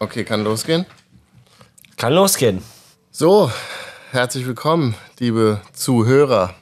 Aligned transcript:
Okay, 0.00 0.22
kann 0.22 0.44
losgehen? 0.44 0.86
Kann 1.96 2.12
losgehen. 2.12 2.62
So, 3.10 3.50
herzlich 4.12 4.46
willkommen, 4.46 4.94
liebe 5.18 5.60
Zuhörer, 5.72 6.54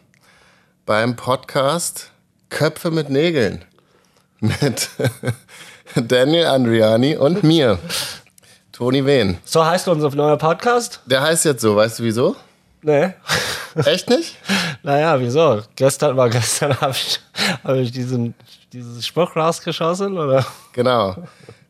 beim 0.86 1.16
Podcast 1.16 2.10
Köpfe 2.48 2.90
mit 2.90 3.10
Nägeln 3.10 3.62
mit 4.40 4.88
Daniel 5.94 6.46
Andriani 6.46 7.14
und 7.16 7.42
mir, 7.42 7.78
Toni 8.72 9.04
Wehn. 9.04 9.36
So 9.44 9.62
heißt 9.66 9.86
unser 9.88 10.08
neuer 10.14 10.38
Podcast? 10.38 11.00
Der 11.04 11.20
heißt 11.20 11.44
jetzt 11.44 11.60
so, 11.60 11.76
weißt 11.76 11.98
du 11.98 12.04
wieso? 12.04 12.36
Nee. 12.80 13.12
Echt 13.84 14.08
nicht? 14.08 14.36
naja, 14.82 15.20
wieso? 15.20 15.60
Gestern 15.74 16.16
war 16.16 16.30
gestern, 16.30 16.80
habe 16.80 16.92
ich, 16.92 17.20
hab 17.62 17.74
ich 17.74 17.92
diesen, 17.92 18.34
dieses 18.72 19.06
Spruch 19.06 19.36
rausgeschossen, 19.36 20.16
oder? 20.16 20.46
Genau. 20.72 21.16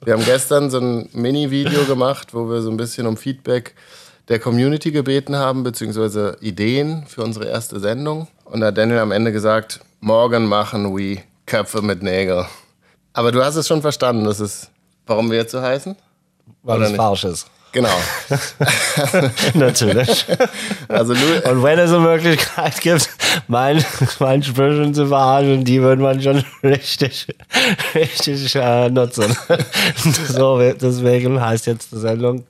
Wir 0.05 0.13
haben 0.13 0.25
gestern 0.25 0.71
so 0.71 0.79
ein 0.79 1.09
Mini-Video 1.13 1.85
gemacht, 1.85 2.35
wo 2.35 2.49
wir 2.51 2.61
so 2.63 2.71
ein 2.71 2.77
bisschen 2.77 3.07
um 3.07 3.17
Feedback 3.17 3.75
der 4.29 4.39
Community 4.39 4.91
gebeten 4.91 5.37
haben, 5.37 5.63
beziehungsweise 5.63 6.37
Ideen 6.41 7.07
für 7.07 7.23
unsere 7.23 7.47
erste 7.47 7.81
Sendung. 7.81 8.29
Und 8.45 8.61
da 8.61 8.67
hat 8.67 8.79
Daniel 8.79 8.99
am 8.99 9.13
Ende 9.13 9.33
gesagt, 9.33 9.81
morgen 10.01 10.47
machen 10.47 10.97
wir 10.97 11.19
Köpfe 11.47 11.83
mit 11.83 12.03
Nägel. 12.03 12.47
Aber 13.13 13.33
du 13.33 13.43
hast 13.43 13.57
es 13.57 13.67
schon 13.67 13.83
verstanden, 13.83 14.25
das 14.25 14.41
ist, 14.41 14.71
warum 15.07 15.31
wir 15.31 15.39
jetzt 15.39 15.53
so 15.53 15.63
heißen? 15.63 15.97
Weil 16.63 16.83
es 16.83 16.93
falsch 16.93 17.25
ist. 17.25 17.47
Genau. 17.77 17.91
Natürlich. 19.53 20.25
Also 20.89 21.13
Und 21.13 21.63
wenn 21.63 21.79
es 21.79 21.91
eine 21.93 22.01
Möglichkeit 22.01 22.81
gibt, 22.81 23.11
mein, 23.49 23.85
mein 24.19 24.43
Sprüchen 24.43 24.95
zu 24.95 25.09
verarschen, 25.09 25.63
die 25.63 25.83
würde 25.83 26.01
man 26.01 26.23
schon 26.23 26.43
richtig, 26.65 27.27
richtig 27.95 28.55
äh, 28.55 28.89
nutzen. 28.89 29.37
so, 30.29 30.59
deswegen 30.59 31.39
heißt 31.39 31.67
jetzt 31.67 31.93
die 31.93 31.99
Sendung 31.99 32.47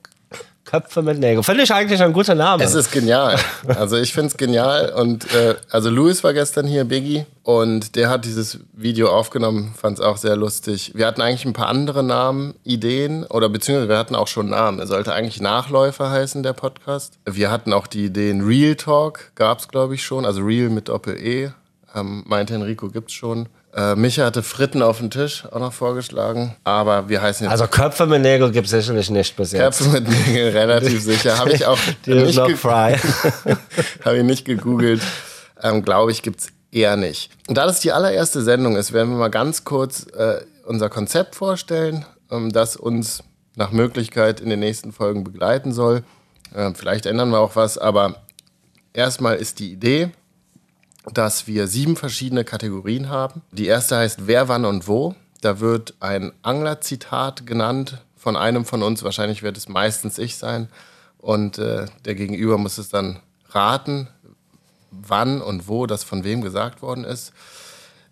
Köpfe 0.67 1.01
mit 1.01 1.17
Nägeln. 1.17 1.43
Finde 1.43 1.63
ich 1.63 1.73
eigentlich 1.73 2.01
ein 2.03 2.11
guter 2.11 2.35
Name. 2.35 2.61
Es 2.61 2.75
ist 2.75 2.91
genial. 2.91 3.39
Also 3.67 3.95
ich 3.95 4.13
finde 4.13 4.27
es 4.27 4.37
genial. 4.37 4.91
Und 4.91 5.33
äh, 5.33 5.55
also 5.71 5.89
Louis 5.89 6.23
war 6.23 6.33
gestern 6.33 6.67
hier, 6.67 6.83
Biggie, 6.83 7.25
und 7.43 7.95
der 7.95 8.09
hat 8.09 8.25
dieses 8.25 8.59
Video 8.73 9.09
aufgenommen, 9.09 9.73
fand 9.77 9.97
es 9.97 10.03
auch 10.03 10.17
sehr 10.17 10.35
lustig. 10.35 10.91
Wir 10.93 11.07
hatten 11.07 11.21
eigentlich 11.21 11.45
ein 11.45 11.53
paar 11.53 11.69
andere 11.69 12.03
Namen, 12.03 12.53
Ideen, 12.65 13.23
oder 13.23 13.47
beziehungsweise 13.47 13.87
wir 13.87 13.97
hatten 13.97 14.15
auch 14.15 14.27
schon 14.27 14.49
Namen. 14.49 14.79
Er 14.79 14.87
sollte 14.87 15.13
eigentlich 15.13 15.39
Nachläufer 15.39 16.11
heißen, 16.11 16.43
der 16.43 16.53
Podcast. 16.53 17.17
Wir 17.25 17.49
hatten 17.49 17.71
auch 17.71 17.87
die 17.87 18.05
Ideen 18.05 18.41
Real 18.41 18.75
Talk, 18.75 19.31
gab 19.35 19.59
es 19.59 19.69
glaube 19.69 19.95
ich 19.95 20.03
schon, 20.03 20.25
also 20.25 20.41
Real 20.43 20.69
mit 20.69 20.89
Doppel-E. 20.89 21.51
Ähm, 21.95 22.23
meinte 22.27 22.53
Enrico, 22.53 22.89
gibt 22.89 23.09
es 23.09 23.15
schon. 23.15 23.47
Äh, 23.77 23.95
Micha 23.95 24.25
hatte 24.25 24.41
Fritten 24.41 24.81
auf 24.81 24.97
dem 24.97 25.11
Tisch 25.11 25.45
auch 25.51 25.59
noch 25.59 25.71
vorgeschlagen, 25.71 26.55
aber 26.63 27.09
wir 27.09 27.21
heißen 27.21 27.45
jetzt. 27.45 27.51
Also 27.51 27.67
Köpfe 27.67 28.07
mit 28.07 28.23
Nägeln 28.23 28.51
gibt 28.51 28.65
es 28.65 28.71
sicherlich 28.71 29.11
nicht 29.11 29.35
bis 29.35 29.51
jetzt. 29.51 29.77
Köpfe 29.77 29.89
mit 29.89 30.09
Nägeln, 30.09 30.51
relativ 30.51 31.03
sicher. 31.03 31.37
Habe 31.37 31.51
ich 31.51 31.63
auch 31.63 31.77
nicht, 32.07 32.57
fry. 32.57 32.95
Habe 34.03 34.17
ich 34.17 34.23
nicht 34.23 34.45
gegoogelt. 34.45 35.03
Ähm, 35.61 35.83
Glaube 35.83 36.11
ich, 36.11 36.23
gibt 36.23 36.39
es 36.39 36.47
eher 36.71 36.95
nicht. 36.95 37.29
Und 37.47 37.59
da 37.59 37.67
das 37.67 37.79
die 37.79 37.91
allererste 37.91 38.41
Sendung 38.41 38.77
ist, 38.77 38.93
werden 38.93 39.11
wir 39.11 39.17
mal 39.17 39.29
ganz 39.29 39.63
kurz 39.63 40.07
äh, 40.07 40.41
unser 40.65 40.89
Konzept 40.89 41.35
vorstellen, 41.35 42.03
ähm, 42.31 42.51
das 42.51 42.77
uns 42.77 43.21
nach 43.55 43.71
Möglichkeit 43.71 44.39
in 44.39 44.49
den 44.49 44.59
nächsten 44.59 44.91
Folgen 44.91 45.23
begleiten 45.23 45.71
soll. 45.71 46.03
Äh, 46.55 46.71
vielleicht 46.73 47.05
ändern 47.05 47.29
wir 47.29 47.39
auch 47.39 47.55
was, 47.55 47.77
aber 47.77 48.23
erstmal 48.93 49.35
ist 49.35 49.59
die 49.59 49.71
Idee, 49.71 50.09
dass 51.13 51.47
wir 51.47 51.67
sieben 51.67 51.95
verschiedene 51.95 52.43
Kategorien 52.43 53.09
haben. 53.09 53.41
Die 53.51 53.67
erste 53.67 53.97
heißt 53.97 54.27
Wer, 54.27 54.47
wann 54.47 54.65
und 54.65 54.87
wo. 54.87 55.15
Da 55.41 55.59
wird 55.59 55.95
ein 55.99 56.31
Anglerzitat 56.41 57.45
genannt 57.45 58.01
von 58.15 58.35
einem 58.35 58.65
von 58.65 58.83
uns. 58.83 59.03
Wahrscheinlich 59.03 59.43
wird 59.43 59.57
es 59.57 59.69
meistens 59.69 60.17
ich 60.17 60.37
sein. 60.37 60.69
Und 61.19 61.57
äh, 61.57 61.85
der 62.05 62.15
Gegenüber 62.15 62.57
muss 62.57 62.77
es 62.77 62.89
dann 62.89 63.19
raten, 63.49 64.07
wann 64.91 65.41
und 65.41 65.67
wo 65.67 65.85
das 65.85 66.03
von 66.03 66.23
wem 66.23 66.41
gesagt 66.41 66.81
worden 66.81 67.03
ist. 67.03 67.33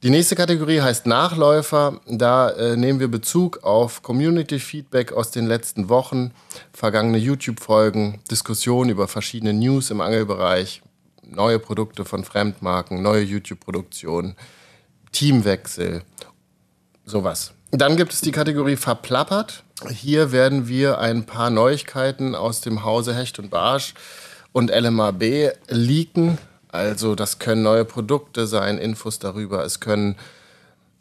Die 0.03 0.09
nächste 0.09 0.35
Kategorie 0.35 0.81
heißt 0.81 1.07
Nachläufer. 1.07 1.99
Da 2.07 2.49
äh, 2.49 2.77
nehmen 2.77 2.99
wir 2.99 3.07
Bezug 3.07 3.63
auf 3.63 4.03
Community-Feedback 4.03 5.13
aus 5.13 5.31
den 5.31 5.47
letzten 5.47 5.89
Wochen, 5.89 6.31
vergangene 6.73 7.17
YouTube-Folgen, 7.17 8.19
Diskussionen 8.29 8.91
über 8.91 9.07
verschiedene 9.07 9.53
News 9.53 9.89
im 9.89 10.01
Angelbereich, 10.01 10.83
neue 11.27 11.59
Produkte 11.59 12.05
von 12.05 12.23
Fremdmarken, 12.23 13.01
neue 13.01 13.23
YouTube-Produktionen, 13.23 14.35
Teamwechsel, 15.11 16.03
sowas. 17.05 17.53
Dann 17.71 17.97
gibt 17.97 18.13
es 18.13 18.21
die 18.21 18.31
Kategorie 18.31 18.75
Verplappert. 18.75 19.63
Hier 19.89 20.31
werden 20.31 20.67
wir 20.67 20.99
ein 20.99 21.25
paar 21.25 21.49
Neuigkeiten 21.49 22.35
aus 22.35 22.61
dem 22.61 22.83
Hause 22.83 23.15
Hecht 23.15 23.39
und 23.39 23.49
Barsch 23.49 23.93
und 24.51 24.71
LMAB 24.71 25.53
leaken. 25.67 26.37
Also 26.69 27.15
das 27.15 27.39
können 27.39 27.63
neue 27.63 27.85
Produkte 27.85 28.47
sein, 28.47 28.77
Infos 28.77 29.19
darüber. 29.19 29.63
Es 29.65 29.79
können 29.79 30.15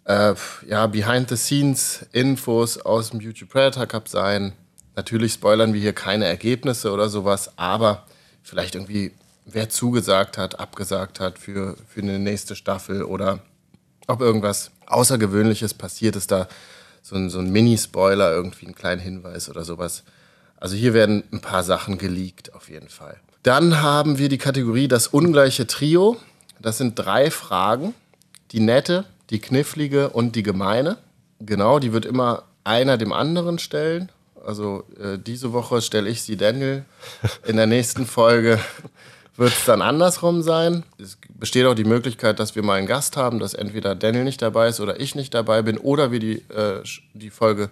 äh, 0.05 0.35
ja, 0.67 0.87
Behind-the-Scenes-Infos 0.87 2.79
aus 2.79 3.11
dem 3.11 3.21
YouTube 3.21 3.51
Predator 3.51 3.87
Cup 3.87 4.09
sein. 4.09 4.53
Natürlich 4.97 5.35
spoilern 5.35 5.73
wir 5.73 5.81
hier 5.81 5.93
keine 5.93 6.25
Ergebnisse 6.27 6.93
oder 6.93 7.09
sowas, 7.09 7.53
aber 7.57 8.05
vielleicht 8.43 8.75
irgendwie 8.75 9.13
wer 9.45 9.69
zugesagt 9.69 10.39
hat, 10.39 10.59
abgesagt 10.59 11.21
hat 11.21 11.39
für, 11.39 11.77
für 11.89 12.01
eine 12.01 12.19
nächste 12.19 12.57
Staffel 12.57 13.03
oder 13.03 13.41
ob 14.07 14.21
irgendwas 14.21 14.71
Außergewöhnliches 14.87 15.75
passiert 15.75 16.17
ist, 16.17 16.31
da 16.31 16.49
so 17.03 17.17
ein, 17.17 17.31
so 17.31 17.39
ein 17.39 17.51
Mini-Spoiler, 17.51 18.33
irgendwie 18.33 18.67
einen 18.67 18.75
kleinen 18.75 19.01
Hinweis 19.01 19.49
oder 19.49 19.65
sowas. 19.65 20.05
Also 20.57 20.77
hier 20.77 20.95
werden 20.95 21.25
ein 21.33 21.41
paar 21.41 21.63
Sachen 21.63 21.99
geleakt, 21.99 22.55
auf 22.55 22.71
jeden 22.71 22.89
Fall. 22.89 23.21
Dann 23.43 23.83
haben 23.83 24.19
wir 24.19 24.31
die 24.31 24.39
Kategorie 24.39 24.89
das 24.89 25.09
ungleiche 25.09 25.67
Trio. 25.67 26.17
Das 26.61 26.79
sind 26.79 26.99
drei 26.99 27.31
Fragen. 27.31 27.95
Die 28.53 28.61
nette, 28.61 29.05
die 29.31 29.41
knifflige 29.41 30.11
und 30.11 30.37
die 30.37 30.43
gemeine. 30.43 30.97
Genau, 31.41 31.79
die 31.79 31.93
wird 31.93 32.07
immer 32.07 32.45
einer 32.63 32.97
dem 32.97 33.13
anderen 33.13 33.59
stellen. 33.59 34.11
Also 34.43 34.85
äh, 34.99 35.19
diese 35.19 35.53
Woche 35.53 35.83
stelle 35.83 36.09
ich 36.09 36.23
sie 36.23 36.37
Daniel. 36.37 36.85
In 37.47 37.57
der 37.57 37.67
nächsten 37.67 38.07
Folge 38.07 38.59
wird 39.37 39.53
es 39.53 39.65
dann 39.65 39.83
andersrum 39.83 40.43
sein. 40.43 40.85
Es 40.99 41.19
besteht 41.29 41.67
auch 41.67 41.75
die 41.75 41.85
Möglichkeit, 41.85 42.39
dass 42.39 42.55
wir 42.55 42.63
mal 42.63 42.75
einen 42.75 42.87
Gast 42.87 43.17
haben, 43.17 43.39
dass 43.39 43.55
entweder 43.55 43.95
Daniel 43.95 44.25
nicht 44.25 44.43
dabei 44.43 44.69
ist 44.69 44.81
oder 44.81 45.01
ich 45.01 45.15
nicht 45.15 45.35
dabei 45.35 45.63
bin 45.63 45.79
oder 45.79 46.13
wir 46.13 46.21
die, 46.21 46.37
äh, 46.51 46.83
die 47.15 47.31
Folge 47.31 47.71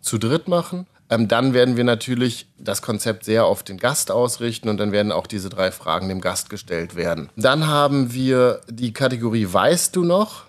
zu 0.00 0.18
dritt 0.18 0.48
machen. 0.48 0.86
Ähm, 1.08 1.26
dann 1.26 1.54
werden 1.54 1.76
wir 1.76 1.84
natürlich 1.84 2.46
das 2.58 2.82
Konzept 2.82 3.24
sehr 3.24 3.44
auf 3.44 3.62
den 3.62 3.78
Gast 3.78 4.10
ausrichten 4.10 4.68
und 4.68 4.78
dann 4.78 4.92
werden 4.92 5.10
auch 5.10 5.26
diese 5.26 5.48
drei 5.48 5.72
Fragen 5.72 6.08
dem 6.08 6.20
Gast 6.20 6.50
gestellt 6.50 6.94
werden. 6.94 7.30
Dann 7.36 7.66
haben 7.66 8.12
wir 8.12 8.60
die 8.68 8.92
Kategorie 8.92 9.46
Weißt 9.50 9.96
du 9.96 10.04
noch? 10.04 10.44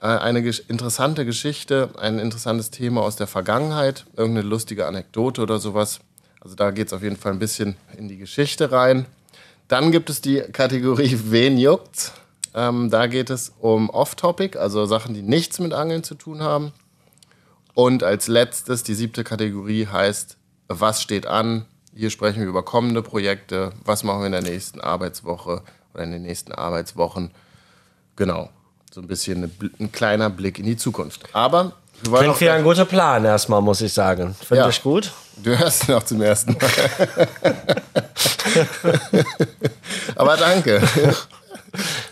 Äh, 0.00 0.06
eine 0.06 0.40
interessante 0.68 1.26
Geschichte, 1.26 1.90
ein 1.98 2.18
interessantes 2.18 2.70
Thema 2.70 3.02
aus 3.02 3.16
der 3.16 3.26
Vergangenheit, 3.26 4.06
irgendeine 4.16 4.48
lustige 4.48 4.86
Anekdote 4.86 5.42
oder 5.42 5.58
sowas. 5.58 6.00
Also 6.40 6.54
da 6.54 6.70
geht 6.70 6.86
es 6.86 6.92
auf 6.92 7.02
jeden 7.02 7.16
Fall 7.16 7.32
ein 7.32 7.38
bisschen 7.38 7.76
in 7.96 8.08
die 8.08 8.16
Geschichte 8.16 8.70
rein. 8.72 9.06
Dann 9.68 9.92
gibt 9.92 10.08
es 10.08 10.22
die 10.22 10.40
Kategorie 10.40 11.18
Wen 11.24 11.58
juckt's? 11.58 12.12
Ähm, 12.54 12.90
da 12.90 13.06
geht 13.06 13.28
es 13.28 13.52
um 13.60 13.90
Off-Topic, 13.90 14.58
also 14.58 14.86
Sachen, 14.86 15.14
die 15.14 15.22
nichts 15.22 15.58
mit 15.58 15.74
Angeln 15.74 16.02
zu 16.02 16.14
tun 16.14 16.42
haben. 16.42 16.72
Und 17.74 18.02
als 18.02 18.26
letztes, 18.26 18.82
die 18.82 18.94
siebte 18.94 19.22
Kategorie 19.22 19.86
heißt, 19.86 20.38
was 20.68 21.02
steht 21.02 21.26
an? 21.26 21.66
Hier 21.94 22.10
sprechen 22.10 22.40
wir 22.40 22.48
über 22.48 22.64
kommende 22.64 23.02
Projekte. 23.02 23.72
Was 23.84 24.02
machen 24.04 24.20
wir 24.20 24.26
in 24.26 24.32
der 24.32 24.42
nächsten 24.42 24.80
Arbeitswoche 24.80 25.62
oder 25.92 26.02
in 26.02 26.12
den 26.12 26.22
nächsten 26.22 26.52
Arbeitswochen? 26.52 27.30
Genau, 28.16 28.48
so 28.90 29.00
ein 29.00 29.06
bisschen 29.06 29.52
ein 29.78 29.92
kleiner 29.92 30.30
Blick 30.30 30.58
in 30.58 30.64
die 30.64 30.76
Zukunft. 30.76 31.34
Aber 31.34 31.74
Klingt 32.02 32.40
wie 32.40 32.50
ein 32.50 32.62
guter 32.62 32.84
Plan 32.84 33.24
erstmal, 33.24 33.60
muss 33.60 33.80
ich 33.80 33.92
sagen. 33.92 34.34
Finde 34.34 34.62
ja. 34.62 34.68
ich 34.68 34.82
gut. 34.82 35.12
Du 35.42 35.56
hörst 35.56 35.88
ihn 35.88 35.94
auch 35.94 36.02
zum 36.02 36.20
ersten 36.22 36.52
Mal. 36.54 37.28
Aber 40.16 40.36
danke. 40.36 40.82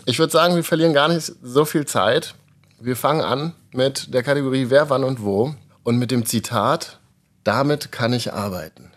Ich 0.05 0.19
würde 0.19 0.31
sagen, 0.31 0.55
wir 0.55 0.63
verlieren 0.63 0.93
gar 0.93 1.07
nicht 1.07 1.31
so 1.41 1.65
viel 1.65 1.85
Zeit. 1.85 2.35
Wir 2.79 2.95
fangen 2.95 3.21
an 3.21 3.53
mit 3.71 4.13
der 4.13 4.23
Kategorie 4.23 4.69
Wer, 4.69 4.89
wann 4.89 5.03
und 5.03 5.21
wo 5.23 5.55
und 5.83 5.97
mit 5.97 6.11
dem 6.11 6.25
Zitat, 6.25 6.99
damit 7.43 7.91
kann 7.91 8.13
ich 8.13 8.33
arbeiten. 8.33 8.91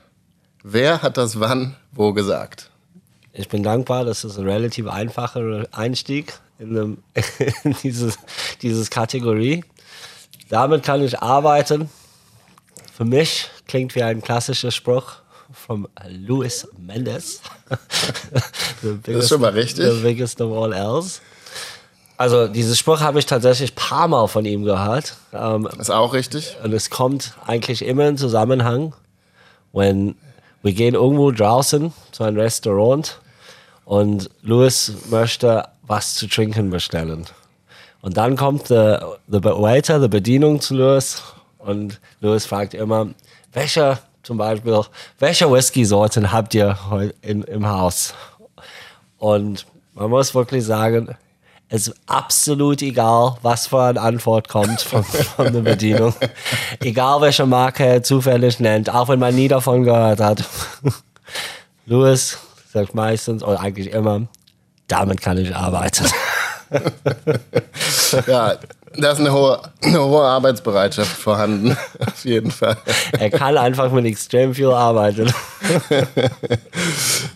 Wer 0.63 1.03
hat 1.03 1.17
das 1.17 1.41
wann, 1.41 1.77
wo 1.93 2.13
gesagt? 2.13 2.71
Ich 3.33 3.49
bin 3.49 3.63
dankbar, 3.63 4.05
das 4.05 4.25
ist 4.25 4.39
ein 4.39 4.49
relativ 4.49 4.87
einfacher 4.87 5.67
Einstieg 5.73 6.35
in, 6.59 6.77
einem, 6.77 6.99
in 7.65 7.75
dieses, 7.83 8.19
dieses 8.61 8.91
Kategorie. 8.91 9.65
Damit 10.51 10.83
kann 10.83 11.03
ich 11.03 11.19
arbeiten. 11.21 11.89
Für 12.93 13.07
mich 13.07 13.49
klingt 13.67 13.95
wie 13.95 14.03
ein 14.03 14.21
klassischer 14.21 14.71
Spruch 14.71 15.15
von 15.53 15.89
Louis 16.07 16.69
Mendes. 16.79 17.41
biggest, 18.83 19.09
das 19.09 19.17
ist 19.25 19.29
schon 19.31 19.41
mal 19.41 19.53
richtig. 19.53 19.87
The 19.87 20.03
biggest 20.03 20.41
of 20.43 20.55
all 20.55 20.75
else. 20.75 21.21
Also 22.19 22.47
diesen 22.49 22.77
Spruch 22.77 23.01
habe 23.01 23.19
ich 23.19 23.25
tatsächlich 23.25 23.73
ein 23.73 23.77
paar 23.77 24.07
Mal 24.07 24.27
von 24.27 24.45
ihm 24.45 24.65
gehört. 24.65 25.17
Ähm, 25.33 25.67
ist 25.79 25.91
auch 25.91 26.13
richtig. 26.13 26.59
Und 26.63 26.75
es 26.75 26.91
kommt 26.91 27.33
eigentlich 27.47 27.83
immer 27.83 28.07
in 28.07 28.19
Zusammenhang 28.19 28.93
wenn 29.73 30.17
wir 30.63 30.73
gehen 30.73 30.95
irgendwo 30.95 31.31
draußen 31.31 31.93
zu 32.13 32.23
einem 32.23 32.39
Restaurant 32.39 33.21
und 33.85 34.31
Louis 34.43 34.93
möchte 35.11 35.69
was 35.83 36.15
zu 36.15 36.27
trinken 36.29 36.71
bestellen. 36.71 37.27
Und 38.03 38.17
dann 38.17 38.37
kommt 38.37 38.71
der, 38.71 39.19
der 39.27 39.45
Waiter, 39.45 39.99
der 40.01 40.09
Bedienung 40.09 40.61
zu 40.61 40.75
Louis 40.75 41.23
und 41.59 42.01
Louis 42.21 42.47
fragt 42.47 42.75
immer, 42.75 43.09
welche, 43.53 43.99
zum 44.23 44.39
Beispiel, 44.39 44.81
welche 45.19 45.51
Whisky-Sorten 45.51 46.33
habt 46.33 46.55
ihr 46.55 46.79
in, 47.21 47.43
im 47.43 47.69
Haus? 47.69 48.15
Und 49.19 49.67
man 49.93 50.09
muss 50.09 50.35
wirklich 50.35 50.65
sagen, 50.65 51.15
es 51.69 51.87
ist 51.87 51.97
absolut 52.07 52.83
egal, 52.83 53.37
was 53.43 53.69
für 53.69 53.83
eine 53.83 54.01
Antwort 54.01 54.49
kommt 54.49 54.81
von, 54.81 55.05
von 55.05 55.53
der 55.53 55.61
Bedienung. 55.61 56.15
egal 56.81 57.21
welche 57.21 57.47
Marke 57.47 57.85
er 57.85 58.03
zufällig 58.03 58.59
nennt, 58.59 58.93
auch 58.93 59.09
wenn 59.09 59.21
man 59.21 59.35
nie 59.35 59.47
davon 59.47 59.85
gehört 59.85 60.21
hat. 60.21 60.45
Louis 61.87 62.39
sagt 62.73 62.95
meistens, 62.95 63.45
oder 63.45 63.61
eigentlich 63.61 63.93
immer, 63.93 64.23
damit 64.89 65.21
kann 65.21 65.39
ich 65.39 65.55
arbeiten. 65.55 66.07
Ja, 68.27 68.57
da 68.97 69.13
ist 69.13 69.21
eine 69.21 69.33
hohe, 69.33 69.61
eine 69.83 70.05
hohe 70.05 70.23
Arbeitsbereitschaft 70.23 71.17
vorhanden, 71.17 71.77
auf 72.01 72.25
jeden 72.25 72.51
Fall. 72.51 72.77
Er 73.19 73.31
kann 73.31 73.57
einfach 73.57 73.91
mit 73.93 74.05
extrem 74.05 74.55
viel 74.55 74.71
arbeiten. 74.71 75.33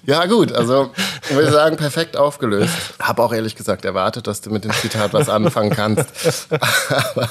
ja, 0.07 0.27
gut, 0.27 0.53
also 0.53 0.91
ich 1.29 1.35
würde 1.35 1.53
sagen, 1.53 1.77
perfekt 1.77 2.17
aufgelöst. 2.17 2.75
Habe 3.01 3.23
auch 3.23 3.33
ehrlich 3.33 3.55
gesagt 3.55 3.85
erwartet, 3.85 4.27
dass 4.27 4.41
du 4.41 4.51
mit 4.51 4.65
dem 4.65 4.73
Zitat 4.73 5.13
was 5.13 5.29
anfangen 5.29 5.71
kannst. 5.71 6.09
aber, 6.91 7.29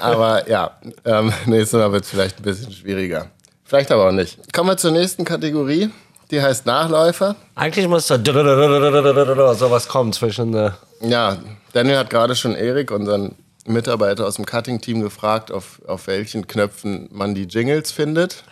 aber 0.00 0.48
ja, 0.48 0.70
ähm, 1.04 1.32
nächstes 1.46 1.78
Mal 1.78 1.92
wird 1.92 2.04
es 2.04 2.10
vielleicht 2.10 2.38
ein 2.38 2.44
bisschen 2.44 2.72
schwieriger. 2.72 3.26
Vielleicht 3.64 3.92
aber 3.92 4.08
auch 4.08 4.12
nicht. 4.12 4.52
Kommen 4.52 4.70
wir 4.70 4.76
zur 4.76 4.90
nächsten 4.90 5.24
Kategorie. 5.24 5.90
Die 6.32 6.40
heißt 6.40 6.64
Nachläufer. 6.64 7.36
Eigentlich 7.54 7.86
muss 7.88 8.06
da 8.06 8.16
sowas 9.54 9.86
kommen 9.86 10.14
zwischen. 10.14 10.54
Äh 10.54 10.70
ja, 11.02 11.36
Daniel 11.74 11.98
hat 11.98 12.08
gerade 12.08 12.34
schon 12.34 12.54
Erik, 12.54 12.90
unseren 12.90 13.34
Mitarbeiter 13.66 14.26
aus 14.26 14.36
dem 14.36 14.46
Cutting-Team, 14.46 15.02
gefragt, 15.02 15.52
auf, 15.52 15.82
auf 15.86 16.06
welchen 16.06 16.46
Knöpfen 16.46 17.10
man 17.12 17.34
die 17.34 17.44
Jingles 17.44 17.92
findet. 17.92 18.44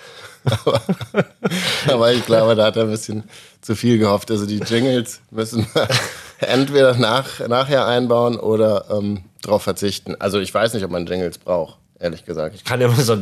aber, 0.44 0.82
aber, 1.88 2.12
ich 2.12 2.26
glaube, 2.26 2.54
da 2.54 2.66
hat 2.66 2.76
er 2.76 2.82
ein 2.82 2.90
bisschen 2.90 3.24
zu 3.62 3.74
viel 3.74 3.98
gehofft. 3.98 4.30
Also 4.30 4.44
die 4.44 4.58
Jingles 4.58 5.22
müssen 5.30 5.66
wir 5.72 5.88
entweder 6.38 6.94
nach, 6.96 7.40
nachher 7.48 7.86
einbauen 7.86 8.38
oder 8.38 8.90
ähm, 8.90 9.24
darauf 9.40 9.62
verzichten. 9.62 10.16
Also 10.18 10.38
ich 10.38 10.52
weiß 10.52 10.74
nicht, 10.74 10.84
ob 10.84 10.90
man 10.90 11.06
Jingles 11.06 11.38
braucht 11.38 11.79
ehrlich 12.00 12.24
gesagt. 12.24 12.54
Ich 12.56 12.64
kann 12.64 12.80
immer 12.80 12.96
so. 12.96 13.12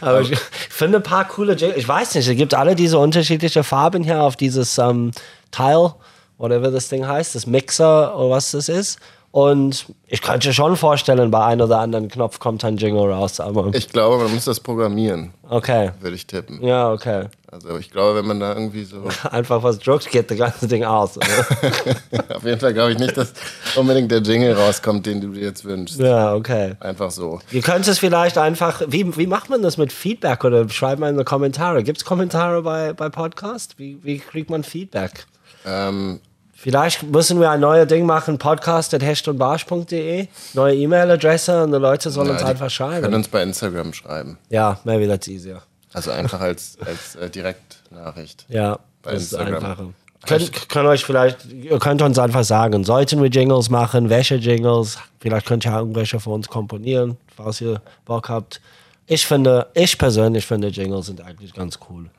Aber 0.00 0.22
ich 0.22 0.36
finde 0.70 0.98
ein 0.98 1.02
paar 1.02 1.28
coole 1.28 1.52
Jingles. 1.52 1.78
Ich 1.78 1.86
weiß 1.86 2.14
nicht, 2.14 2.26
es 2.26 2.36
gibt 2.36 2.54
alle 2.54 2.74
diese 2.74 2.98
unterschiedlichen 2.98 3.62
Farben 3.62 4.02
hier 4.02 4.22
auf 4.22 4.34
dieses 4.36 4.78
ähm, 4.78 5.12
Teil, 5.50 5.92
whatever 6.38 6.70
das 6.70 6.88
Ding 6.88 7.06
heißt, 7.06 7.34
das 7.34 7.46
Mixer 7.46 8.16
oder 8.16 8.30
was 8.30 8.52
das 8.52 8.68
ist. 8.68 8.98
Und 9.32 9.86
ich 10.08 10.22
könnte 10.22 10.48
mir 10.48 10.54
schon 10.54 10.76
vorstellen, 10.76 11.30
bei 11.30 11.44
einem 11.44 11.66
oder 11.66 11.78
anderen 11.78 12.08
Knopf 12.08 12.40
kommt 12.40 12.64
ein 12.64 12.76
Jingle 12.76 13.12
raus. 13.12 13.38
Aber 13.38 13.70
ich 13.72 13.88
glaube, 13.88 14.24
man 14.24 14.34
muss 14.34 14.46
das 14.46 14.58
programmieren. 14.58 15.32
Okay. 15.48 15.90
Würde 16.00 16.16
ich 16.16 16.26
tippen. 16.26 16.60
Ja, 16.64 16.90
okay. 16.90 17.26
Also 17.52 17.78
ich 17.78 17.92
glaube, 17.92 18.18
wenn 18.18 18.26
man 18.26 18.40
da 18.40 18.54
irgendwie 18.54 18.82
so... 18.82 19.04
Einfach 19.30 19.62
was 19.62 19.78
drückt, 19.78 20.10
geht 20.10 20.30
das 20.32 20.38
ganze 20.38 20.66
Ding 20.66 20.84
aus. 20.84 21.16
Auf 22.34 22.44
jeden 22.44 22.58
Fall 22.58 22.74
glaube 22.74 22.90
ich 22.90 22.98
nicht, 22.98 23.16
dass 23.16 23.32
unbedingt 23.76 24.10
der 24.10 24.20
Jingle 24.20 24.54
rauskommt, 24.54 25.06
den 25.06 25.20
du 25.20 25.28
dir 25.28 25.42
jetzt 25.42 25.64
wünschst. 25.64 26.00
Ja, 26.00 26.34
okay. 26.34 26.74
Einfach 26.80 27.12
so. 27.12 27.38
Ihr 27.52 27.62
könnt 27.62 27.86
es 27.86 28.00
vielleicht 28.00 28.36
einfach... 28.36 28.82
Wie, 28.88 29.16
wie 29.16 29.28
macht 29.28 29.48
man 29.48 29.62
das 29.62 29.76
mit 29.76 29.92
Feedback? 29.92 30.44
Oder 30.44 30.68
schreibt 30.68 30.98
mal 30.98 31.08
in 31.08 31.18
die 31.18 31.24
Kommentare. 31.24 31.84
Gibt 31.84 31.98
es 31.98 32.04
Kommentare 32.04 32.62
bei, 32.62 32.94
bei 32.94 33.08
Podcast? 33.08 33.78
Wie, 33.78 33.98
wie 34.02 34.18
kriegt 34.18 34.50
man 34.50 34.64
Feedback? 34.64 35.26
Ähm, 35.64 36.20
Vielleicht 36.62 37.04
müssen 37.04 37.40
wir 37.40 37.50
ein 37.50 37.60
neues 37.60 37.88
Ding 37.88 38.04
machen, 38.04 38.36
podcast.hechtundbarsch.de, 38.36 40.28
neue 40.52 40.74
E-Mail-Adresse 40.74 41.62
und 41.64 41.72
die 41.72 41.78
Leute 41.78 42.10
sollen 42.10 42.26
ja, 42.26 42.34
uns 42.34 42.42
einfach 42.42 42.68
schreiben. 42.68 43.00
Können 43.00 43.14
uns 43.14 43.28
bei 43.28 43.42
Instagram 43.42 43.94
schreiben. 43.94 44.36
Ja, 44.50 44.78
maybe 44.84 45.08
that's 45.08 45.26
easier. 45.26 45.62
Also 45.94 46.10
einfach 46.10 46.38
als, 46.38 46.76
als 46.84 47.16
äh, 47.16 47.30
Direktnachricht. 47.30 48.44
Ja, 48.50 48.78
bei 49.02 49.12
das 49.12 49.22
Instagram. 49.22 49.48
ist 49.48 49.54
einfacher. 49.54 49.88
Könnt, 50.26 50.68
könnt 50.68 50.86
euch 50.86 51.02
vielleicht, 51.02 51.46
ihr 51.50 51.78
könnt 51.78 52.02
uns 52.02 52.18
einfach 52.18 52.44
sagen, 52.44 52.84
sollten 52.84 53.22
wir 53.22 53.30
Jingles 53.30 53.70
machen, 53.70 54.10
welche 54.10 54.34
Jingles, 54.34 54.98
vielleicht 55.18 55.46
könnt 55.46 55.64
ihr 55.64 55.74
irgendwelche 55.74 56.20
für 56.20 56.28
uns 56.28 56.46
komponieren, 56.46 57.16
falls 57.34 57.62
ihr 57.62 57.80
Bock 58.04 58.28
habt. 58.28 58.60
Ich 59.06 59.26
finde, 59.26 59.68
ich 59.72 59.96
persönlich 59.96 60.44
finde 60.44 60.68
Jingles 60.68 61.06
sind 61.06 61.22
eigentlich 61.22 61.54
ganz 61.54 61.78
cool. 61.88 62.10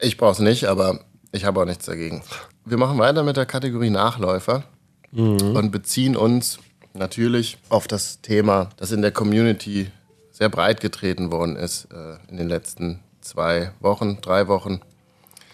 Ich 0.00 0.16
brauche 0.16 0.32
es 0.32 0.40
nicht, 0.40 0.64
aber 0.64 0.98
ich 1.32 1.44
habe 1.44 1.60
auch 1.60 1.64
nichts 1.64 1.86
dagegen. 1.86 2.22
Wir 2.64 2.76
machen 2.78 2.98
weiter 2.98 3.22
mit 3.22 3.36
der 3.36 3.46
Kategorie 3.46 3.90
Nachläufer 3.90 4.64
mhm. 5.12 5.56
und 5.56 5.70
beziehen 5.70 6.16
uns 6.16 6.58
natürlich 6.94 7.58
auf 7.68 7.86
das 7.86 8.20
Thema, 8.20 8.70
das 8.76 8.92
in 8.92 9.02
der 9.02 9.12
Community 9.12 9.90
sehr 10.30 10.48
breit 10.48 10.80
getreten 10.80 11.30
worden 11.32 11.56
ist 11.56 11.88
äh, 11.92 12.16
in 12.30 12.36
den 12.36 12.48
letzten 12.48 13.00
zwei 13.20 13.72
Wochen, 13.80 14.20
drei 14.20 14.48
Wochen. 14.48 14.80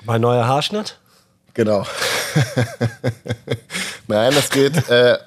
Mein 0.04 0.20
neuer 0.20 0.46
Haarschnitt? 0.46 0.98
Genau. 1.54 1.86
Nein, 4.08 4.32
es 4.36 4.50
geht 4.50 4.88
äh, 4.88 5.18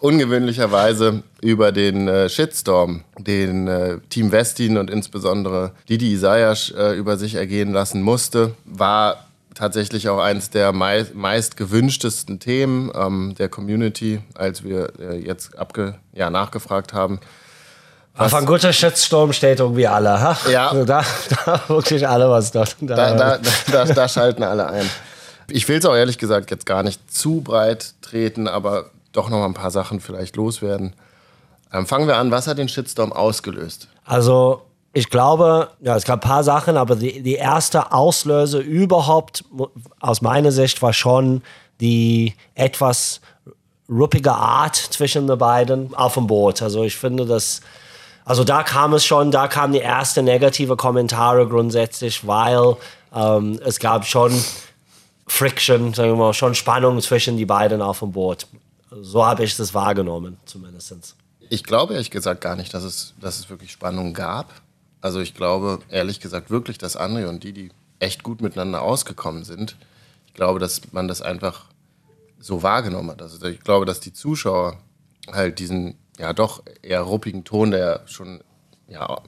ungewöhnlicherweise 0.00 1.22
über 1.40 1.72
den 1.72 2.08
äh, 2.08 2.28
Shitstorm, 2.28 3.04
den 3.18 3.68
äh, 3.68 3.98
Team 4.08 4.32
Westin 4.32 4.76
und 4.76 4.90
insbesondere 4.90 5.72
Didi 5.88 6.12
Isaias 6.12 6.70
äh, 6.70 6.92
über 6.92 7.16
sich 7.16 7.36
ergehen 7.36 7.72
lassen 7.72 8.02
musste, 8.02 8.54
war 8.64 9.29
tatsächlich 9.60 10.08
auch 10.08 10.18
eines 10.18 10.48
der 10.48 10.72
mei 10.72 11.06
meist 11.12 11.58
gewünschtesten 11.58 12.40
Themen 12.40 12.90
ähm, 12.94 13.34
der 13.38 13.50
Community, 13.50 14.22
als 14.34 14.64
wir 14.64 14.92
äh, 14.98 15.18
jetzt 15.18 15.58
abge 15.58 15.96
ja, 16.14 16.30
nachgefragt 16.30 16.94
haben. 16.94 17.20
Auf 18.16 18.34
ein 18.34 18.46
guter 18.46 18.72
Shitstorm 18.72 19.34
steht 19.34 19.60
irgendwie 19.60 19.86
alle, 19.86 20.20
ha? 20.20 20.36
Ja. 20.50 20.70
Also 20.70 20.84
da, 20.86 21.04
da 21.44 21.60
wirklich 21.68 22.08
alle 22.08 22.30
was 22.30 22.50
dort. 22.52 22.74
Da, 22.80 23.14
da, 23.14 23.38
da, 23.70 23.84
da 23.84 24.08
schalten 24.08 24.42
alle 24.42 24.66
ein. 24.66 24.88
Ich 25.48 25.68
will 25.68 25.78
es 25.78 25.84
auch 25.84 25.94
ehrlich 25.94 26.16
gesagt 26.16 26.50
jetzt 26.50 26.64
gar 26.64 26.82
nicht 26.82 27.12
zu 27.12 27.42
breit 27.42 27.92
treten, 28.00 28.48
aber 28.48 28.86
doch 29.12 29.28
noch 29.28 29.38
mal 29.38 29.46
ein 29.46 29.54
paar 29.54 29.70
Sachen 29.70 30.00
vielleicht 30.00 30.36
loswerden. 30.36 30.94
Ähm, 31.72 31.86
fangen 31.86 32.08
wir 32.08 32.16
an, 32.16 32.30
was 32.30 32.46
hat 32.46 32.56
den 32.56 32.68
Shitstorm 32.68 33.12
ausgelöst? 33.12 33.88
Also 34.06 34.62
ich 34.92 35.08
glaube, 35.08 35.70
ja, 35.80 35.96
es 35.96 36.04
gab 36.04 36.24
ein 36.24 36.28
paar 36.28 36.44
Sachen, 36.44 36.76
aber 36.76 36.96
die, 36.96 37.22
die 37.22 37.34
erste 37.34 37.92
Auslöser 37.92 38.58
überhaupt 38.58 39.44
aus 40.00 40.20
meiner 40.20 40.50
Sicht 40.50 40.82
war 40.82 40.92
schon 40.92 41.42
die 41.80 42.34
etwas 42.54 43.20
ruppige 43.88 44.32
Art 44.32 44.76
zwischen 44.76 45.26
den 45.26 45.38
beiden 45.38 45.94
auf 45.94 46.14
dem 46.14 46.26
Boot. 46.26 46.62
Also 46.62 46.84
ich 46.84 46.96
finde, 46.96 47.26
dass 47.26 47.60
also 48.24 48.44
da 48.44 48.62
kam 48.62 48.94
es 48.94 49.04
schon, 49.04 49.30
da 49.30 49.48
kamen 49.48 49.72
die 49.72 49.80
ersten 49.80 50.24
negative 50.24 50.76
Kommentare 50.76 51.48
grundsätzlich, 51.48 52.26
weil 52.26 52.76
ähm, 53.12 53.58
es 53.64 53.80
gab 53.80 54.06
schon 54.06 54.32
Friction, 55.26 55.94
sagen 55.94 56.10
wir 56.10 56.16
mal, 56.16 56.34
schon 56.34 56.54
Spannung 56.54 57.00
zwischen 57.00 57.36
die 57.36 57.46
beiden 57.46 57.82
auf 57.82 58.00
dem 58.00 58.12
Boot. 58.12 58.46
So 58.90 59.24
habe 59.24 59.44
ich 59.44 59.56
das 59.56 59.74
wahrgenommen, 59.74 60.36
zumindest. 60.44 61.16
Ich 61.48 61.64
glaube 61.64 61.94
ehrlich 61.94 62.10
gesagt 62.10 62.40
gar 62.40 62.56
nicht, 62.56 62.72
dass 62.74 62.84
es, 62.84 63.14
dass 63.20 63.38
es 63.38 63.50
wirklich 63.50 63.72
Spannung 63.72 64.14
gab. 64.14 64.52
Also 65.00 65.20
ich 65.20 65.34
glaube 65.34 65.80
ehrlich 65.88 66.20
gesagt 66.20 66.50
wirklich, 66.50 66.78
dass 66.78 66.98
André 66.98 67.26
und 67.26 67.42
die, 67.44 67.52
die 67.52 67.70
echt 67.98 68.22
gut 68.22 68.40
miteinander 68.40 68.82
ausgekommen 68.82 69.44
sind, 69.44 69.76
ich 70.26 70.34
glaube, 70.34 70.58
dass 70.58 70.92
man 70.92 71.08
das 71.08 71.22
einfach 71.22 71.66
so 72.38 72.62
wahrgenommen 72.62 73.10
hat. 73.10 73.22
Also 73.22 73.44
ich 73.46 73.60
glaube, 73.60 73.86
dass 73.86 74.00
die 74.00 74.12
Zuschauer 74.12 74.78
halt 75.30 75.58
diesen 75.58 75.96
ja 76.18 76.32
doch 76.32 76.62
eher 76.82 77.00
ruppigen 77.00 77.44
Ton, 77.44 77.70
der 77.70 78.02
schon 78.06 78.40
ja, 78.88 79.20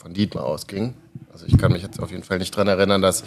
von 0.00 0.14
Dietmar 0.14 0.44
ausging. 0.44 0.94
Also 1.32 1.46
ich 1.46 1.58
kann 1.58 1.72
mich 1.72 1.82
jetzt 1.82 2.00
auf 2.00 2.10
jeden 2.10 2.22
Fall 2.22 2.38
nicht 2.38 2.54
daran 2.54 2.68
erinnern, 2.68 3.02
dass 3.02 3.24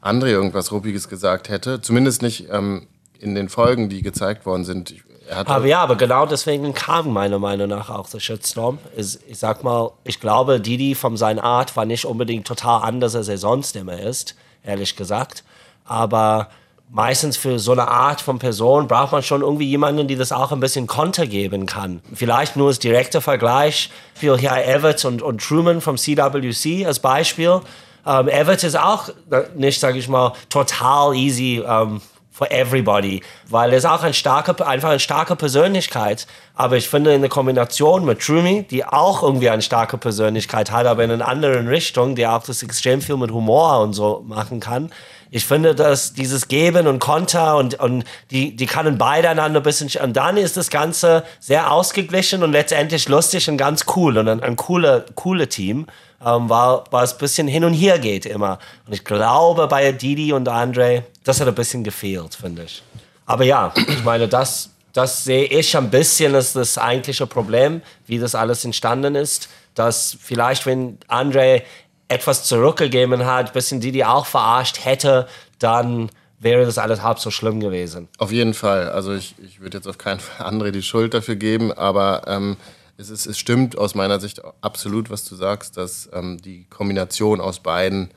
André 0.00 0.28
irgendwas 0.28 0.72
Ruppiges 0.72 1.08
gesagt 1.08 1.48
hätte. 1.48 1.80
Zumindest 1.80 2.22
nicht 2.22 2.48
ähm, 2.50 2.86
in 3.18 3.34
den 3.34 3.48
Folgen, 3.48 3.88
die 3.88 4.02
gezeigt 4.02 4.46
worden 4.46 4.64
sind. 4.64 4.94
Aber 5.30 5.66
ja, 5.66 5.80
aber 5.80 5.96
genau 5.96 6.26
deswegen 6.26 6.72
kam 6.74 7.12
meiner 7.12 7.38
Meinung 7.38 7.68
nach 7.68 7.90
auch 7.90 8.08
der 8.08 8.20
Shitstorm. 8.20 8.78
Ich, 8.96 9.18
ich 9.28 9.38
sag 9.38 9.64
mal, 9.64 9.90
ich 10.04 10.20
glaube, 10.20 10.60
Didi 10.60 10.94
von 10.94 11.16
seiner 11.16 11.44
Art 11.44 11.76
war 11.76 11.84
nicht 11.84 12.04
unbedingt 12.04 12.46
total 12.46 12.82
anders, 12.82 13.14
als 13.14 13.28
er 13.28 13.38
sonst 13.38 13.76
immer 13.76 13.98
ist, 13.98 14.36
ehrlich 14.64 14.96
gesagt. 14.96 15.44
Aber 15.84 16.48
meistens 16.90 17.36
für 17.36 17.58
so 17.58 17.72
eine 17.72 17.88
Art 17.88 18.20
von 18.20 18.38
Person 18.38 18.86
braucht 18.86 19.12
man 19.12 19.22
schon 19.22 19.42
irgendwie 19.42 19.66
jemanden, 19.66 20.06
die 20.06 20.16
das 20.16 20.32
auch 20.32 20.52
ein 20.52 20.60
bisschen 20.60 20.86
Konter 20.86 21.26
geben 21.26 21.66
kann. 21.66 22.00
Vielleicht 22.14 22.56
nur 22.56 22.68
als 22.68 22.78
direkter 22.78 23.20
Vergleich 23.20 23.90
für 24.14 24.38
hier 24.38 24.52
Everett 24.52 25.04
und, 25.04 25.22
und 25.22 25.42
Truman 25.42 25.80
vom 25.80 25.96
CWC 25.96 26.86
als 26.86 27.00
Beispiel. 27.00 27.60
Ähm, 28.06 28.28
Everett 28.28 28.62
ist 28.62 28.78
auch 28.78 29.08
nicht, 29.56 29.80
sage 29.80 29.98
ich 29.98 30.08
mal, 30.08 30.32
total 30.48 31.14
easy 31.14 31.62
ähm, 31.66 32.00
for 32.36 32.52
everybody, 32.52 33.22
weil 33.48 33.70
er 33.70 33.78
ist 33.78 33.86
auch 33.86 34.02
ein 34.02 34.12
starker, 34.12 34.66
einfach 34.68 34.90
eine 34.90 35.00
starke 35.00 35.36
Persönlichkeit. 35.36 36.26
Aber 36.54 36.76
ich 36.76 36.86
finde 36.86 37.14
in 37.14 37.22
der 37.22 37.30
Kombination 37.30 38.04
mit 38.04 38.20
Trumi, 38.20 38.64
die 38.70 38.84
auch 38.84 39.22
irgendwie 39.22 39.48
eine 39.48 39.62
starke 39.62 39.96
Persönlichkeit 39.96 40.70
hat, 40.70 40.84
aber 40.84 41.02
in 41.02 41.10
einer 41.10 41.26
anderen 41.26 41.66
Richtung, 41.66 42.14
die 42.14 42.26
auch 42.26 42.42
das 42.42 42.62
extrem 42.62 43.00
viel 43.00 43.16
mit 43.16 43.30
Humor 43.30 43.80
und 43.80 43.94
so 43.94 44.22
machen 44.26 44.60
kann. 44.60 44.92
Ich 45.30 45.46
finde, 45.46 45.74
dass 45.74 46.12
dieses 46.12 46.46
Geben 46.46 46.86
und 46.86 46.98
Konter 46.98 47.56
und, 47.56 47.80
und 47.80 48.04
die, 48.30 48.54
die 48.54 48.66
können 48.66 48.98
beide 48.98 49.30
einander 49.30 49.60
ein 49.60 49.62
bisschen, 49.62 49.90
und 50.02 50.14
dann 50.14 50.36
ist 50.36 50.58
das 50.58 50.68
Ganze 50.68 51.24
sehr 51.40 51.72
ausgeglichen 51.72 52.42
und 52.42 52.52
letztendlich 52.52 53.08
lustig 53.08 53.48
und 53.48 53.56
ganz 53.56 53.86
cool 53.96 54.18
und 54.18 54.28
ein, 54.28 54.42
ein 54.42 54.56
cooler, 54.56 55.06
cooler 55.14 55.48
Team 55.48 55.86
ähm, 56.24 56.48
war, 56.48 56.84
war 56.90 57.02
es 57.02 57.12
ein 57.12 57.18
bisschen 57.18 57.48
hin 57.48 57.64
und 57.64 57.74
her 57.74 57.98
geht 57.98 58.26
immer. 58.26 58.58
Und 58.86 58.92
ich 58.92 59.04
glaube, 59.04 59.66
bei 59.68 59.92
Didi 59.92 60.32
und 60.32 60.48
Andre, 60.48 61.04
das 61.24 61.40
hat 61.40 61.48
ein 61.48 61.54
bisschen 61.54 61.84
gefehlt, 61.84 62.34
finde 62.34 62.64
ich. 62.64 62.82
Aber 63.26 63.44
ja, 63.44 63.72
ich 63.76 64.04
meine, 64.04 64.28
das, 64.28 64.70
das 64.92 65.24
sehe 65.24 65.44
ich 65.44 65.76
ein 65.76 65.90
bisschen 65.90 66.34
als 66.34 66.52
das 66.52 66.78
eigentliche 66.78 67.26
Problem, 67.26 67.82
wie 68.06 68.18
das 68.18 68.34
alles 68.34 68.64
entstanden 68.64 69.14
ist. 69.14 69.48
Dass 69.74 70.16
vielleicht, 70.20 70.64
wenn 70.64 70.98
Andre 71.08 71.62
etwas 72.08 72.44
zurückgegeben 72.44 73.26
hat, 73.26 73.48
ein 73.48 73.52
bisschen 73.52 73.80
Didi 73.80 74.04
auch 74.04 74.26
verarscht 74.26 74.84
hätte, 74.84 75.26
dann 75.58 76.10
wäre 76.38 76.64
das 76.64 76.78
alles 76.78 77.02
halb 77.02 77.18
so 77.18 77.30
schlimm 77.30 77.60
gewesen. 77.60 78.08
Auf 78.18 78.30
jeden 78.30 78.54
Fall. 78.54 78.90
Also 78.90 79.14
ich, 79.14 79.34
ich 79.44 79.60
würde 79.60 79.78
jetzt 79.78 79.88
auf 79.88 79.98
keinen 79.98 80.20
Fall 80.20 80.46
André 80.52 80.70
die 80.70 80.82
Schuld 80.82 81.14
dafür 81.14 81.36
geben, 81.36 81.72
aber 81.72 82.22
ähm, 82.26 82.56
es, 82.98 83.10
ist, 83.10 83.26
es 83.26 83.38
stimmt 83.38 83.76
aus 83.76 83.94
meiner 83.94 84.20
Sicht 84.20 84.42
absolut, 84.60 85.10
was 85.10 85.24
du 85.24 85.34
sagst, 85.34 85.76
dass 85.76 86.08
ähm, 86.12 86.38
die 86.40 86.64
Kombination 86.70 87.40
aus 87.40 87.60
beiden 87.60 88.10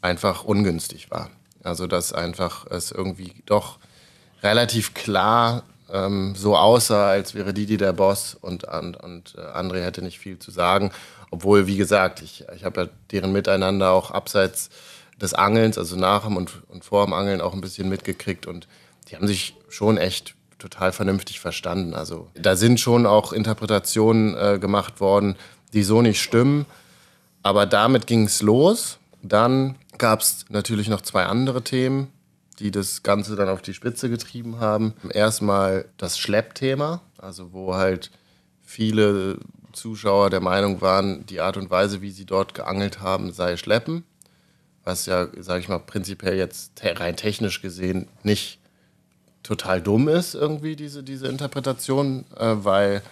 einfach 0.00 0.44
ungünstig 0.44 1.10
war. 1.10 1.30
Also 1.62 1.86
dass 1.86 2.12
einfach 2.12 2.66
es 2.70 2.90
irgendwie 2.90 3.34
doch 3.46 3.78
relativ 4.42 4.94
klar 4.94 5.62
ähm, 5.90 6.34
so 6.34 6.56
aussah, 6.56 7.10
als 7.10 7.34
wäre 7.34 7.54
Didi 7.54 7.76
der 7.76 7.92
Boss 7.92 8.36
und, 8.40 8.64
und, 8.64 8.96
und 8.96 9.34
äh, 9.36 9.40
André 9.40 9.82
hätte 9.82 10.02
nicht 10.02 10.18
viel 10.18 10.38
zu 10.38 10.50
sagen. 10.50 10.90
Obwohl, 11.30 11.66
wie 11.66 11.76
gesagt, 11.76 12.22
ich, 12.22 12.44
ich 12.54 12.64
habe 12.64 12.82
ja 12.82 12.88
deren 13.10 13.32
Miteinander 13.32 13.92
auch 13.92 14.10
abseits 14.10 14.70
des 15.20 15.34
Angelns, 15.34 15.78
also 15.78 15.96
nach 15.96 16.24
dem 16.24 16.36
und, 16.36 16.50
und 16.68 16.84
vor 16.84 17.04
dem 17.06 17.12
Angeln 17.12 17.40
auch 17.40 17.52
ein 17.52 17.60
bisschen 17.60 17.88
mitgekriegt 17.88 18.46
und 18.46 18.66
die 19.08 19.16
haben 19.16 19.26
sich 19.26 19.54
schon 19.68 19.98
echt 19.98 20.34
total 20.62 20.92
vernünftig 20.92 21.40
verstanden. 21.40 21.92
Also 21.92 22.30
da 22.34 22.54
sind 22.56 22.78
schon 22.78 23.04
auch 23.04 23.32
Interpretationen 23.32 24.36
äh, 24.36 24.58
gemacht 24.60 25.00
worden, 25.00 25.36
die 25.72 25.82
so 25.82 26.02
nicht 26.02 26.22
stimmen. 26.22 26.66
Aber 27.42 27.66
damit 27.66 28.06
ging 28.06 28.26
es 28.26 28.42
los. 28.42 28.98
Dann 29.22 29.74
gab 29.98 30.20
es 30.20 30.44
natürlich 30.48 30.88
noch 30.88 31.00
zwei 31.00 31.24
andere 31.24 31.62
Themen, 31.62 32.08
die 32.60 32.70
das 32.70 33.02
Ganze 33.02 33.34
dann 33.34 33.48
auf 33.48 33.60
die 33.60 33.74
Spitze 33.74 34.08
getrieben 34.08 34.60
haben. 34.60 34.94
Erstmal 35.10 35.86
das 35.96 36.18
Schleppthema, 36.18 37.02
also 37.18 37.52
wo 37.52 37.74
halt 37.74 38.10
viele 38.62 39.38
Zuschauer 39.72 40.30
der 40.30 40.40
Meinung 40.40 40.80
waren, 40.80 41.26
die 41.26 41.40
Art 41.40 41.56
und 41.56 41.70
Weise, 41.70 42.02
wie 42.02 42.10
sie 42.10 42.26
dort 42.26 42.54
geangelt 42.54 43.00
haben, 43.00 43.32
sei 43.32 43.56
Schleppen. 43.56 44.04
Was 44.84 45.06
ja, 45.06 45.28
sage 45.38 45.60
ich 45.60 45.68
mal, 45.68 45.78
prinzipiell 45.78 46.36
jetzt 46.36 46.80
rein 46.82 47.16
technisch 47.16 47.62
gesehen 47.62 48.08
nicht 48.22 48.61
total 49.42 49.80
dumm 49.80 50.08
ist, 50.08 50.34
irgendwie, 50.34 50.76
diese, 50.76 51.02
diese 51.02 51.28
Interpretation, 51.28 52.24
äh, 52.38 52.54
weil 52.58 53.02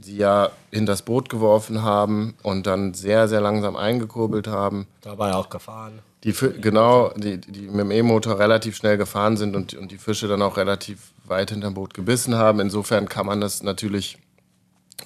sie 0.00 0.16
ja 0.16 0.50
in 0.70 0.86
das 0.86 1.02
Boot 1.02 1.28
geworfen 1.28 1.82
haben 1.82 2.34
und 2.42 2.66
dann 2.66 2.94
sehr, 2.94 3.28
sehr 3.28 3.40
langsam 3.40 3.76
eingekurbelt 3.76 4.46
haben. 4.46 4.86
Dabei 5.02 5.34
auch 5.34 5.50
gefahren. 5.50 6.00
Die, 6.24 6.32
genau, 6.32 7.10
die, 7.16 7.38
die 7.38 7.62
mit 7.62 7.80
dem 7.80 7.90
E-Motor 7.90 8.38
relativ 8.38 8.76
schnell 8.76 8.98
gefahren 8.98 9.36
sind 9.36 9.56
und, 9.56 9.74
und 9.74 9.90
die 9.90 9.98
Fische 9.98 10.28
dann 10.28 10.42
auch 10.42 10.56
relativ 10.56 11.12
weit 11.24 11.50
hinterm 11.50 11.74
Boot 11.74 11.94
gebissen 11.94 12.34
haben. 12.34 12.60
Insofern 12.60 13.08
kann 13.08 13.26
man 13.26 13.40
das 13.40 13.62
natürlich 13.62 14.18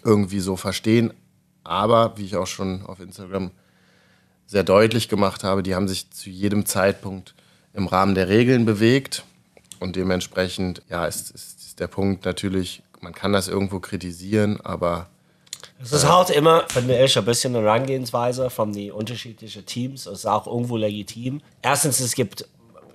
irgendwie 0.04 0.40
so 0.40 0.56
verstehen. 0.56 1.12
Aber, 1.62 2.16
wie 2.16 2.24
ich 2.24 2.36
auch 2.36 2.46
schon 2.46 2.84
auf 2.86 3.00
Instagram 3.00 3.50
sehr 4.46 4.64
deutlich 4.64 5.08
gemacht 5.08 5.44
habe, 5.44 5.62
die 5.62 5.74
haben 5.74 5.88
sich 5.88 6.10
zu 6.10 6.30
jedem 6.30 6.66
Zeitpunkt 6.66 7.34
im 7.72 7.86
Rahmen 7.86 8.14
der 8.14 8.28
Regeln 8.28 8.64
bewegt. 8.64 9.24
Und 9.84 9.96
dementsprechend, 9.96 10.80
ja, 10.88 11.04
ist, 11.04 11.30
ist, 11.32 11.60
ist 11.60 11.78
der 11.78 11.88
Punkt 11.88 12.24
natürlich, 12.24 12.82
man 13.02 13.12
kann 13.12 13.34
das 13.34 13.48
irgendwo 13.48 13.80
kritisieren, 13.80 14.58
aber 14.62 15.08
es 15.82 15.92
ist 15.92 16.08
halt 16.08 16.30
immer, 16.30 16.64
finde 16.68 17.04
ich, 17.04 17.18
ein 17.18 17.24
bisschen 17.26 17.54
eine 17.54 17.66
Herangehensweise 17.66 18.48
von 18.48 18.72
den 18.72 18.92
unterschiedlichen 18.92 19.66
Teams. 19.66 20.06
Es 20.06 20.20
ist 20.20 20.26
auch 20.26 20.46
irgendwo 20.46 20.78
legitim. 20.78 21.42
Erstens, 21.60 22.00
es 22.00 22.14
gibt 22.14 22.46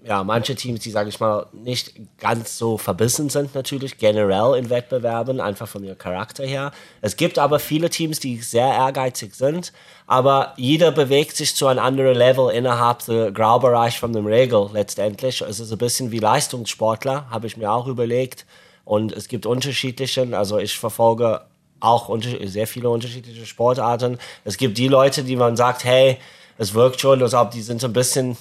ja, 0.05 0.23
manche 0.23 0.55
Teams, 0.55 0.79
die, 0.79 0.91
sage 0.91 1.09
ich 1.09 1.19
mal, 1.19 1.47
nicht 1.51 1.93
ganz 2.17 2.57
so 2.57 2.77
verbissen 2.77 3.29
sind 3.29 3.53
natürlich, 3.53 3.97
generell 3.97 4.57
in 4.57 4.69
Wettbewerben, 4.69 5.41
einfach 5.41 5.67
von 5.67 5.83
ihrem 5.83 5.97
Charakter 5.97 6.45
her. 6.45 6.71
Es 7.01 7.17
gibt 7.17 7.37
aber 7.37 7.59
viele 7.59 7.89
Teams, 7.89 8.19
die 8.19 8.37
sehr 8.37 8.67
ehrgeizig 8.67 9.35
sind, 9.35 9.73
aber 10.07 10.53
jeder 10.57 10.91
bewegt 10.91 11.35
sich 11.35 11.55
zu 11.55 11.67
einem 11.67 11.79
anderen 11.79 12.15
Level 12.15 12.49
innerhalb 12.49 12.99
des 13.05 13.33
Graubereichs 13.33 13.97
von 13.97 14.13
dem 14.13 14.25
Regel 14.25 14.69
letztendlich. 14.73 15.41
Es 15.41 15.59
ist 15.59 15.71
ein 15.71 15.77
bisschen 15.77 16.11
wie 16.11 16.19
Leistungssportler, 16.19 17.29
habe 17.29 17.47
ich 17.47 17.57
mir 17.57 17.71
auch 17.71 17.87
überlegt. 17.87 18.45
Und 18.85 19.11
es 19.11 19.27
gibt 19.27 19.45
unterschiedliche, 19.45 20.27
also 20.35 20.57
ich 20.57 20.77
verfolge 20.77 21.41
auch 21.79 22.09
sehr 22.45 22.67
viele 22.67 22.89
unterschiedliche 22.89 23.45
Sportarten. 23.45 24.17
Es 24.43 24.57
gibt 24.57 24.77
die 24.77 24.87
Leute, 24.87 25.23
die 25.23 25.35
man 25.35 25.55
sagt, 25.55 25.83
hey, 25.83 26.17
es 26.57 26.73
wirkt 26.73 26.99
schon, 26.99 27.21
als 27.21 27.33
ob 27.33 27.51
die 27.51 27.61
sind 27.61 27.83
ein 27.83 27.93
bisschen 27.93 28.35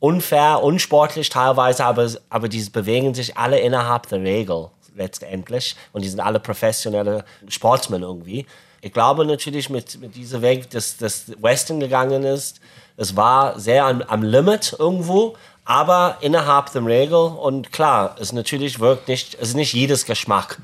unfair, 0.00 0.62
unsportlich 0.62 1.28
teilweise, 1.28 1.84
aber, 1.84 2.08
aber 2.30 2.48
die 2.48 2.62
bewegen 2.70 3.14
sich 3.14 3.36
alle 3.36 3.58
innerhalb 3.58 4.08
der 4.08 4.20
Regel 4.22 4.68
letztendlich 4.96 5.76
und 5.92 6.04
die 6.04 6.08
sind 6.08 6.20
alle 6.20 6.40
professionelle 6.40 7.24
Sportsmen 7.48 8.02
irgendwie. 8.02 8.46
Ich 8.80 8.92
glaube 8.92 9.24
natürlich 9.24 9.70
mit, 9.70 10.00
mit 10.00 10.14
diesem 10.14 10.42
Weg, 10.42 10.70
dass 10.70 10.96
das 10.96 11.32
Western 11.40 11.80
gegangen 11.80 12.24
ist, 12.24 12.60
es 12.96 13.16
war 13.16 13.58
sehr 13.58 13.84
am, 13.84 14.02
am 14.02 14.22
Limit 14.22 14.76
irgendwo, 14.78 15.36
aber 15.64 16.18
innerhalb 16.20 16.72
der 16.72 16.84
Regel 16.84 17.16
und 17.16 17.72
klar, 17.72 18.16
es 18.20 18.32
natürlich 18.32 18.80
wirkt 18.80 19.08
nicht, 19.08 19.34
es 19.34 19.50
ist 19.50 19.54
nicht 19.54 19.72
jedes 19.72 20.04
Geschmack 20.04 20.58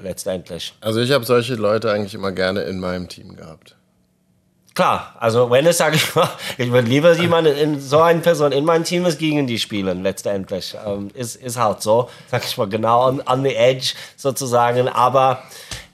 letztendlich. 0.00 0.74
Also 0.80 1.00
ich 1.00 1.10
habe 1.12 1.24
solche 1.24 1.54
Leute 1.54 1.90
eigentlich 1.90 2.14
immer 2.14 2.32
gerne 2.32 2.62
in 2.62 2.80
meinem 2.80 3.08
Team 3.08 3.36
gehabt. 3.36 3.76
Klar, 4.80 5.14
also 5.20 5.50
wenn 5.50 5.66
es, 5.66 5.76
sage 5.76 5.96
ich 5.96 6.14
mal, 6.14 6.26
ich 6.56 6.72
würde 6.72 6.88
lieber 6.88 7.12
jemanden 7.12 7.54
in 7.54 7.78
so 7.82 8.00
eine 8.00 8.20
Person 8.20 8.50
in 8.50 8.64
meinem 8.64 8.82
Team 8.82 9.04
ist 9.04 9.18
gegen 9.18 9.46
die 9.46 9.58
spielen, 9.58 10.02
letztendlich. 10.02 10.74
Ähm, 10.86 11.10
ist, 11.12 11.36
ist 11.36 11.58
halt 11.58 11.82
so, 11.82 12.08
sag 12.30 12.46
ich 12.46 12.56
mal, 12.56 12.66
genau 12.66 13.06
on, 13.06 13.22
on 13.26 13.42
the 13.42 13.54
edge 13.54 13.92
sozusagen. 14.16 14.88
Aber 14.88 15.42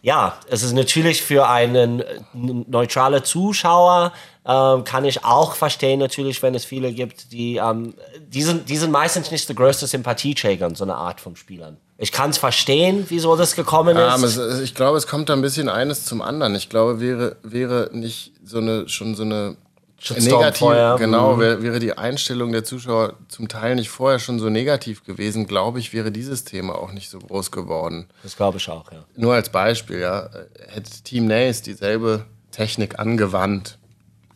ja, 0.03 0.37
es 0.49 0.63
ist 0.63 0.73
natürlich 0.73 1.21
für 1.21 1.49
einen 1.49 2.05
neutralen 2.33 3.25
Zuschauer, 3.25 4.13
ähm, 4.47 4.85
kann 4.85 5.05
ich 5.05 5.25
auch 5.25 5.57
verstehen, 5.57 5.99
natürlich, 5.99 6.41
wenn 6.45 6.55
es 6.55 6.65
viele 6.65 6.93
gibt, 6.93 7.33
die, 7.33 7.57
ähm, 7.57 7.95
die, 8.29 8.43
sind, 8.45 8.69
die 8.69 8.77
sind 8.77 8.93
meistens 8.93 9.33
nicht 9.33 9.49
die 9.49 9.55
größte 9.57 9.89
Sympathieträger, 9.89 10.73
so 10.77 10.85
eine 10.85 10.95
Art 10.95 11.21
von 11.21 11.35
Spielern. 11.35 11.79
Ich 11.99 12.13
kann 12.13 12.31
es 12.31 12.39
verstehen, 12.39 13.05
wieso 13.09 13.35
das 13.35 13.57
gekommen 13.57 13.97
ist. 13.97 14.37
Ja, 14.37 14.61
ich 14.61 14.77
glaube, 14.77 14.99
es 14.99 15.09
kommt 15.09 15.31
da 15.31 15.33
ein 15.33 15.43
bisschen 15.43 15.69
eines 15.69 16.05
zum 16.05 16.23
anderen. 16.23 16.55
Ich 16.55 16.69
glaube, 16.69 17.01
wäre, 17.01 17.37
wäre 17.43 17.91
nicht 17.93 18.36
so 18.47 18.59
eine, 18.59 18.89
schon 18.89 19.15
so 19.15 19.23
eine 19.23 19.57
negativ, 20.19 20.99
genau, 20.99 21.35
mhm. 21.35 21.41
wäre, 21.41 21.63
wäre 21.63 21.79
die 21.79 21.97
Einstellung 21.97 22.53
der 22.53 22.65
Zuschauer 22.65 23.15
zum 23.29 23.49
Teil 23.49 23.75
nicht 23.75 23.89
vorher 23.89 24.19
schon 24.19 24.39
so 24.39 24.49
negativ 24.49 25.05
gewesen, 25.05 25.47
glaube 25.47 25.79
ich, 25.79 25.93
wäre 25.93 26.13
dieses 26.13 26.45
Thema 26.45 26.77
auch 26.77 26.93
nicht 26.93 27.11
so 27.11 27.19
groß 27.19 27.51
geworden. 27.51 28.07
Das 28.23 28.37
glaube 28.37 28.59
ich 28.59 28.69
auch, 28.69 28.91
ja. 28.93 29.05
Nur 29.17 29.35
als 29.35 29.49
Beispiel, 29.49 30.01
ja, 30.01 30.29
hätte 30.69 30.91
Team 31.03 31.27
Nace 31.27 31.63
dieselbe 31.63 32.25
Technik 32.51 32.99
angewandt, 32.99 33.79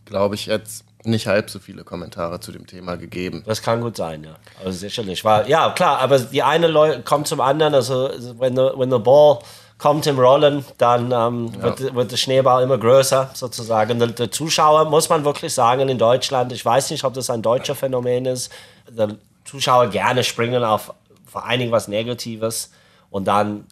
glaube 0.07 0.35
ich, 0.35 0.47
jetzt 0.47 0.85
nicht 1.05 1.27
halb 1.27 1.49
so 1.49 1.59
viele 1.59 1.85
Kommentare 1.85 2.41
zu 2.41 2.53
dem 2.53 2.67
Thema 2.67 2.97
gegeben. 2.97 3.43
Das 3.47 3.63
kann 3.63 3.81
gut 3.81 3.97
sein, 3.97 4.25
ja. 4.25 4.37
Also 4.63 4.79
sicherlich. 4.79 5.25
War, 5.25 5.49
ja, 5.49 5.71
klar, 5.71 5.99
aber 5.99 6.19
die 6.19 6.43
eine 6.43 6.67
Leute 6.67 7.03
kommt 7.03 7.27
zum 7.27 7.41
anderen, 7.41 7.75
also 7.75 8.11
wenn 8.39 8.55
the, 8.55 8.71
when 8.77 8.91
the 8.91 8.99
ball 8.99 9.39
kommt 9.81 10.07
im 10.07 10.19
Rollen, 10.19 10.65
dann 10.79 11.11
ähm, 11.11 11.53
ja. 11.55 11.63
wird, 11.63 11.95
wird 11.95 12.13
der 12.13 12.17
Schneeball 12.17 12.63
immer 12.63 12.79
größer 12.79 13.31
sozusagen. 13.35 13.99
Der, 13.99 14.09
der, 14.09 14.31
Zuschauer, 14.31 14.85
muss 14.85 15.09
man 15.09 15.25
wirklich 15.25 15.55
sagen, 15.55 15.89
in 15.89 15.99
Deutschland, 15.99 16.53
ich 16.53 16.65
weiß 16.65 16.91
nicht, 16.91 17.03
ob 17.05 17.15
das 17.15 17.31
ein 17.31 17.43
deutscher 17.43 17.75
Phänomen 17.75 18.27
ist, 18.27 18.53
der 18.89 19.17
Zuschauer 19.45 19.89
gerne 19.89 20.23
springen 20.23 20.63
auf 20.63 20.93
vor 21.27 21.47
allen 21.47 21.61
Dingen 21.61 21.73
was 21.73 21.89
Negatives 21.89 22.71
und 23.09 23.27
dann 23.27 23.65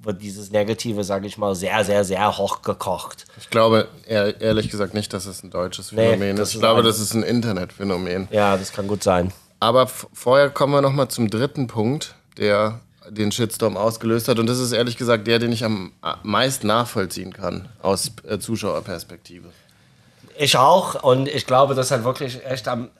wird 0.00 0.22
dieses 0.22 0.50
Negative, 0.50 1.04
sage 1.04 1.26
ich 1.26 1.36
mal, 1.36 1.54
sehr, 1.54 1.84
sehr, 1.84 2.04
sehr 2.04 2.38
hoch 2.38 2.62
gekocht. 2.62 3.26
Ich 3.36 3.50
glaube 3.50 3.88
ehrlich 4.06 4.70
gesagt 4.70 4.94
nicht, 4.94 5.12
dass 5.12 5.26
es 5.26 5.42
ein 5.42 5.50
deutsches 5.50 5.90
Phänomen 5.90 6.36
nee, 6.36 6.40
ist. 6.40 6.54
Ich 6.54 6.60
glaube, 6.60 6.82
das 6.82 7.00
ist 7.00 7.14
ein 7.14 7.22
Internetphänomen. 7.22 8.28
Ja, 8.30 8.56
das 8.56 8.72
kann 8.72 8.86
gut 8.88 9.02
sein. 9.02 9.32
Aber 9.60 9.88
vorher 9.88 10.50
kommen 10.50 10.72
wir 10.72 10.80
noch 10.80 10.92
mal 10.92 11.08
zum 11.08 11.28
dritten 11.28 11.66
Punkt, 11.66 12.14
der 12.38 12.80
den 13.10 13.32
Shitstorm 13.32 13.76
ausgelöst 13.76 14.28
hat. 14.28 14.38
Und 14.38 14.46
das 14.46 14.58
ist 14.58 14.72
ehrlich 14.72 14.96
gesagt 14.96 15.26
der, 15.26 15.38
den 15.38 15.52
ich 15.52 15.64
am 15.64 15.92
meisten 16.22 16.66
nachvollziehen 16.66 17.32
kann 17.32 17.68
aus 17.82 18.12
äh, 18.28 18.38
Zuschauerperspektive. 18.38 19.48
Ich 20.38 20.56
auch. 20.56 21.02
Und 21.02 21.28
ich 21.28 21.46
glaube, 21.46 21.74
das 21.74 21.90
hat 21.90 22.04
wirklich 22.04 22.44
echt 22.44 22.68
am, 22.68 22.90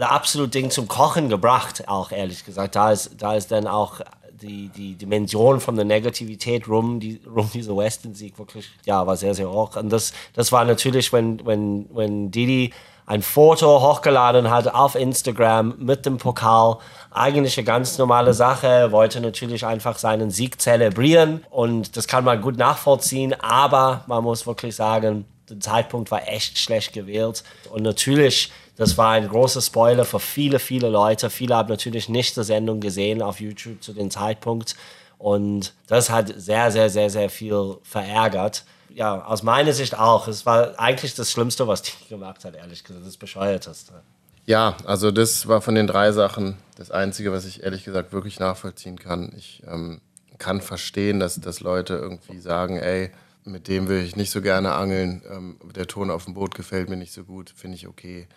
absolute 0.00 0.50
Ding 0.50 0.70
zum 0.70 0.88
Kochen 0.88 1.28
gebracht, 1.28 1.88
auch 1.88 2.12
ehrlich 2.12 2.44
gesagt. 2.44 2.74
Da 2.76 2.92
ist, 2.92 3.10
da 3.18 3.34
ist 3.34 3.52
dann 3.52 3.66
auch 3.66 4.00
die, 4.42 4.68
die 4.68 4.94
Dimension 4.94 5.60
von 5.60 5.76
der 5.76 5.84
Negativität 5.84 6.68
rum, 6.68 7.00
die, 7.00 7.20
rum 7.26 7.48
dieser 7.52 7.76
Western-Sieg 7.76 8.38
wirklich, 8.38 8.68
ja, 8.84 9.06
war 9.06 9.16
sehr, 9.16 9.34
sehr 9.34 9.50
hoch. 9.50 9.76
Und 9.76 9.90
das, 9.90 10.12
das 10.34 10.50
war 10.52 10.64
natürlich, 10.64 11.12
wenn, 11.12 11.44
wenn, 11.46 11.88
wenn 11.92 12.30
Didi 12.30 12.72
ein 13.06 13.22
Foto 13.22 13.80
hochgeladen 13.80 14.50
hat 14.50 14.68
auf 14.68 14.94
Instagram 14.94 15.74
mit 15.78 16.06
dem 16.06 16.18
Pokal. 16.18 16.78
Eigentlich 17.10 17.58
eine 17.58 17.64
ganz 17.64 17.98
normale 17.98 18.32
Sache. 18.32 18.66
Er 18.66 18.92
wollte 18.92 19.20
natürlich 19.20 19.66
einfach 19.66 19.98
seinen 19.98 20.30
Sieg 20.30 20.60
zelebrieren 20.60 21.44
und 21.50 21.96
das 21.96 22.06
kann 22.06 22.24
man 22.24 22.40
gut 22.40 22.56
nachvollziehen, 22.56 23.34
aber 23.40 24.04
man 24.06 24.22
muss 24.22 24.46
wirklich 24.46 24.76
sagen, 24.76 25.24
der 25.50 25.60
Zeitpunkt 25.60 26.10
war 26.10 26.26
echt 26.28 26.58
schlecht 26.58 26.92
gewählt. 26.92 27.42
Und 27.70 27.82
natürlich, 27.82 28.50
das 28.76 28.96
war 28.96 29.10
ein 29.10 29.28
großer 29.28 29.60
Spoiler 29.60 30.04
für 30.04 30.20
viele, 30.20 30.58
viele 30.58 30.88
Leute. 30.88 31.28
Viele 31.28 31.56
haben 31.56 31.68
natürlich 31.68 32.08
nicht 32.08 32.36
die 32.36 32.44
Sendung 32.44 32.80
gesehen 32.80 33.20
auf 33.20 33.40
YouTube 33.40 33.82
zu 33.82 33.92
dem 33.92 34.10
Zeitpunkt. 34.10 34.76
Und 35.18 35.74
das 35.88 36.10
hat 36.10 36.32
sehr, 36.36 36.70
sehr, 36.70 36.88
sehr, 36.88 37.10
sehr 37.10 37.28
viel 37.28 37.76
verärgert 37.82 38.64
ja, 38.94 39.24
aus 39.24 39.42
meiner 39.42 39.72
Sicht 39.72 39.98
auch. 39.98 40.28
Es 40.28 40.46
war 40.46 40.78
eigentlich 40.78 41.14
das 41.14 41.30
Schlimmste, 41.30 41.66
was 41.68 41.82
die 41.82 41.92
gemacht 42.08 42.44
hat, 42.44 42.54
ehrlich 42.56 42.84
gesagt. 42.84 43.06
Das 43.06 43.16
Bescheuerteste. 43.16 44.02
Ja, 44.44 44.76
also 44.84 45.10
das 45.10 45.46
war 45.46 45.60
von 45.60 45.74
den 45.74 45.86
drei 45.86 46.12
Sachen 46.12 46.56
das 46.76 46.90
Einzige, 46.90 47.32
was 47.32 47.44
ich 47.44 47.62
ehrlich 47.62 47.84
gesagt 47.84 48.12
wirklich 48.12 48.40
nachvollziehen 48.40 48.98
kann. 48.98 49.32
Ich 49.36 49.62
ähm, 49.66 50.00
kann 50.38 50.60
verstehen, 50.60 51.20
dass, 51.20 51.40
dass 51.40 51.60
Leute 51.60 51.94
irgendwie 51.94 52.40
sagen, 52.40 52.76
ey, 52.76 53.12
mit 53.44 53.68
dem 53.68 53.88
will 53.88 54.02
ich 54.02 54.16
nicht 54.16 54.30
so 54.30 54.42
gerne 54.42 54.72
angeln, 54.72 55.22
ähm, 55.30 55.56
der 55.74 55.86
Ton 55.86 56.10
auf 56.10 56.24
dem 56.24 56.34
Boot 56.34 56.54
gefällt 56.54 56.88
mir 56.88 56.96
nicht 56.96 57.12
so 57.12 57.24
gut, 57.24 57.52
finde 57.54 57.76
ich 57.76 57.86
okay. 57.86 58.28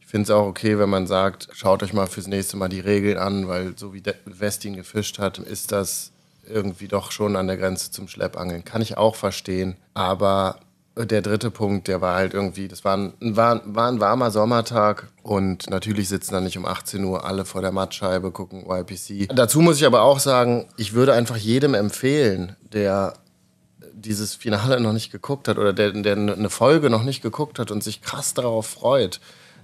Ich 0.00 0.06
finde 0.06 0.24
es 0.24 0.30
auch 0.30 0.46
okay, 0.46 0.78
wenn 0.78 0.90
man 0.90 1.06
sagt, 1.06 1.48
schaut 1.52 1.82
euch 1.82 1.94
mal 1.94 2.06
fürs 2.06 2.26
nächste 2.26 2.58
Mal 2.58 2.68
die 2.68 2.80
Regeln 2.80 3.16
an, 3.16 3.48
weil 3.48 3.76
so 3.78 3.94
wie 3.94 4.02
Westin 4.26 4.76
gefischt 4.76 5.18
hat, 5.18 5.38
ist 5.38 5.72
das 5.72 6.12
irgendwie 6.48 6.88
doch 6.88 7.10
schon 7.10 7.36
an 7.36 7.46
der 7.46 7.56
Grenze 7.56 7.90
zum 7.90 8.08
Schleppangeln. 8.08 8.64
Kann 8.64 8.82
ich 8.82 8.96
auch 8.96 9.16
verstehen. 9.16 9.76
Aber 9.94 10.58
der 10.96 11.22
dritte 11.22 11.50
Punkt, 11.50 11.88
der 11.88 12.00
war 12.00 12.14
halt 12.14 12.34
irgendwie, 12.34 12.68
das 12.68 12.84
war 12.84 12.96
ein, 12.96 13.14
war, 13.20 13.60
war 13.64 13.88
ein 13.88 14.00
warmer 14.00 14.30
Sommertag 14.30 15.08
und 15.22 15.68
natürlich 15.68 16.08
sitzen 16.08 16.34
dann 16.34 16.44
nicht 16.44 16.56
um 16.56 16.66
18 16.66 17.02
Uhr 17.02 17.24
alle 17.24 17.44
vor 17.44 17.62
der 17.62 17.72
Mattscheibe, 17.72 18.30
gucken 18.30 18.64
YPC. 18.68 19.28
Dazu 19.34 19.60
muss 19.60 19.78
ich 19.78 19.86
aber 19.86 20.02
auch 20.02 20.20
sagen, 20.20 20.68
ich 20.76 20.92
würde 20.92 21.12
einfach 21.12 21.36
jedem 21.36 21.74
empfehlen, 21.74 22.54
der 22.72 23.14
dieses 23.92 24.34
Finale 24.34 24.80
noch 24.80 24.92
nicht 24.92 25.10
geguckt 25.10 25.48
hat 25.48 25.58
oder 25.58 25.72
der, 25.72 25.90
der 25.90 26.16
eine 26.16 26.50
Folge 26.50 26.90
noch 26.90 27.02
nicht 27.02 27.22
geguckt 27.22 27.58
hat 27.58 27.70
und 27.70 27.82
sich 27.82 28.02
krass 28.02 28.34
darauf 28.34 28.66
freut, 28.66 29.20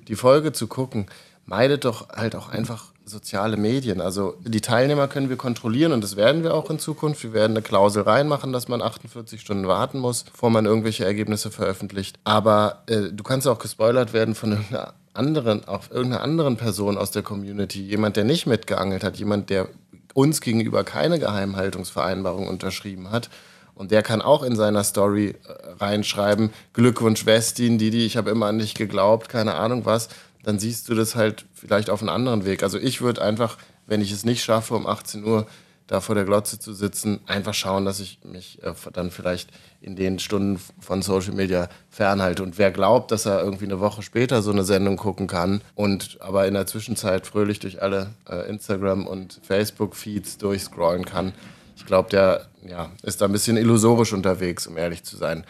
die 0.08 0.16
Folge 0.16 0.52
zu 0.52 0.66
gucken, 0.66 1.06
meidet 1.44 1.84
doch 1.84 2.08
halt 2.08 2.34
auch 2.34 2.48
einfach 2.48 2.89
soziale 3.04 3.56
Medien. 3.56 4.00
Also 4.00 4.36
die 4.40 4.60
Teilnehmer 4.60 5.08
können 5.08 5.28
wir 5.28 5.36
kontrollieren 5.36 5.92
und 5.92 6.02
das 6.02 6.16
werden 6.16 6.42
wir 6.42 6.54
auch 6.54 6.70
in 6.70 6.78
Zukunft. 6.78 7.22
Wir 7.22 7.32
werden 7.32 7.52
eine 7.52 7.62
Klausel 7.62 8.02
reinmachen, 8.02 8.52
dass 8.52 8.68
man 8.68 8.82
48 8.82 9.40
Stunden 9.40 9.66
warten 9.66 9.98
muss, 9.98 10.24
bevor 10.24 10.50
man 10.50 10.66
irgendwelche 10.66 11.04
Ergebnisse 11.04 11.50
veröffentlicht. 11.50 12.18
Aber 12.24 12.82
äh, 12.86 13.12
du 13.12 13.22
kannst 13.24 13.48
auch 13.48 13.58
gespoilert 13.58 14.12
werden 14.12 14.34
von 14.34 14.52
irgendeiner 14.52 14.94
anderen, 15.12 15.66
auf 15.66 15.90
irgendeiner 15.90 16.22
anderen 16.22 16.56
Person 16.56 16.96
aus 16.96 17.10
der 17.10 17.22
Community. 17.22 17.82
Jemand, 17.82 18.16
der 18.16 18.24
nicht 18.24 18.46
mitgeangelt 18.46 19.02
hat, 19.02 19.16
jemand, 19.16 19.50
der 19.50 19.68
uns 20.14 20.40
gegenüber 20.40 20.84
keine 20.84 21.18
Geheimhaltungsvereinbarung 21.18 22.48
unterschrieben 22.48 23.10
hat. 23.10 23.28
Und 23.74 23.92
der 23.92 24.02
kann 24.02 24.20
auch 24.20 24.42
in 24.42 24.56
seiner 24.56 24.84
Story 24.84 25.28
äh, 25.28 25.52
reinschreiben, 25.78 26.50
Glückwunsch 26.74 27.26
Westin, 27.26 27.78
Didi, 27.78 28.04
ich 28.04 28.16
habe 28.16 28.30
immer 28.30 28.46
an 28.46 28.58
dich 28.58 28.74
geglaubt, 28.74 29.28
keine 29.28 29.54
Ahnung 29.54 29.86
was 29.86 30.08
dann 30.42 30.58
siehst 30.58 30.88
du 30.88 30.94
das 30.94 31.14
halt 31.14 31.44
vielleicht 31.60 31.90
auf 31.90 32.00
einem 32.00 32.10
anderen 32.10 32.44
Weg. 32.44 32.62
Also 32.62 32.78
ich 32.78 33.00
würde 33.00 33.22
einfach, 33.22 33.58
wenn 33.86 34.00
ich 34.00 34.12
es 34.12 34.24
nicht 34.24 34.42
schaffe, 34.42 34.74
um 34.74 34.86
18 34.86 35.24
Uhr 35.24 35.46
da 35.86 36.00
vor 36.00 36.14
der 36.14 36.24
Glotze 36.24 36.60
zu 36.60 36.72
sitzen, 36.72 37.18
einfach 37.26 37.52
schauen, 37.52 37.84
dass 37.84 37.98
ich 37.98 38.20
mich 38.22 38.62
äh, 38.62 38.72
dann 38.92 39.10
vielleicht 39.10 39.50
in 39.80 39.96
den 39.96 40.20
Stunden 40.20 40.60
von 40.78 41.02
Social 41.02 41.34
Media 41.34 41.68
fernhalte. 41.88 42.44
Und 42.44 42.58
wer 42.58 42.70
glaubt, 42.70 43.10
dass 43.10 43.26
er 43.26 43.42
irgendwie 43.42 43.64
eine 43.64 43.80
Woche 43.80 44.02
später 44.02 44.40
so 44.40 44.52
eine 44.52 44.62
Sendung 44.62 44.96
gucken 44.96 45.26
kann 45.26 45.62
und 45.74 46.18
aber 46.20 46.46
in 46.46 46.54
der 46.54 46.66
Zwischenzeit 46.66 47.26
fröhlich 47.26 47.58
durch 47.58 47.82
alle 47.82 48.10
äh, 48.28 48.48
Instagram- 48.48 49.08
und 49.08 49.40
Facebook-Feeds 49.42 50.38
durchscrollen 50.38 51.04
kann, 51.04 51.32
ich 51.76 51.86
glaube, 51.86 52.08
der 52.10 52.46
ja, 52.64 52.90
ist 53.02 53.20
da 53.20 53.24
ein 53.24 53.32
bisschen 53.32 53.56
illusorisch 53.56 54.12
unterwegs, 54.12 54.68
um 54.68 54.76
ehrlich 54.76 55.02
zu 55.02 55.16
sein. 55.16 55.44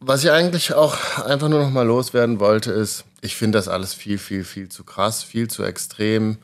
Was 0.00 0.24
ich 0.24 0.30
eigentlich 0.30 0.74
auch 0.74 0.96
einfach 1.24 1.48
nur 1.48 1.60
noch 1.60 1.70
mal 1.70 1.86
loswerden 1.86 2.38
wollte, 2.38 2.72
ist, 2.72 3.04
ich 3.22 3.36
finde 3.36 3.58
das 3.58 3.68
alles 3.68 3.94
viel, 3.94 4.18
viel, 4.18 4.44
viel 4.44 4.68
zu 4.68 4.84
krass, 4.84 5.22
viel 5.22 5.48
zu 5.48 5.64
extrem. 5.64 6.38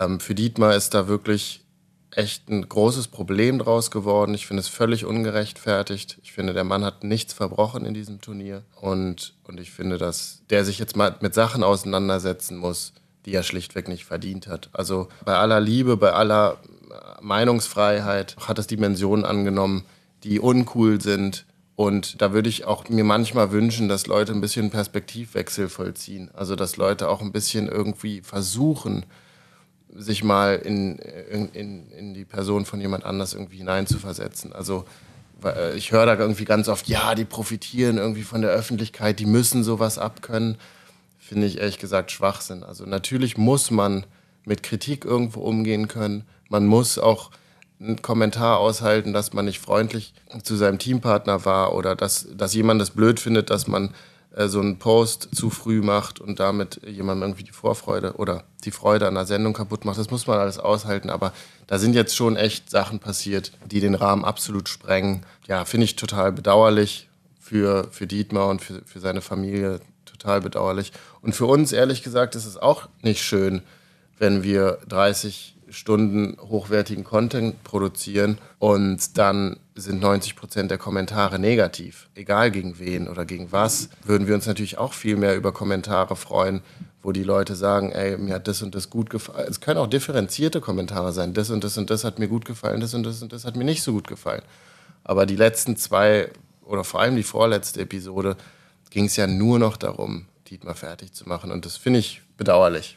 Ähm, 0.00 0.18
für 0.20 0.34
Dietmar 0.34 0.74
ist 0.74 0.94
da 0.94 1.06
wirklich 1.06 1.62
echt 2.10 2.48
ein 2.48 2.66
großes 2.66 3.08
Problem 3.08 3.58
draus 3.58 3.90
geworden. 3.90 4.34
Ich 4.34 4.46
finde 4.46 4.62
es 4.62 4.68
völlig 4.68 5.04
ungerechtfertigt. 5.04 6.18
Ich 6.22 6.32
finde, 6.32 6.54
der 6.54 6.64
Mann 6.64 6.84
hat 6.84 7.04
nichts 7.04 7.34
verbrochen 7.34 7.84
in 7.84 7.92
diesem 7.92 8.20
Turnier. 8.22 8.62
Und, 8.80 9.34
und 9.44 9.60
ich 9.60 9.70
finde, 9.70 9.98
dass 9.98 10.40
der 10.48 10.64
sich 10.64 10.78
jetzt 10.78 10.96
mal 10.96 11.14
mit 11.20 11.34
Sachen 11.34 11.62
auseinandersetzen 11.62 12.56
muss, 12.56 12.94
die 13.26 13.34
er 13.34 13.42
schlichtweg 13.42 13.88
nicht 13.88 14.06
verdient 14.06 14.46
hat. 14.46 14.70
Also 14.72 15.08
bei 15.24 15.36
aller 15.36 15.60
Liebe, 15.60 15.98
bei 15.98 16.12
aller 16.12 16.56
Meinungsfreiheit 17.20 18.36
hat 18.48 18.58
es 18.58 18.66
Dimensionen 18.66 19.26
angenommen, 19.26 19.84
die 20.24 20.40
uncool 20.40 21.00
sind, 21.00 21.44
und 21.76 22.22
da 22.22 22.32
würde 22.32 22.48
ich 22.48 22.64
auch 22.64 22.88
mir 22.88 23.04
manchmal 23.04 23.52
wünschen, 23.52 23.88
dass 23.88 24.06
Leute 24.06 24.32
ein 24.32 24.40
bisschen 24.40 24.70
Perspektivwechsel 24.70 25.68
vollziehen. 25.68 26.30
Also 26.32 26.56
dass 26.56 26.78
Leute 26.78 27.08
auch 27.10 27.20
ein 27.20 27.32
bisschen 27.32 27.68
irgendwie 27.68 28.22
versuchen, 28.22 29.04
sich 29.94 30.24
mal 30.24 30.56
in, 30.56 30.96
in, 30.96 31.90
in 31.90 32.14
die 32.14 32.24
Person 32.24 32.64
von 32.64 32.80
jemand 32.80 33.04
anders 33.04 33.34
irgendwie 33.34 33.58
hineinzuversetzen. 33.58 34.54
Also 34.54 34.86
äh, 35.44 35.76
ich 35.76 35.92
höre 35.92 36.06
da 36.06 36.18
irgendwie 36.18 36.46
ganz 36.46 36.68
oft, 36.68 36.88
ja, 36.88 37.14
die 37.14 37.26
profitieren 37.26 37.98
irgendwie 37.98 38.22
von 38.22 38.40
der 38.40 38.50
Öffentlichkeit, 38.50 39.20
die 39.20 39.26
müssen 39.26 39.62
sowas 39.62 39.98
abkönnen. 39.98 40.56
Finde 41.18 41.46
ich 41.46 41.58
ehrlich 41.58 41.78
gesagt 41.78 42.10
Schwachsinn. 42.10 42.62
Also 42.62 42.86
natürlich 42.86 43.36
muss 43.36 43.70
man 43.70 44.06
mit 44.44 44.62
Kritik 44.62 45.04
irgendwo 45.04 45.40
umgehen 45.40 45.88
können. 45.88 46.24
Man 46.48 46.66
muss 46.66 46.98
auch 46.98 47.30
einen 47.80 48.00
Kommentar 48.00 48.58
aushalten, 48.58 49.12
dass 49.12 49.32
man 49.32 49.44
nicht 49.44 49.60
freundlich 49.60 50.14
zu 50.42 50.56
seinem 50.56 50.78
Teampartner 50.78 51.44
war 51.44 51.74
oder 51.74 51.94
dass, 51.94 52.28
dass 52.34 52.54
jemand 52.54 52.80
das 52.80 52.90
blöd 52.90 53.20
findet, 53.20 53.50
dass 53.50 53.66
man 53.66 53.94
äh, 54.36 54.48
so 54.48 54.60
einen 54.60 54.78
Post 54.78 55.28
zu 55.34 55.50
früh 55.50 55.80
macht 55.80 56.20
und 56.20 56.38
damit 56.38 56.80
jemandem 56.86 57.30
irgendwie 57.30 57.44
die 57.44 57.52
Vorfreude 57.52 58.14
oder 58.14 58.44
die 58.64 58.70
Freude 58.70 59.08
an 59.08 59.14
der 59.14 59.26
Sendung 59.26 59.54
kaputt 59.54 59.84
macht. 59.84 59.98
Das 59.98 60.10
muss 60.10 60.26
man 60.26 60.38
alles 60.38 60.58
aushalten, 60.58 61.10
aber 61.10 61.32
da 61.66 61.78
sind 61.78 61.94
jetzt 61.94 62.14
schon 62.14 62.36
echt 62.36 62.70
Sachen 62.70 62.98
passiert, 62.98 63.52
die 63.66 63.80
den 63.80 63.94
Rahmen 63.94 64.24
absolut 64.24 64.68
sprengen. 64.68 65.24
Ja, 65.46 65.64
finde 65.64 65.84
ich 65.84 65.96
total 65.96 66.32
bedauerlich 66.32 67.08
für, 67.40 67.88
für 67.90 68.06
Dietmar 68.06 68.48
und 68.48 68.62
für, 68.62 68.82
für 68.84 69.00
seine 69.00 69.22
Familie. 69.22 69.80
Total 70.04 70.40
bedauerlich. 70.40 70.92
Und 71.20 71.34
für 71.34 71.46
uns, 71.46 71.72
ehrlich 71.72 72.02
gesagt, 72.02 72.34
ist 72.36 72.46
es 72.46 72.56
auch 72.56 72.88
nicht 73.02 73.22
schön, 73.22 73.62
wenn 74.18 74.42
wir 74.42 74.78
30 74.88 75.55
Stunden 75.76 76.38
hochwertigen 76.40 77.04
Content 77.04 77.62
produzieren 77.62 78.38
und 78.58 79.18
dann 79.18 79.58
sind 79.74 80.00
90 80.00 80.34
Prozent 80.34 80.70
der 80.70 80.78
Kommentare 80.78 81.38
negativ. 81.38 82.08
Egal 82.14 82.50
gegen 82.50 82.78
wen 82.78 83.08
oder 83.08 83.26
gegen 83.26 83.52
was, 83.52 83.90
würden 84.02 84.26
wir 84.26 84.34
uns 84.34 84.46
natürlich 84.46 84.78
auch 84.78 84.94
viel 84.94 85.16
mehr 85.16 85.36
über 85.36 85.52
Kommentare 85.52 86.16
freuen, 86.16 86.62
wo 87.02 87.12
die 87.12 87.24
Leute 87.24 87.54
sagen, 87.54 87.92
ey, 87.92 88.16
mir 88.16 88.36
hat 88.36 88.48
das 88.48 88.62
und 88.62 88.74
das 88.74 88.88
gut 88.88 89.10
gefallen. 89.10 89.46
Es 89.50 89.60
können 89.60 89.78
auch 89.78 89.86
differenzierte 89.86 90.62
Kommentare 90.62 91.12
sein. 91.12 91.34
Das 91.34 91.50
und 91.50 91.62
das 91.62 91.76
und 91.76 91.90
das 91.90 92.04
hat 92.04 92.18
mir 92.18 92.28
gut 92.28 92.46
gefallen, 92.46 92.80
das 92.80 92.94
und 92.94 93.04
das 93.04 93.20
und 93.20 93.34
das 93.34 93.44
hat 93.44 93.56
mir 93.56 93.64
nicht 93.64 93.82
so 93.82 93.92
gut 93.92 94.08
gefallen. 94.08 94.42
Aber 95.04 95.26
die 95.26 95.36
letzten 95.36 95.76
zwei 95.76 96.30
oder 96.64 96.84
vor 96.84 97.00
allem 97.00 97.16
die 97.16 97.22
vorletzte 97.22 97.82
Episode 97.82 98.36
ging 98.88 99.04
es 99.04 99.16
ja 99.16 99.26
nur 99.26 99.58
noch 99.58 99.76
darum, 99.76 100.24
Dietmar 100.48 100.74
fertig 100.74 101.12
zu 101.12 101.28
machen. 101.28 101.50
Und 101.50 101.66
das 101.66 101.76
finde 101.76 101.98
ich 101.98 102.22
bedauerlich. 102.38 102.96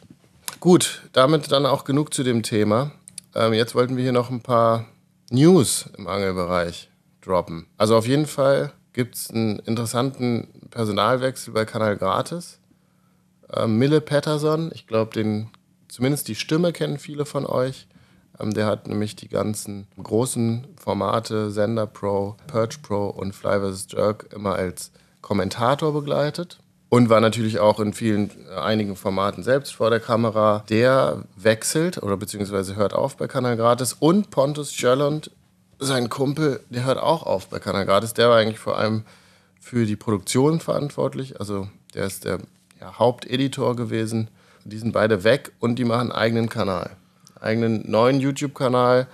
Gut, 0.58 1.02
damit 1.12 1.52
dann 1.52 1.66
auch 1.66 1.84
genug 1.84 2.12
zu 2.12 2.22
dem 2.22 2.42
Thema. 2.42 2.92
Ähm, 3.34 3.52
jetzt 3.52 3.74
wollten 3.74 3.96
wir 3.96 4.02
hier 4.02 4.12
noch 4.12 4.30
ein 4.30 4.42
paar 4.42 4.86
News 5.30 5.88
im 5.96 6.08
Angelbereich 6.08 6.90
droppen. 7.20 7.66
Also 7.76 7.96
auf 7.96 8.06
jeden 8.06 8.26
Fall 8.26 8.72
gibt 8.92 9.14
es 9.14 9.30
einen 9.30 9.60
interessanten 9.60 10.48
Personalwechsel 10.70 11.54
bei 11.54 11.64
Kanal 11.64 11.96
Gratis. 11.96 12.58
Ähm, 13.52 13.78
Mille 13.78 14.00
Patterson, 14.00 14.70
ich 14.74 14.86
glaube, 14.86 15.12
den 15.12 15.50
zumindest 15.88 16.28
die 16.28 16.34
Stimme 16.34 16.72
kennen 16.72 16.98
viele 16.98 17.24
von 17.24 17.46
euch. 17.46 17.86
Ähm, 18.38 18.52
der 18.52 18.66
hat 18.66 18.88
nämlich 18.88 19.16
die 19.16 19.28
ganzen 19.28 19.86
großen 20.02 20.66
Formate 20.76 21.50
Sender 21.50 21.86
Pro, 21.86 22.36
Perch 22.46 22.82
Pro 22.82 23.08
und 23.08 23.34
Fly 23.34 23.60
vs. 23.60 23.86
Jerk 23.90 24.32
immer 24.32 24.54
als 24.54 24.92
Kommentator 25.20 25.92
begleitet 25.92 26.58
und 26.90 27.08
war 27.08 27.20
natürlich 27.20 27.58
auch 27.58 27.80
in 27.80 27.94
vielen, 27.94 28.30
äh, 28.50 28.60
einigen 28.60 28.96
Formaten 28.96 29.42
selbst 29.42 29.74
vor 29.74 29.88
der 29.88 30.00
Kamera. 30.00 30.62
Der 30.68 31.24
wechselt 31.36 32.02
oder 32.02 32.18
beziehungsweise 32.18 32.76
hört 32.76 32.92
auf 32.92 33.16
bei 33.16 33.26
Kanal 33.26 33.56
Gratis 33.56 33.94
und 33.94 34.30
Pontus 34.30 34.74
Schölland, 34.74 35.30
sein 35.78 36.10
Kumpel, 36.10 36.60
der 36.68 36.84
hört 36.84 36.98
auch 36.98 37.22
auf 37.22 37.48
bei 37.48 37.58
Kanal 37.58 37.86
Gratis. 37.86 38.12
Der 38.12 38.28
war 38.28 38.36
eigentlich 38.36 38.58
vor 38.58 38.76
allem 38.76 39.04
für 39.58 39.86
die 39.86 39.96
Produktion 39.96 40.60
verantwortlich, 40.60 41.40
also 41.40 41.68
der 41.94 42.04
ist 42.04 42.26
der 42.26 42.40
ja, 42.78 42.98
Haupteditor 42.98 43.76
gewesen 43.76 44.28
die 44.64 44.78
sind 44.78 44.92
beide 44.92 45.24
weg 45.24 45.52
und 45.58 45.76
die 45.76 45.84
machen 45.84 46.12
einen 46.12 46.12
eigenen 46.12 46.48
Kanal. 46.48 46.90
Eigenen 47.40 47.90
neuen 47.90 48.20
YouTube-Kanal, 48.20 49.06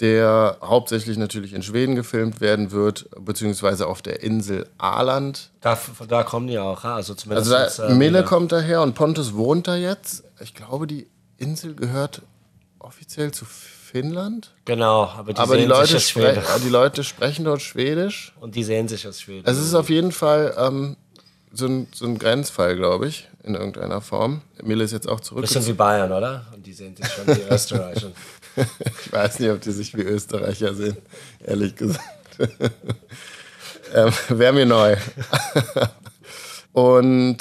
der 0.00 0.58
hauptsächlich 0.62 1.16
natürlich 1.16 1.52
in 1.52 1.62
Schweden 1.62 1.96
gefilmt 1.96 2.40
werden 2.40 2.70
wird, 2.70 3.08
beziehungsweise 3.18 3.86
auf 3.86 4.00
der 4.02 4.22
Insel 4.22 4.68
Aland. 4.78 5.50
Da, 5.60 5.78
da 6.06 6.22
kommen 6.22 6.46
die 6.46 6.58
auch, 6.58 6.84
also 6.84 7.14
zumindest. 7.14 7.52
Also 7.52 7.88
da, 7.88 7.94
Mille 7.94 8.24
kommt 8.24 8.52
daher 8.52 8.82
und 8.82 8.94
Pontus 8.94 9.34
wohnt 9.34 9.66
da 9.66 9.76
jetzt. 9.76 10.24
Ich 10.40 10.54
glaube, 10.54 10.86
die 10.86 11.08
Insel 11.36 11.74
gehört 11.74 12.22
offiziell 12.78 13.32
zu 13.32 13.44
Finnland. 13.44 14.52
Genau, 14.66 15.04
aber 15.04 15.32
die, 15.32 15.40
aber 15.40 15.56
die, 15.56 15.64
Leute, 15.64 15.98
spre 15.98 16.42
die 16.62 16.68
Leute 16.68 17.02
sprechen 17.02 17.44
dort 17.44 17.62
Schwedisch. 17.62 18.34
Und 18.40 18.54
die 18.54 18.62
sehen 18.62 18.86
sich 18.86 19.04
als 19.06 19.20
Schwedisch. 19.20 19.50
Es 19.50 19.58
ist 19.58 19.74
auf 19.74 19.88
jeden 19.88 20.12
Fall 20.12 20.54
ähm, 20.58 20.96
so, 21.52 21.66
ein, 21.66 21.88
so 21.92 22.04
ein 22.04 22.18
Grenzfall, 22.18 22.76
glaube 22.76 23.08
ich, 23.08 23.28
in 23.42 23.54
irgendeiner 23.54 24.00
Form. 24.00 24.42
Mille 24.62 24.84
ist 24.84 24.92
jetzt 24.92 25.08
auch 25.08 25.20
zurück. 25.20 25.42
Bisschen 25.42 25.66
wie 25.66 25.72
Bayern, 25.72 26.12
oder? 26.12 26.46
Und 26.54 26.66
die 26.66 26.72
sehen 26.72 26.94
sich 26.94 27.06
schon 27.06 27.26
wie 27.26 27.42
Österreicher. 27.50 28.08
ich 29.04 29.12
weiß 29.12 29.40
nicht, 29.40 29.50
ob 29.50 29.60
die 29.60 29.72
sich 29.72 29.96
wie 29.96 30.02
Österreicher 30.02 30.74
sehen, 30.74 30.96
ehrlich 31.44 31.76
gesagt. 31.76 32.04
ähm, 33.94 34.12
Wäre 34.28 34.52
mir 34.52 34.66
neu. 34.66 34.96
Und 36.72 37.38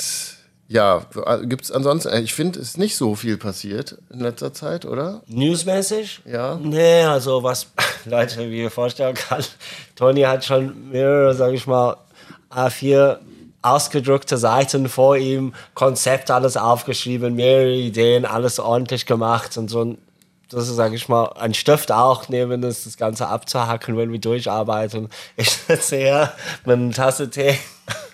ja, 0.70 1.06
gibt 1.44 1.64
es 1.64 1.72
ansonsten, 1.72 2.14
ich 2.24 2.34
finde, 2.34 2.60
es 2.60 2.70
ist 2.70 2.78
nicht 2.78 2.98
so 2.98 3.16
viel 3.16 3.38
passiert 3.38 3.98
in 4.12 4.20
letzter 4.20 4.54
Zeit, 4.54 4.86
oder? 4.86 5.22
Newsmäßig? 5.28 6.22
Ja. 6.26 6.60
Nee, 6.62 7.04
also 7.04 7.42
was 7.42 7.68
Leute, 8.06 8.50
wie 8.50 8.64
ihr 8.64 8.72
vorstellen 8.72 9.16
kann, 9.16 9.44
Tony 9.96 10.22
hat 10.22 10.44
schon 10.44 10.90
mehrere, 10.90 11.34
sag 11.34 11.54
ich 11.54 11.68
mal, 11.68 11.96
A4 12.50 13.20
ausgedruckte 13.62 14.38
Seiten 14.38 14.90
vor 14.90 15.18
ihm, 15.18 15.54
Konzept 15.74 16.32
alles 16.32 16.58
aufgeschrieben, 16.58 17.36
mehrere 17.36 17.74
Ideen, 17.74 18.26
alles 18.26 18.60
ordentlich 18.60 19.06
gemacht 19.06 19.58
und 19.58 19.70
so 19.70 19.96
das 20.50 20.68
sage 20.68 20.96
ich 20.96 21.10
mal, 21.10 21.34
ein 21.40 21.54
Stift 21.54 21.92
auch 21.92 22.30
nehmen, 22.30 22.62
das, 22.62 22.84
das 22.86 22.98
Ganze 22.98 23.28
abzuhacken, 23.28 23.98
wenn 23.98 24.12
wir 24.12 24.20
durcharbeiten. 24.20 25.10
Ich 25.36 25.52
sitze 25.68 25.98
hier 25.98 26.32
mit 26.66 26.78
einer 26.78 26.92
Tasse 26.92 27.30
Tee 27.30 27.58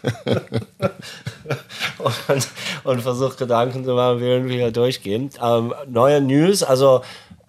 und, 2.28 2.48
und 2.84 3.02
versuche 3.02 3.38
Gedanken 3.38 3.86
zu 3.86 3.93
machen, 3.93 4.19
während 4.19 4.50
wir 4.50 4.56
hier 4.56 4.72
durchgehen. 4.72 5.30
Ähm, 5.41 5.74
neue 5.88 6.22
News, 6.22 6.63
also 6.63 7.02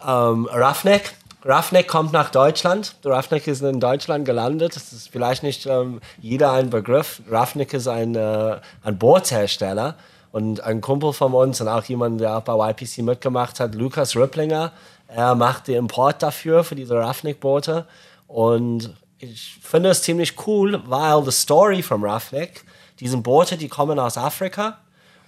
ähm, 0.06 0.48
Roughneck. 0.52 1.14
Roughneck 1.44 1.88
kommt 1.88 2.12
nach 2.12 2.30
Deutschland. 2.30 2.94
Roughneck 3.04 3.46
ist 3.46 3.62
in 3.62 3.80
Deutschland 3.80 4.24
gelandet. 4.24 4.76
Das 4.76 4.94
ist 4.94 5.10
vielleicht 5.10 5.42
nicht 5.42 5.66
ähm, 5.66 6.00
jeder 6.18 6.52
ein 6.52 6.70
Begriff. 6.70 7.20
Roughneck 7.30 7.74
ist 7.74 7.86
ein, 7.86 8.14
äh, 8.14 8.56
ein 8.82 8.98
Bootshersteller. 8.98 9.96
Und 10.34 10.64
ein 10.64 10.80
Kumpel 10.80 11.12
von 11.12 11.32
uns 11.32 11.60
und 11.60 11.68
auch 11.68 11.84
jemand, 11.84 12.20
der 12.20 12.36
auch 12.36 12.40
bei 12.42 12.70
YPC 12.70 13.04
mitgemacht 13.04 13.60
hat, 13.60 13.76
Lukas 13.76 14.16
Ripplinger, 14.16 14.72
er 15.06 15.36
macht 15.36 15.68
den 15.68 15.76
Import 15.76 16.24
dafür, 16.24 16.64
für 16.64 16.74
diese 16.74 16.96
Roughneck-Boote. 16.96 17.86
Und 18.26 18.92
ich 19.20 19.56
finde 19.62 19.90
es 19.90 20.02
ziemlich 20.02 20.34
cool, 20.44 20.82
weil 20.86 21.22
die 21.22 21.30
Story 21.30 21.82
von 21.82 22.02
Roughneck, 22.02 22.64
diese 22.98 23.16
Boote, 23.18 23.56
die 23.56 23.68
kommen 23.68 23.96
aus 24.00 24.18
Afrika 24.18 24.78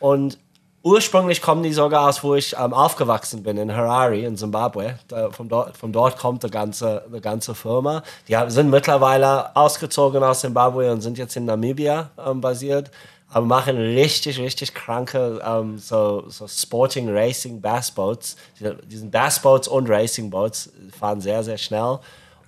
und 0.01 0.39
ursprünglich 0.83 1.41
kommen 1.41 1.63
die 1.63 1.73
sogar 1.73 2.09
aus, 2.09 2.25
wo 2.25 2.35
ich 2.35 2.57
ähm, 2.59 2.75
aufgewachsen 2.75 3.45
bin, 3.45 3.59
in 3.59 3.73
Harare, 3.73 4.19
in 4.19 4.37
Zimbabwe. 4.37 4.99
Da, 5.07 5.31
von, 5.31 5.49
dort, 5.49 5.77
von 5.77 5.93
dort 5.93 6.19
kommt 6.19 6.43
die 6.43 6.51
ganze, 6.51 7.05
die 7.15 7.21
ganze 7.21 7.55
Firma. 7.55 8.03
Die 8.27 8.37
sind 8.49 8.71
mittlerweile 8.71 9.55
ausgezogen 9.55 10.25
aus 10.25 10.41
Zimbabwe 10.41 10.91
und 10.91 11.01
sind 11.01 11.17
jetzt 11.17 11.37
in 11.37 11.45
Namibia 11.45 12.11
ähm, 12.27 12.41
basiert 12.41 12.91
aber 13.29 13.47
machen 13.47 13.77
richtig, 13.77 14.39
richtig 14.39 14.73
kranke 14.73 15.41
um, 15.41 15.79
so, 15.79 16.25
so 16.29 16.47
Sporting 16.47 17.09
Racing 17.09 17.61
Bassboats. 17.61 18.37
Die 18.61 18.97
sind 18.97 19.11
Bassboats 19.11 19.69
und 19.69 19.89
Racing 19.89 20.31
Boats, 20.31 20.71
fahren 20.99 21.21
sehr, 21.21 21.43
sehr 21.43 21.59
schnell. 21.59 21.99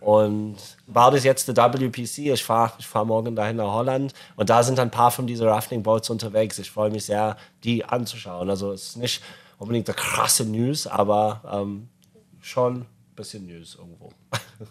Und 0.01 0.57
bald 0.87 1.14
ist 1.14 1.25
jetzt 1.25 1.49
der 1.49 1.57
WPC. 1.57 2.19
Ich 2.19 2.45
fahre 2.45 2.73
ich 2.79 2.87
fahr 2.87 3.05
morgen 3.05 3.35
dahin 3.35 3.57
nach 3.57 3.73
Holland. 3.73 4.14
Und 4.37 4.49
da 4.49 4.62
sind 4.62 4.79
ein 4.79 4.91
paar 4.91 5.11
von 5.11 5.27
diesen 5.27 5.49
Rafting 5.49 5.83
Boats 5.83 6.09
unterwegs. 6.11 6.59
Ich 6.59 6.71
freue 6.71 6.91
mich 6.91 7.07
sehr, 7.07 7.37
die 7.64 7.85
anzuschauen. 7.85 8.49
Also 8.49 8.73
es 8.73 8.91
ist 8.91 8.97
nicht 8.97 9.23
unbedingt 9.59 9.88
der 9.88 9.97
krasse 9.97 10.45
News, 10.45 10.87
aber 10.87 11.43
ähm, 11.53 11.88
schon 12.41 12.83
ein 12.83 12.87
bisschen 13.17 13.47
News 13.47 13.77
irgendwo. 13.77 14.11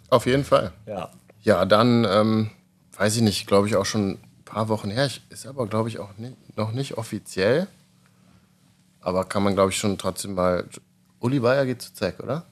Auf 0.09 0.25
jeden 0.25 0.45
Fall. 0.45 0.71
Ja. 0.85 1.09
Ja, 1.43 1.65
dann 1.65 2.05
ähm, 2.09 2.51
weiß 2.97 3.17
ich 3.17 3.21
nicht, 3.21 3.47
glaube 3.47 3.67
ich 3.67 3.75
auch 3.75 3.85
schon 3.85 4.17
paar 4.47 4.69
Wochen 4.69 4.89
her. 4.89 5.09
Ist 5.29 5.45
aber, 5.45 5.67
glaube 5.67 5.89
ich, 5.89 5.99
auch 5.99 6.17
nicht, 6.17 6.57
noch 6.57 6.71
nicht 6.71 6.97
offiziell. 6.97 7.67
Aber 9.01 9.25
kann 9.25 9.43
man, 9.43 9.53
glaube 9.53 9.71
ich, 9.71 9.77
schon 9.77 9.97
trotzdem 9.97 10.33
mal. 10.33 10.65
Uli 11.19 11.39
Bayer 11.39 11.65
geht 11.65 11.81
zu 11.81 11.93
Zack, 11.93 12.19
oder? 12.19 12.45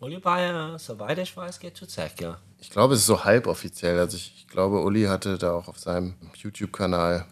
Uli 0.00 0.18
Bayer, 0.18 0.78
soweit 0.78 1.18
ich 1.18 1.36
weiß, 1.36 1.58
geht 1.58 1.76
zu 1.76 1.86
Zack, 1.86 2.20
ja. 2.20 2.38
Ich 2.58 2.70
glaube, 2.70 2.94
es 2.94 3.00
ist 3.00 3.06
so 3.06 3.24
halboffiziell. 3.24 3.98
Also 3.98 4.16
ich, 4.16 4.34
ich 4.36 4.48
glaube, 4.48 4.82
Uli 4.82 5.04
hatte 5.04 5.38
da 5.38 5.52
auch 5.52 5.68
auf 5.68 5.78
seinem 5.78 6.14
YouTube-Kanal 6.34 7.24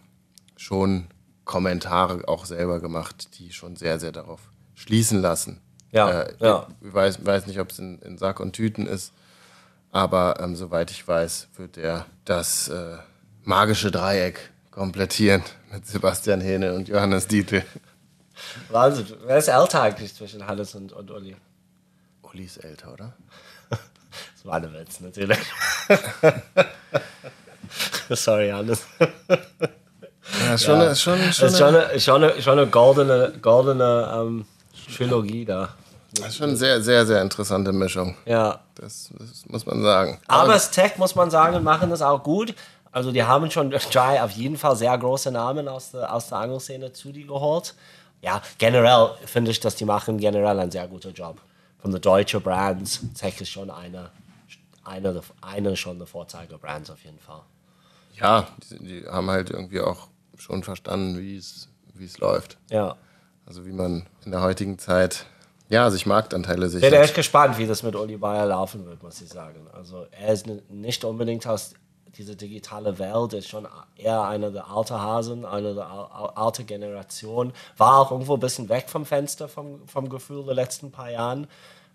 schon 0.57 1.07
Kommentare 1.45 2.27
auch 2.29 2.45
selber 2.45 2.81
gemacht, 2.81 3.39
die 3.39 3.53
schon 3.53 3.77
sehr, 3.77 3.99
sehr 4.01 4.13
darauf 4.13 4.41
schließen 4.75 5.21
lassen. 5.21 5.61
Ja, 5.93 6.23
äh, 6.23 6.35
ja. 6.41 6.67
Ich 6.81 6.93
weiß, 6.93 7.25
weiß 7.25 7.47
nicht, 7.47 7.61
ob 7.61 7.71
es 7.71 7.79
in, 7.79 8.01
in, 8.01 8.19
Sack 8.19 8.41
und 8.41 8.53
Tüten 8.53 8.87
ist, 8.87 9.13
aber 9.93 10.41
ähm, 10.41 10.57
soweit 10.57 10.91
ich 10.91 11.07
weiß, 11.07 11.49
wird 11.57 11.79
er 11.79 12.07
das 12.25 12.69
äh, 12.69 12.99
magische 13.47 13.91
Dreieck 13.91 14.51
komplettieren 14.71 15.43
mit 15.73 15.87
Sebastian 15.87 16.41
Hähne 16.41 16.75
und 16.75 16.89
Johannes 16.89 17.29
Dietl. 17.29 17.63
Wahnsinn. 18.69 19.07
Wer 19.25 19.39
ist 19.39 19.49
älter 19.49 19.83
eigentlich 19.83 20.15
zwischen 20.15 20.47
Hannes 20.47 20.75
und, 20.75 20.93
und 20.93 21.11
Uli? 21.11 21.37
Uli 22.23 22.45
ist 22.45 22.59
älter, 22.59 22.93
oder? 22.93 23.13
das 23.71 23.81
war 24.45 24.55
eine 24.57 24.73
Witz, 24.73 25.01
natürlich. 25.01 25.39
Sorry, 28.11 28.51
Hannes. 28.51 28.83
Ja, 30.45 30.59
schon, 30.59 30.81
ja. 30.81 30.87
Eine, 30.87 30.97
schon, 30.97 31.19
schon, 31.33 31.49
ist 31.49 31.59
schon, 31.59 31.75
eine, 31.75 32.01
schon, 32.01 32.25
eine, 32.25 32.43
schon 32.43 32.59
eine 32.59 32.67
goldene, 32.69 33.33
goldene 33.41 34.13
ähm, 34.13 34.45
Trilogie 34.97 35.45
da. 35.45 35.69
Das 36.15 36.29
ist 36.29 36.37
schon 36.37 36.49
eine 36.49 36.57
sehr, 36.57 36.83
sehr, 36.83 37.07
sehr 37.07 37.23
interessante 37.23 37.73
Mischung. 37.73 38.17
Ja. 38.25 38.61
Das, 38.75 39.11
das 39.19 39.47
muss 39.47 39.67
man 39.67 39.83
sagen. 39.83 40.19
Aber, 40.27 40.43
Aber 40.43 40.53
das 40.55 40.71
Tech, 40.71 40.99
muss 40.99 41.15
man 41.15 41.31
sagen, 41.31 41.63
machen 41.63 41.91
das 41.91 42.03
auch 42.03 42.23
gut. 42.23 42.55
Also 42.97 43.13
die 43.13 43.23
haben 43.23 43.51
schon 43.51 43.71
Jai 43.91 44.23
auf 44.23 44.31
jeden 44.31 44.57
Fall 44.57 44.75
sehr 44.75 44.97
große 44.97 45.31
Namen 45.31 45.69
aus 45.69 45.91
der, 45.91 46.15
aus 46.15 46.29
der 46.29 46.39
Angelszene 46.39 46.95
zu 46.95 47.13
dir 47.13 47.27
geholt. 47.27 47.75
Ja, 48.23 48.41
generell 48.57 49.11
finde 49.27 49.51
ich, 49.51 49.61
dass 49.61 49.77
die 49.77 49.85
machen 49.85 50.17
generell 50.17 50.59
einen 50.59 50.71
sehr 50.71 50.89
guten 50.89 51.13
Job. 51.13 51.39
Von 51.77 51.93
den 51.93 52.01
deutschen 52.01 52.41
Brands, 52.41 53.03
Tech 53.15 53.39
ist 53.39 53.51
schon 53.51 53.71
eine, 53.71 54.09
eine, 54.83 55.21
eine 55.43 55.77
schon 55.77 55.99
der 55.99 56.07
Vorzeigebrands 56.07 56.89
auf 56.89 57.05
jeden 57.05 57.19
Fall. 57.19 57.43
Ja, 58.15 58.49
die, 58.71 58.79
die 58.79 59.07
haben 59.07 59.29
halt 59.29 59.51
irgendwie 59.51 59.83
auch 59.83 60.09
schon 60.39 60.63
verstanden, 60.63 61.19
wie 61.19 61.37
es 61.37 62.19
läuft. 62.19 62.57
Ja. 62.71 62.97
Also 63.45 63.67
wie 63.67 63.73
man 63.73 64.07
in 64.25 64.31
der 64.31 64.41
heutigen 64.41 64.79
Zeit 64.79 65.27
ja, 65.69 65.91
sich 65.91 66.07
Marktanteile 66.07 66.71
sichert. 66.71 66.85
Ich 66.85 66.99
bin 66.99 67.05
echt 67.05 67.15
gespannt, 67.15 67.59
wie 67.59 67.67
das 67.67 67.83
mit 67.83 67.95
Uli 67.95 68.17
Bayer 68.17 68.47
laufen 68.47 68.87
wird, 68.87 69.03
muss 69.03 69.21
ich 69.21 69.29
sagen. 69.29 69.67
Also 69.75 70.07
er 70.13 70.33
ist 70.33 70.47
nicht 70.71 71.05
unbedingt 71.05 71.47
aus 71.47 71.75
diese 72.17 72.37
digitale 72.37 72.99
Welt 72.99 73.33
ist 73.35 73.49
schon 73.49 73.69
eher 73.97 74.23
einer 74.23 74.51
der 74.51 74.69
alten 74.69 75.01
Hasen, 75.01 75.45
einer 75.45 75.75
der 75.75 75.87
alten 76.35 76.67
Generation. 76.67 77.53
War 77.77 78.01
auch 78.01 78.11
irgendwo 78.11 78.35
ein 78.35 78.41
bisschen 78.41 78.69
weg 78.69 78.89
vom 78.89 79.05
Fenster, 79.05 79.49
vom, 79.49 79.87
vom 79.87 80.09
Gefühl 80.09 80.45
der 80.45 80.55
letzten 80.55 80.91
paar 80.91 81.11
Jahren. 81.11 81.47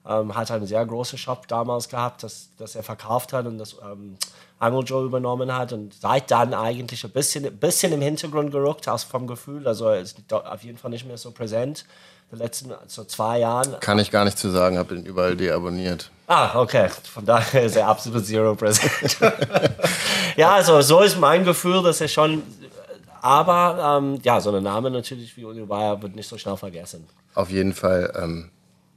Ähm, 0.06 0.36
hat 0.36 0.50
einen 0.50 0.66
sehr 0.66 0.86
großen 0.86 1.18
Shop 1.18 1.48
damals 1.48 1.88
gehabt, 1.88 2.24
das, 2.24 2.50
das 2.58 2.76
er 2.76 2.82
verkauft 2.82 3.34
hat 3.34 3.46
und 3.46 3.60
das 3.60 3.76
ähm, 3.84 4.18
Angel 4.62 4.84
Joe 4.84 5.06
übernommen 5.06 5.54
hat 5.54 5.74
und 5.74 5.94
seit 5.94 6.30
dann 6.30 6.54
eigentlich 6.54 7.04
ein 7.04 7.12
bisschen, 7.12 7.58
bisschen 7.58 7.92
im 7.94 8.02
Hintergrund 8.02 8.52
gerückt, 8.52 8.88
aus 8.88 9.04
vom 9.04 9.26
Gefühl. 9.26 9.68
Also 9.68 9.88
er 9.88 10.02
ist 10.02 10.18
auf 10.32 10.64
jeden 10.64 10.78
Fall 10.78 10.92
nicht 10.92 11.06
mehr 11.06 11.18
so 11.18 11.32
präsent 11.32 11.86
den 12.32 12.40
letzten 12.40 12.72
so 12.88 13.04
zwei 13.04 13.40
Jahren. 13.40 13.80
Kann 13.80 14.00
ich 14.00 14.12
gar 14.12 14.24
nicht 14.26 14.38
zu 14.38 14.50
sagen, 14.50 14.78
habe 14.78 14.96
ihn 14.96 15.06
überall 15.06 15.36
deabonniert. 15.36 16.10
Ah, 16.28 16.60
okay. 16.60 16.90
Von 17.12 17.26
daher 17.26 17.64
ist 17.64 17.76
er 17.76 17.88
absolut 17.88 18.26
zero 18.26 18.56
präsent. 18.56 19.18
ja, 20.38 20.54
also 20.54 20.82
so 20.82 21.02
ist 21.02 21.20
mein 21.20 21.44
Gefühl, 21.44 21.84
dass 21.84 22.00
er 22.00 22.08
schon. 22.08 22.44
Aber 23.22 24.00
ähm, 24.00 24.20
ja, 24.24 24.40
so 24.40 24.56
ein 24.56 24.64
Name 24.64 24.90
natürlich 24.90 25.36
wie 25.38 25.46
Uli 25.46 25.66
Bayer 25.66 26.02
wird 26.02 26.16
nicht 26.16 26.28
so 26.28 26.38
schnell 26.38 26.58
vergessen. 26.58 27.06
Auf 27.36 27.52
jeden 27.52 27.74
Fall 27.74 28.14
ähm, 28.16 28.50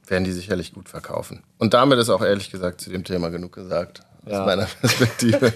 werden 0.07 0.23
die 0.23 0.31
sicherlich 0.31 0.73
gut 0.73 0.89
verkaufen. 0.89 1.43
Und 1.57 1.73
damit 1.73 1.99
ist 1.99 2.09
auch 2.09 2.21
ehrlich 2.21 2.49
gesagt 2.49 2.81
zu 2.81 2.89
dem 2.89 3.03
Thema 3.03 3.29
genug 3.29 3.53
gesagt. 3.53 4.01
Aus 4.25 4.31
ja. 4.31 4.45
meiner 4.45 4.65
Perspektive. 4.65 5.53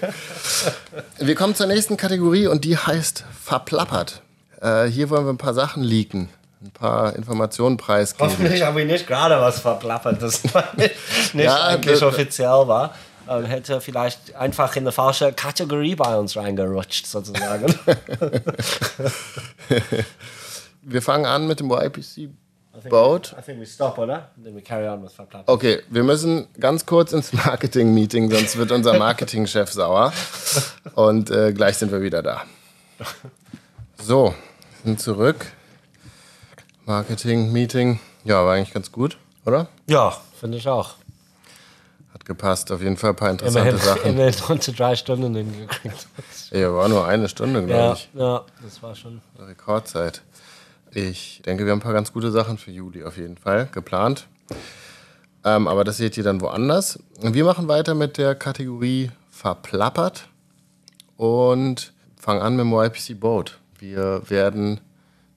wir 1.18 1.34
kommen 1.34 1.54
zur 1.54 1.66
nächsten 1.66 1.96
Kategorie 1.96 2.46
und 2.46 2.64
die 2.64 2.76
heißt 2.76 3.24
Verplappert. 3.42 4.22
Äh, 4.60 4.86
hier 4.86 5.10
wollen 5.10 5.24
wir 5.24 5.32
ein 5.32 5.38
paar 5.38 5.54
Sachen 5.54 5.82
leaken 5.82 6.28
ein 6.62 6.70
paar 6.72 7.16
Informationen 7.16 7.76
preisgeben. 7.76 8.30
Hoffentlich 8.30 8.62
habe 8.62 8.82
ich 8.82 8.86
nicht 8.86 9.06
gerade 9.06 9.40
was 9.40 9.60
verplappert, 9.60 10.20
das 10.20 10.42
nicht, 10.76 10.94
nicht 11.34 11.44
ja, 11.44 11.64
eigentlich 11.64 12.02
offiziell 12.02 12.68
war. 12.68 12.94
Und 13.26 13.44
hätte 13.44 13.80
vielleicht 13.80 14.34
einfach 14.34 14.74
in 14.74 14.82
eine 14.82 14.92
falsche 14.92 15.32
Kategorie 15.32 15.94
bei 15.94 16.16
uns 16.16 16.36
reingerutscht, 16.36 17.06
sozusagen. 17.06 17.72
wir 20.82 21.02
fangen 21.02 21.26
an 21.26 21.46
mit 21.46 21.60
dem 21.60 21.70
YPC 21.70 22.30
Boat. 22.88 23.34
I 23.38 23.42
think 23.42 23.60
we 23.60 23.66
stop, 23.66 23.98
oder? 23.98 24.30
And 24.36 24.44
then 24.46 24.56
we 24.56 24.62
carry 24.62 24.88
on 24.88 25.02
with 25.02 25.12
Verplappert. 25.12 25.48
Okay, 25.48 25.82
wir 25.90 26.02
müssen 26.02 26.46
ganz 26.58 26.86
kurz 26.86 27.12
ins 27.12 27.32
Marketing-Meeting, 27.32 28.30
sonst 28.30 28.56
wird 28.56 28.72
unser 28.72 28.98
Marketingchef 28.98 29.70
sauer. 29.72 30.12
Und 30.94 31.30
äh, 31.30 31.52
gleich 31.52 31.76
sind 31.76 31.92
wir 31.92 32.00
wieder 32.02 32.22
da. 32.22 32.42
So, 34.02 34.34
sind 34.84 35.00
zurück. 35.00 35.46
Marketing-Meeting. 36.86 38.00
Ja, 38.24 38.44
war 38.44 38.54
eigentlich 38.54 38.72
ganz 38.72 38.90
gut, 38.92 39.16
oder? 39.46 39.68
Ja, 39.86 40.16
finde 40.38 40.58
ich 40.58 40.68
auch. 40.68 40.94
Hat 42.12 42.24
gepasst. 42.24 42.70
Auf 42.72 42.82
jeden 42.82 42.96
Fall 42.96 43.10
ein 43.10 43.16
paar 43.16 43.30
interessante 43.30 43.70
Immerhin, 43.70 43.84
Sachen. 43.86 44.10
immerhin 44.10 44.34
unter 44.48 44.72
drei 44.72 44.96
Stunden 44.96 45.34
hingekriegt. 45.34 46.06
Ja, 46.50 46.72
war 46.74 46.88
nur 46.88 47.06
eine 47.06 47.28
Stunde, 47.28 47.64
glaube 47.64 47.72
Ja, 47.82 47.92
ich. 47.92 48.08
ja, 48.14 48.44
das 48.62 48.82
war 48.82 48.94
schon. 48.94 49.20
Rekordzeit. 49.38 50.22
Ich 50.92 51.42
denke, 51.46 51.64
wir 51.64 51.72
haben 51.72 51.78
ein 51.78 51.82
paar 51.82 51.92
ganz 51.92 52.12
gute 52.12 52.30
Sachen 52.32 52.58
für 52.58 52.72
Juli 52.72 53.04
auf 53.04 53.16
jeden 53.16 53.36
Fall 53.36 53.68
geplant. 53.72 54.26
Ähm, 55.44 55.68
aber 55.68 55.84
das 55.84 55.96
seht 55.96 56.16
ihr 56.16 56.24
dann 56.24 56.40
woanders. 56.40 56.98
Wir 57.20 57.44
machen 57.44 57.68
weiter 57.68 57.94
mit 57.94 58.18
der 58.18 58.34
Kategorie 58.34 59.10
Verplappert 59.30 60.28
und 61.16 61.92
fangen 62.16 62.42
an 62.42 62.56
mit 62.56 62.64
dem 62.64 62.72
YPC 62.72 63.18
Boat. 63.18 63.58
Wir 63.78 64.28
werden 64.28 64.80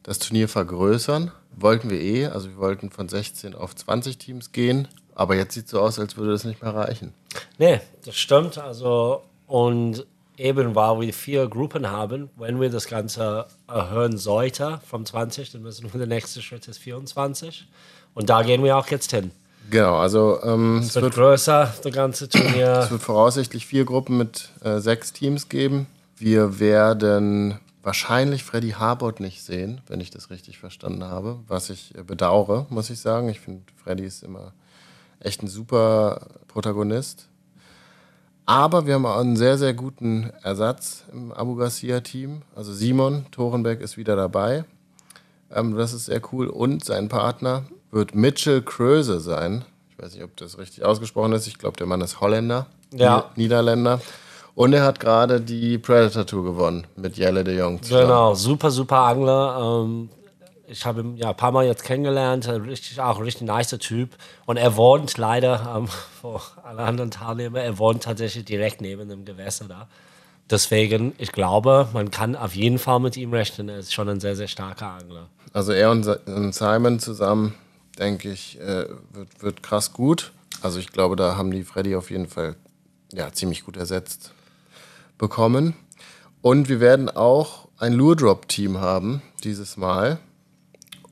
das 0.02 0.20
Turnier 0.20 0.50
vergrößern. 0.50 1.32
Wollten 1.56 1.90
wir 1.90 2.02
eh, 2.02 2.26
also 2.26 2.50
wir 2.50 2.58
wollten 2.58 2.90
von 2.90 3.08
16 3.08 3.54
auf 3.54 3.76
20 3.76 4.18
Teams 4.18 4.52
gehen. 4.52 4.88
Aber 5.16 5.36
jetzt 5.36 5.54
sieht 5.54 5.66
es 5.66 5.72
so 5.72 5.80
aus, 5.80 6.00
als 6.00 6.18
würde 6.18 6.32
das 6.32 6.44
nicht 6.44 6.62
mehr 6.64 6.74
reichen. 6.74 7.14
Nee, 7.60 7.80
das 8.04 8.16
stimmt. 8.16 8.58
Also, 8.58 9.22
und 9.46 10.06
eben, 10.38 10.76
weil 10.76 11.02
wir 11.02 11.14
vier 11.14 11.48
Gruppen 11.48 11.90
haben, 11.90 12.30
wenn 12.38 12.60
wir 12.60 12.70
das 12.70 12.88
Ganze 12.88 13.46
erhöhen 13.68 14.18
sollten 14.18 14.80
von 14.88 15.06
20, 15.06 15.52
dann 15.52 15.62
müssen 15.62 15.92
wir 15.92 15.98
der 15.98 16.08
nächste 16.08 16.42
Schritt 16.42 16.68
ist 16.68 16.80
24. 16.80 17.68
Und 18.14 18.30
da 18.30 18.44
gehen 18.44 18.64
wir 18.64 18.78
auch 18.78 18.88
jetzt 18.88 19.12
hin. 19.12 19.32
Genau, 19.70 19.96
also 19.96 20.40
ähm, 20.44 20.80
Es 20.80 20.96
wird 20.96 21.14
größer, 21.14 21.74
das 21.82 21.94
ganze 21.94 22.30
Turnier. 22.30 22.82
Es 22.84 22.92
wird 22.92 23.02
voraussichtlich 23.02 23.66
vier 23.66 23.86
Gruppen 23.86 24.18
mit 24.18 24.50
äh, 24.64 24.80
sechs 24.80 25.14
Teams 25.14 25.50
geben. 25.50 25.88
Wir 26.18 26.60
werden 26.60 27.60
wahrscheinlich 27.82 28.44
Freddy 28.44 28.72
Harbord 28.72 29.20
nicht 29.20 29.44
sehen, 29.44 29.82
wenn 29.88 30.00
ich 30.00 30.10
das 30.10 30.30
richtig 30.30 30.58
verstanden 30.58 31.04
habe, 31.04 31.40
was 31.48 31.70
ich 31.70 31.96
äh, 31.98 32.04
bedauere, 32.04 32.66
muss 32.70 32.90
ich 32.90 33.00
sagen. 33.00 33.30
Ich 33.30 33.40
finde, 33.40 33.64
Freddy 33.84 34.04
ist 34.04 34.24
immer 34.24 34.54
echt 35.20 35.42
ein 35.42 35.48
super 35.48 36.28
Protagonist. 36.48 37.28
Aber 38.46 38.86
wir 38.86 38.96
haben 38.96 39.06
auch 39.06 39.18
einen 39.20 39.38
sehr, 39.38 39.58
sehr 39.58 39.74
guten 39.74 40.30
Ersatz 40.44 41.06
im 41.14 41.32
Abu 41.32 41.56
Garcia-Team. 41.56 42.42
Also 42.56 42.74
Simon 42.74 43.26
Torenbeck 43.32 43.80
ist 43.82 43.96
wieder 43.98 44.16
dabei. 44.16 44.66
Ähm, 45.54 45.76
das 45.78 45.94
ist 45.94 46.06
sehr 46.06 46.22
cool. 46.34 46.48
Und 46.48 46.84
sein 46.84 47.08
Partner 47.08 47.64
wird 47.92 48.16
Mitchell 48.16 48.62
Kröse 48.62 49.20
sein. 49.22 49.64
Ich 49.92 50.04
weiß 50.04 50.14
nicht, 50.16 50.24
ob 50.24 50.36
das 50.36 50.58
richtig 50.58 50.84
ausgesprochen 50.84 51.32
ist. 51.34 51.48
Ich 51.48 51.58
glaube, 51.58 51.78
der 51.78 51.88
Mann 51.88 52.02
ist 52.02 52.20
Holländer, 52.20 52.66
Ja. 52.92 53.30
Ni- 53.36 53.44
Niederländer. 53.44 54.02
Und 54.56 54.74
er 54.74 54.84
hat 54.84 55.00
gerade 55.00 55.40
die 55.42 55.78
Predator 55.78 56.26
Tour 56.26 56.44
gewonnen 56.44 56.86
mit 56.96 57.18
Jelle 57.18 57.44
de 57.44 57.58
Jong. 57.58 57.82
zusammen. 57.82 58.04
Genau, 58.04 58.36
super, 58.36 58.70
super 58.72 58.98
Angler. 59.00 59.84
Ähm, 59.86 60.10
ich 60.68 60.86
habe 60.86 61.02
ihn 61.02 61.18
ja 61.18 61.30
ein 61.30 61.38
paar 61.38 61.52
Mal 61.52 61.66
jetzt 61.66 61.84
kennengelernt, 61.84 62.48
ein 62.48 62.62
richtig, 62.62 63.00
auch 63.00 63.18
ein 63.18 63.24
richtig 63.24 63.48
nicer 63.48 63.80
Typ. 63.80 64.16
Und 64.46 64.58
er 64.58 64.76
wohnt 64.76 65.18
leider, 65.18 65.74
ähm, 65.76 65.88
vor 66.22 66.42
alle 66.64 66.84
anderen 66.84 67.12
Teilnehmer, 67.12 67.62
er 67.62 67.78
wohnt 67.78 68.04
tatsächlich 68.04 68.46
direkt 68.46 68.82
neben 68.82 69.10
dem 69.10 69.26
Gewässer 69.26 69.66
da. 69.68 69.88
Deswegen, 70.50 71.14
ich 71.18 71.32
glaube, 71.32 71.88
man 71.94 72.12
kann 72.12 72.36
auf 72.36 72.56
jeden 72.56 72.78
Fall 72.78 73.00
mit 73.00 73.18
ihm 73.18 73.34
rechnen. 73.34 73.70
Er 73.70 73.80
ist 73.80 73.94
schon 73.94 74.10
ein 74.10 74.20
sehr, 74.20 74.36
sehr 74.36 74.48
starker 74.48 74.88
Angler. 74.88 75.30
Also 75.54 75.72
er 75.72 75.92
und 75.92 76.54
Simon 76.54 77.00
zusammen, 77.00 77.54
denke 77.98 78.30
ich, 78.30 78.60
äh, 78.60 78.88
wird, 79.14 79.42
wird 79.42 79.64
krass 79.64 79.94
gut. 79.94 80.34
Also 80.62 80.80
ich 80.80 80.92
glaube, 80.92 81.16
da 81.16 81.38
haben 81.38 81.52
die 81.52 81.64
Freddy 81.64 81.96
auf 81.96 82.12
jeden 82.12 82.28
Fall 82.28 82.56
ja, 83.14 83.32
ziemlich 83.32 83.64
gut 83.64 83.78
ersetzt 83.78 84.34
bekommen. 85.18 85.76
Und 86.42 86.68
wir 86.68 86.80
werden 86.80 87.10
auch 87.10 87.70
ein 87.78 87.94
Lure 87.94 88.16
Drop 88.18 88.48
Team 88.50 88.80
haben 88.80 89.22
dieses 89.44 89.78
Mal. 89.78 90.20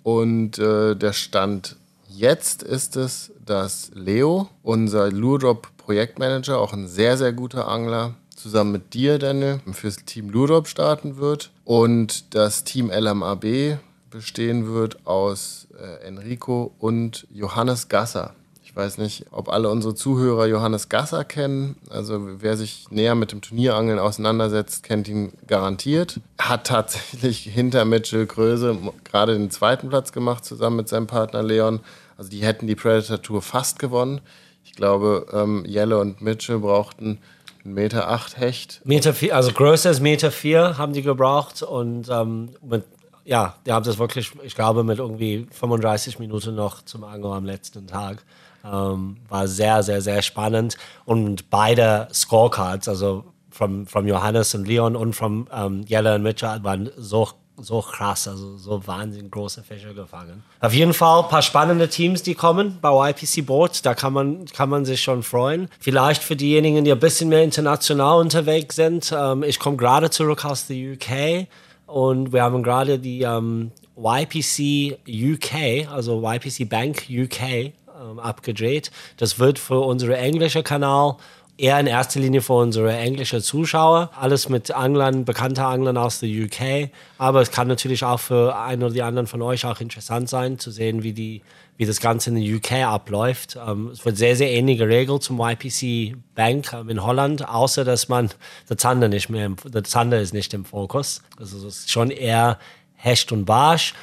Und 0.03 0.57
äh, 0.59 0.95
der 0.95 1.13
Stand 1.13 1.75
jetzt 2.09 2.63
ist 2.63 2.95
es, 2.95 3.31
dass 3.45 3.91
Leo, 3.93 4.49
unser 4.63 5.11
Lure 5.11 5.39
Drop 5.39 5.67
Projektmanager, 5.77 6.59
auch 6.59 6.73
ein 6.73 6.87
sehr, 6.87 7.17
sehr 7.17 7.33
guter 7.33 7.67
Angler, 7.67 8.15
zusammen 8.35 8.71
mit 8.71 8.93
dir, 8.93 9.19
Daniel, 9.19 9.61
fürs 9.71 9.97
Team 10.05 10.29
Lure 10.29 10.47
Drop 10.47 10.67
starten 10.67 11.17
wird. 11.17 11.51
Und 11.65 12.33
das 12.35 12.63
Team 12.63 12.91
LMAB 12.91 13.79
bestehen 14.09 14.73
wird 14.73 15.05
aus 15.05 15.67
äh, 15.79 16.05
Enrico 16.05 16.73
und 16.79 17.27
Johannes 17.31 17.87
Gasser. 17.87 18.35
Ich 18.71 18.77
weiß 18.77 18.99
nicht, 18.99 19.25
ob 19.31 19.49
alle 19.49 19.69
unsere 19.69 19.95
Zuhörer 19.95 20.45
Johannes 20.45 20.87
Gasser 20.87 21.25
kennen. 21.25 21.75
Also 21.89 22.21
wer 22.39 22.55
sich 22.55 22.85
näher 22.89 23.15
mit 23.15 23.33
dem 23.33 23.41
Turnierangeln 23.41 23.99
auseinandersetzt, 23.99 24.83
kennt 24.83 25.09
ihn 25.09 25.33
garantiert. 25.45 26.21
Hat 26.39 26.67
tatsächlich 26.67 27.39
hinter 27.53 27.83
Mitchell 27.83 28.27
Kröse 28.27 28.77
gerade 29.03 29.33
den 29.33 29.51
zweiten 29.51 29.89
Platz 29.89 30.13
gemacht, 30.13 30.45
zusammen 30.45 30.77
mit 30.77 30.87
seinem 30.87 31.07
Partner 31.07 31.43
Leon. 31.43 31.81
Also 32.15 32.29
die 32.29 32.43
hätten 32.43 32.65
die 32.65 32.75
Predator 32.75 33.21
Tour 33.21 33.41
fast 33.41 33.77
gewonnen. 33.77 34.21
Ich 34.63 34.71
glaube, 34.71 35.25
ähm, 35.33 35.65
Jelle 35.67 35.99
und 35.99 36.21
Mitchell 36.21 36.59
brauchten 36.59 37.19
Meter 37.65 38.07
acht 38.07 38.37
Hecht. 38.37 38.79
Meter 38.85 39.13
vier, 39.13 39.35
also 39.35 39.51
größer 39.51 39.89
als 39.89 39.99
Meter 39.99 40.31
vier 40.31 40.77
haben 40.77 40.93
die 40.93 41.01
gebraucht 41.01 41.61
und 41.61 42.07
ähm, 42.09 42.51
mit, 42.61 42.85
ja, 43.25 43.57
die 43.65 43.73
haben 43.73 43.83
das 43.83 43.97
wirklich, 43.97 44.31
ich 44.43 44.55
glaube, 44.55 44.85
mit 44.85 44.99
irgendwie 44.99 45.45
35 45.51 46.19
Minuten 46.19 46.55
noch 46.55 46.85
zum 46.85 47.03
Angeln 47.03 47.33
am 47.33 47.43
letzten 47.43 47.85
Tag. 47.85 48.23
Ähm, 48.65 49.17
war 49.29 49.47
sehr, 49.47 49.83
sehr, 49.83 50.01
sehr 50.01 50.21
spannend 50.21 50.77
und 51.05 51.49
beide 51.49 52.07
Scorecards, 52.13 52.87
also 52.87 53.25
von 53.49 53.85
from 53.85 54.07
Johannes 54.07 54.55
und 54.55 54.67
Leon 54.67 54.95
und 54.95 55.13
von 55.13 55.47
ähm, 55.53 55.83
Jelle 55.87 56.15
und 56.15 56.23
Mitchell, 56.23 56.63
waren 56.63 56.89
so 56.97 57.27
so 57.63 57.81
krass, 57.81 58.27
also 58.27 58.57
so 58.57 58.85
wahnsinnig 58.85 59.31
große 59.31 59.63
Fische 59.63 59.93
gefangen. 59.93 60.43
Auf 60.59 60.73
jeden 60.73 60.93
Fall 60.93 61.23
ein 61.23 61.29
paar 61.29 61.41
spannende 61.41 61.87
Teams, 61.87 62.23
die 62.23 62.33
kommen 62.33 62.77
bei 62.81 63.09
YPC 63.09 63.45
Boat. 63.45 63.85
Da 63.85 63.93
kann 63.93 64.13
man, 64.13 64.45
kann 64.45 64.69
man 64.69 64.85
sich 64.85 65.01
schon 65.01 65.23
freuen. 65.23 65.69
Vielleicht 65.79 66.23
für 66.23 66.35
diejenigen, 66.35 66.83
die 66.83 66.91
ein 66.91 66.99
bisschen 66.99 67.29
mehr 67.29 67.43
international 67.43 68.19
unterwegs 68.19 68.75
sind. 68.75 69.13
Ähm, 69.15 69.43
ich 69.43 69.59
komme 69.59 69.77
gerade 69.77 70.09
zurück 70.09 70.45
aus 70.45 70.67
der 70.67 70.77
UK 70.77 71.47
und 71.87 72.33
wir 72.33 72.43
haben 72.43 72.63
gerade 72.63 72.99
die 72.99 73.21
ähm, 73.21 73.71
YPC 73.97 74.97
UK, 75.07 75.91
also 75.91 76.23
YPC 76.25 76.67
Bank 76.67 77.05
UK, 77.09 77.73
ähm, 78.01 78.19
abgedreht. 78.19 78.91
Das 79.17 79.39
wird 79.39 79.59
für 79.59 79.79
unseren 79.79 80.13
englischen 80.13 80.63
Kanal 80.63 81.17
eher 81.61 81.79
in 81.79 81.87
erster 81.87 82.19
Linie 82.19 82.41
für 82.41 82.53
unsere 82.53 82.91
englischen 82.97 83.41
Zuschauer. 83.41 84.09
Alles 84.19 84.49
mit 84.49 84.71
Anglern, 84.71 85.25
bekannter 85.25 85.67
Anglern 85.67 85.95
aus 85.97 86.19
der 86.19 86.29
UK. 86.29 86.89
Aber 87.19 87.41
es 87.41 87.51
kann 87.51 87.67
natürlich 87.67 88.03
auch 88.03 88.19
für 88.19 88.55
einen 88.55 88.83
oder 88.83 88.93
die 88.93 89.03
anderen 89.03 89.27
von 89.27 89.41
euch 89.43 89.65
auch 89.65 89.79
interessant 89.79 90.27
sein, 90.27 90.57
zu 90.57 90.71
sehen, 90.71 91.03
wie, 91.03 91.13
die, 91.13 91.41
wie 91.77 91.85
das 91.85 91.99
Ganze 91.99 92.31
in 92.31 92.43
der 92.43 92.55
UK 92.55 92.83
abläuft. 92.87 93.57
Ähm, 93.63 93.89
es 93.89 94.03
wird 94.03 94.17
sehr, 94.17 94.35
sehr 94.35 94.49
ähnliche 94.49 94.87
Regeln 94.87 95.21
zum 95.21 95.39
YPC 95.39 96.17
Bank 96.33 96.73
ähm, 96.73 96.89
in 96.89 97.03
Holland, 97.03 97.47
außer 97.47 97.85
dass 97.85 98.09
man 98.09 98.31
der 98.67 98.77
Zander 98.77 99.07
nicht 99.07 99.29
mehr, 99.29 99.45
im, 99.45 99.55
der 99.63 99.83
Zander 99.83 100.19
ist 100.19 100.33
nicht 100.33 100.53
im 100.55 100.65
Fokus. 100.65 101.21
Also 101.37 101.57
es 101.67 101.77
ist 101.77 101.91
schon 101.91 102.09
eher 102.09 102.57
Hecht 102.95 103.31
und 103.31 103.45
Barsch 103.45 103.93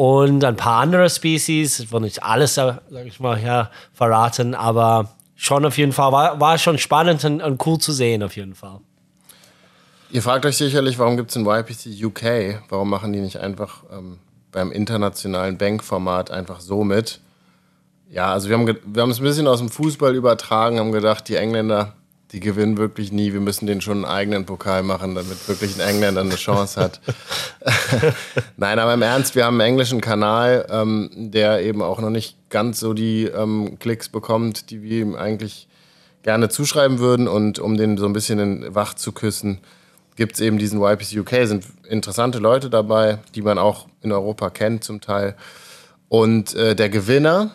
und 0.00 0.42
ein 0.44 0.56
paar 0.56 0.80
andere 0.80 1.10
Species. 1.10 1.78
Ich 1.78 1.92
will 1.92 2.00
nicht 2.00 2.22
alles, 2.22 2.54
sag 2.54 2.80
ich 3.04 3.20
mal, 3.20 3.36
hier 3.36 3.70
verraten, 3.92 4.54
aber 4.54 5.10
schon 5.36 5.66
auf 5.66 5.76
jeden 5.76 5.92
Fall, 5.92 6.10
war, 6.10 6.40
war 6.40 6.56
schon 6.56 6.78
spannend 6.78 7.22
und, 7.26 7.42
und 7.42 7.66
cool 7.66 7.76
zu 7.76 7.92
sehen, 7.92 8.22
auf 8.22 8.34
jeden 8.34 8.54
Fall. 8.54 8.80
Ihr 10.10 10.22
fragt 10.22 10.46
euch 10.46 10.56
sicherlich, 10.56 10.98
warum 10.98 11.18
gibt 11.18 11.28
es 11.28 11.36
ein 11.36 11.44
YPC 11.44 12.02
UK? 12.02 12.62
Warum 12.70 12.88
machen 12.88 13.12
die 13.12 13.20
nicht 13.20 13.40
einfach 13.40 13.82
ähm, 13.92 14.16
beim 14.50 14.72
internationalen 14.72 15.58
Bankformat 15.58 16.30
einfach 16.30 16.60
so 16.60 16.82
mit? 16.82 17.20
Ja, 18.10 18.32
also 18.32 18.48
wir 18.48 18.56
haben, 18.56 18.78
wir 18.82 19.02
haben 19.02 19.10
es 19.10 19.18
ein 19.18 19.24
bisschen 19.24 19.46
aus 19.46 19.58
dem 19.58 19.68
Fußball 19.68 20.14
übertragen, 20.14 20.78
haben 20.78 20.92
gedacht, 20.92 21.28
die 21.28 21.36
Engländer, 21.36 21.92
die 22.32 22.40
gewinnen 22.40 22.76
wirklich 22.76 23.10
nie. 23.10 23.32
Wir 23.32 23.40
müssen 23.40 23.66
denen 23.66 23.80
schon 23.80 24.04
einen 24.04 24.04
eigenen 24.04 24.46
Pokal 24.46 24.82
machen, 24.82 25.14
damit 25.14 25.48
wirklich 25.48 25.74
ein 25.80 25.88
Engländer 25.88 26.20
eine 26.20 26.36
Chance 26.36 26.80
hat. 26.80 27.00
Nein, 28.56 28.78
aber 28.78 28.94
im 28.94 29.02
Ernst, 29.02 29.34
wir 29.34 29.44
haben 29.44 29.60
einen 29.60 29.72
englischen 29.72 30.00
Kanal, 30.00 30.66
ähm, 30.70 31.10
der 31.12 31.62
eben 31.62 31.82
auch 31.82 32.00
noch 32.00 32.10
nicht 32.10 32.36
ganz 32.48 32.78
so 32.78 32.94
die 32.94 33.24
ähm, 33.24 33.78
Klicks 33.80 34.08
bekommt, 34.08 34.70
die 34.70 34.82
wir 34.82 35.00
ihm 35.00 35.16
eigentlich 35.16 35.66
gerne 36.22 36.48
zuschreiben 36.48 37.00
würden. 37.00 37.26
Und 37.26 37.58
um 37.58 37.76
den 37.76 37.96
so 37.98 38.06
ein 38.06 38.12
bisschen 38.12 38.38
in 38.38 38.74
wach 38.74 38.94
zu 38.94 39.10
küssen, 39.10 39.58
gibt 40.16 40.34
es 40.34 40.40
eben 40.40 40.58
diesen 40.58 40.80
YPC 40.80 41.18
UK. 41.18 41.46
Sind 41.46 41.64
interessante 41.88 42.38
Leute 42.38 42.70
dabei, 42.70 43.18
die 43.34 43.42
man 43.42 43.58
auch 43.58 43.86
in 44.02 44.12
Europa 44.12 44.50
kennt 44.50 44.84
zum 44.84 45.00
Teil. 45.00 45.34
Und 46.08 46.54
äh, 46.54 46.76
der 46.76 46.90
Gewinner 46.90 47.50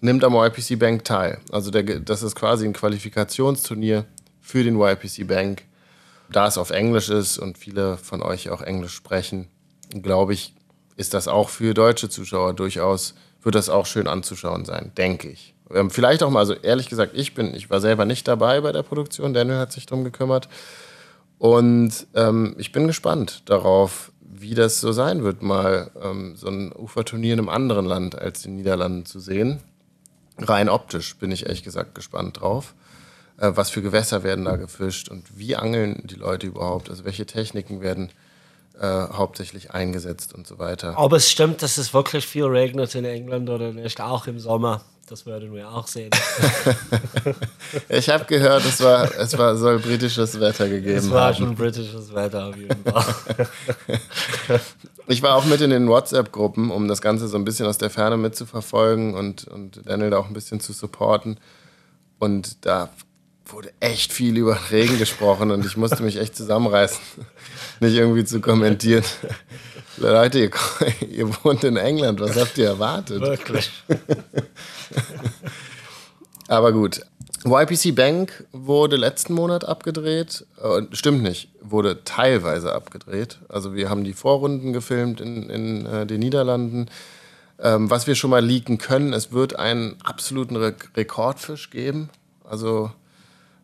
nimmt 0.00 0.24
am 0.24 0.34
YPC 0.34 0.78
Bank 0.78 1.04
teil. 1.04 1.40
Also 1.50 1.70
der, 1.70 1.82
das 2.00 2.22
ist 2.22 2.34
quasi 2.34 2.66
ein 2.66 2.72
Qualifikationsturnier 2.72 4.06
für 4.40 4.64
den 4.64 4.80
YPC 4.80 5.26
Bank. 5.26 5.62
Da 6.30 6.46
es 6.46 6.58
auf 6.58 6.70
Englisch 6.70 7.08
ist 7.08 7.38
und 7.38 7.58
viele 7.58 7.96
von 7.96 8.22
euch 8.22 8.50
auch 8.50 8.62
Englisch 8.62 8.94
sprechen, 8.94 9.48
glaube 9.90 10.32
ich, 10.32 10.54
ist 10.96 11.14
das 11.14 11.28
auch 11.28 11.48
für 11.48 11.74
deutsche 11.74 12.08
Zuschauer 12.08 12.54
durchaus, 12.54 13.14
wird 13.42 13.54
das 13.54 13.68
auch 13.68 13.86
schön 13.86 14.06
anzuschauen 14.06 14.64
sein, 14.64 14.92
denke 14.96 15.28
ich. 15.28 15.54
Ähm, 15.72 15.90
vielleicht 15.90 16.22
auch 16.22 16.30
mal, 16.30 16.40
also 16.40 16.54
ehrlich 16.54 16.88
gesagt, 16.88 17.12
ich 17.14 17.34
bin, 17.34 17.54
ich 17.54 17.70
war 17.70 17.80
selber 17.80 18.04
nicht 18.04 18.28
dabei 18.28 18.60
bei 18.60 18.72
der 18.72 18.82
Produktion, 18.82 19.34
Daniel 19.34 19.58
hat 19.58 19.72
sich 19.72 19.86
darum 19.86 20.04
gekümmert. 20.04 20.48
Und 21.38 22.06
ähm, 22.14 22.54
ich 22.58 22.70
bin 22.70 22.86
gespannt 22.86 23.42
darauf, 23.46 24.12
wie 24.20 24.54
das 24.54 24.80
so 24.80 24.92
sein 24.92 25.24
wird, 25.24 25.42
mal 25.42 25.90
ähm, 26.02 26.36
so 26.36 26.48
ein 26.48 26.72
Uferturnier 26.76 27.32
in 27.32 27.40
einem 27.40 27.48
anderen 27.48 27.86
Land 27.86 28.18
als 28.18 28.42
den 28.42 28.56
Niederlanden 28.56 29.06
zu 29.06 29.20
sehen. 29.20 29.60
Rein 30.40 30.68
optisch 30.68 31.16
bin 31.16 31.30
ich 31.32 31.46
ehrlich 31.46 31.62
gesagt 31.62 31.94
gespannt 31.94 32.40
drauf. 32.40 32.74
Äh, 33.38 33.52
was 33.54 33.70
für 33.70 33.82
Gewässer 33.82 34.22
werden 34.22 34.44
da 34.44 34.56
gefischt 34.56 35.08
und 35.08 35.24
wie 35.36 35.56
angeln 35.56 36.02
die 36.04 36.16
Leute 36.16 36.46
überhaupt? 36.46 36.90
Also 36.90 37.04
welche 37.04 37.26
Techniken 37.26 37.80
werden 37.80 38.10
äh, 38.78 38.86
hauptsächlich 38.86 39.72
eingesetzt 39.72 40.34
und 40.34 40.46
so 40.46 40.58
weiter. 40.58 40.94
Ob 40.96 41.12
es 41.12 41.30
stimmt, 41.30 41.62
dass 41.62 41.76
es 41.78 41.92
wirklich 41.92 42.26
viel 42.26 42.44
regnet 42.44 42.94
in 42.94 43.04
England 43.04 43.50
oder 43.50 43.72
nicht, 43.72 44.00
auch 44.00 44.26
im 44.26 44.38
Sommer. 44.38 44.82
Das 45.08 45.26
würden 45.26 45.52
wir 45.52 45.68
auch 45.68 45.88
sehen. 45.88 46.10
ich 47.88 48.08
habe 48.08 48.26
gehört, 48.26 48.64
es 48.64 48.80
war, 48.80 49.12
es 49.18 49.36
war, 49.36 49.56
soll 49.56 49.80
britisches 49.80 50.38
Wetter 50.38 50.68
gegeben 50.68 50.98
haben. 50.98 51.06
Es 51.06 51.10
war 51.10 51.26
haben. 51.26 51.36
schon 51.36 51.54
britisches 51.56 52.14
Wetter 52.14 52.46
auf 52.46 52.56
jeden 52.56 52.84
Fall. 52.84 53.14
ich 55.10 55.22
war 55.22 55.34
auch 55.34 55.44
mit 55.44 55.60
in 55.60 55.70
den 55.70 55.88
WhatsApp-Gruppen, 55.88 56.70
um 56.70 56.88
das 56.88 57.02
Ganze 57.02 57.28
so 57.28 57.36
ein 57.36 57.44
bisschen 57.44 57.66
aus 57.66 57.78
der 57.78 57.90
Ferne 57.90 58.16
mitzuverfolgen 58.16 59.14
und, 59.14 59.44
und 59.48 59.80
Daniel 59.84 60.10
da 60.10 60.18
auch 60.18 60.28
ein 60.28 60.34
bisschen 60.34 60.60
zu 60.60 60.72
supporten. 60.72 61.38
Und 62.18 62.64
da 62.64 62.90
wurde 63.46 63.72
echt 63.80 64.12
viel 64.12 64.36
über 64.36 64.58
Regen 64.70 64.98
gesprochen 64.98 65.50
und 65.50 65.66
ich 65.66 65.76
musste 65.76 66.02
mich 66.02 66.16
echt 66.16 66.36
zusammenreißen, 66.36 67.00
nicht 67.80 67.94
irgendwie 67.94 68.24
zu 68.24 68.40
kommentieren. 68.40 69.04
Leute, 69.96 70.38
ihr, 70.38 70.50
ihr, 71.08 71.28
wohnt 71.42 71.64
in 71.64 71.76
England, 71.76 72.20
was 72.20 72.36
habt 72.36 72.56
ihr 72.58 72.66
erwartet? 72.66 73.20
Wirklich. 73.20 73.70
Aber 76.46 76.72
gut. 76.72 77.00
YPC 77.44 77.94
Bank 77.94 78.44
wurde 78.52 78.96
letzten 78.96 79.32
Monat 79.32 79.64
abgedreht. 79.64 80.46
Äh, 80.62 80.82
stimmt 80.92 81.22
nicht, 81.22 81.48
wurde 81.62 82.04
teilweise 82.04 82.72
abgedreht. 82.72 83.38
Also 83.48 83.74
wir 83.74 83.88
haben 83.88 84.04
die 84.04 84.12
Vorrunden 84.12 84.72
gefilmt 84.72 85.20
in, 85.20 85.48
in 85.48 85.86
äh, 85.86 86.06
den 86.06 86.20
Niederlanden. 86.20 86.86
Ähm, 87.58 87.90
was 87.90 88.06
wir 88.06 88.14
schon 88.14 88.30
mal 88.30 88.44
leaken 88.44 88.78
können, 88.78 89.12
es 89.12 89.32
wird 89.32 89.58
einen 89.58 89.96
absoluten 90.02 90.56
Re 90.56 90.74
Rekordfisch 90.96 91.70
geben. 91.70 92.10
Also 92.44 92.90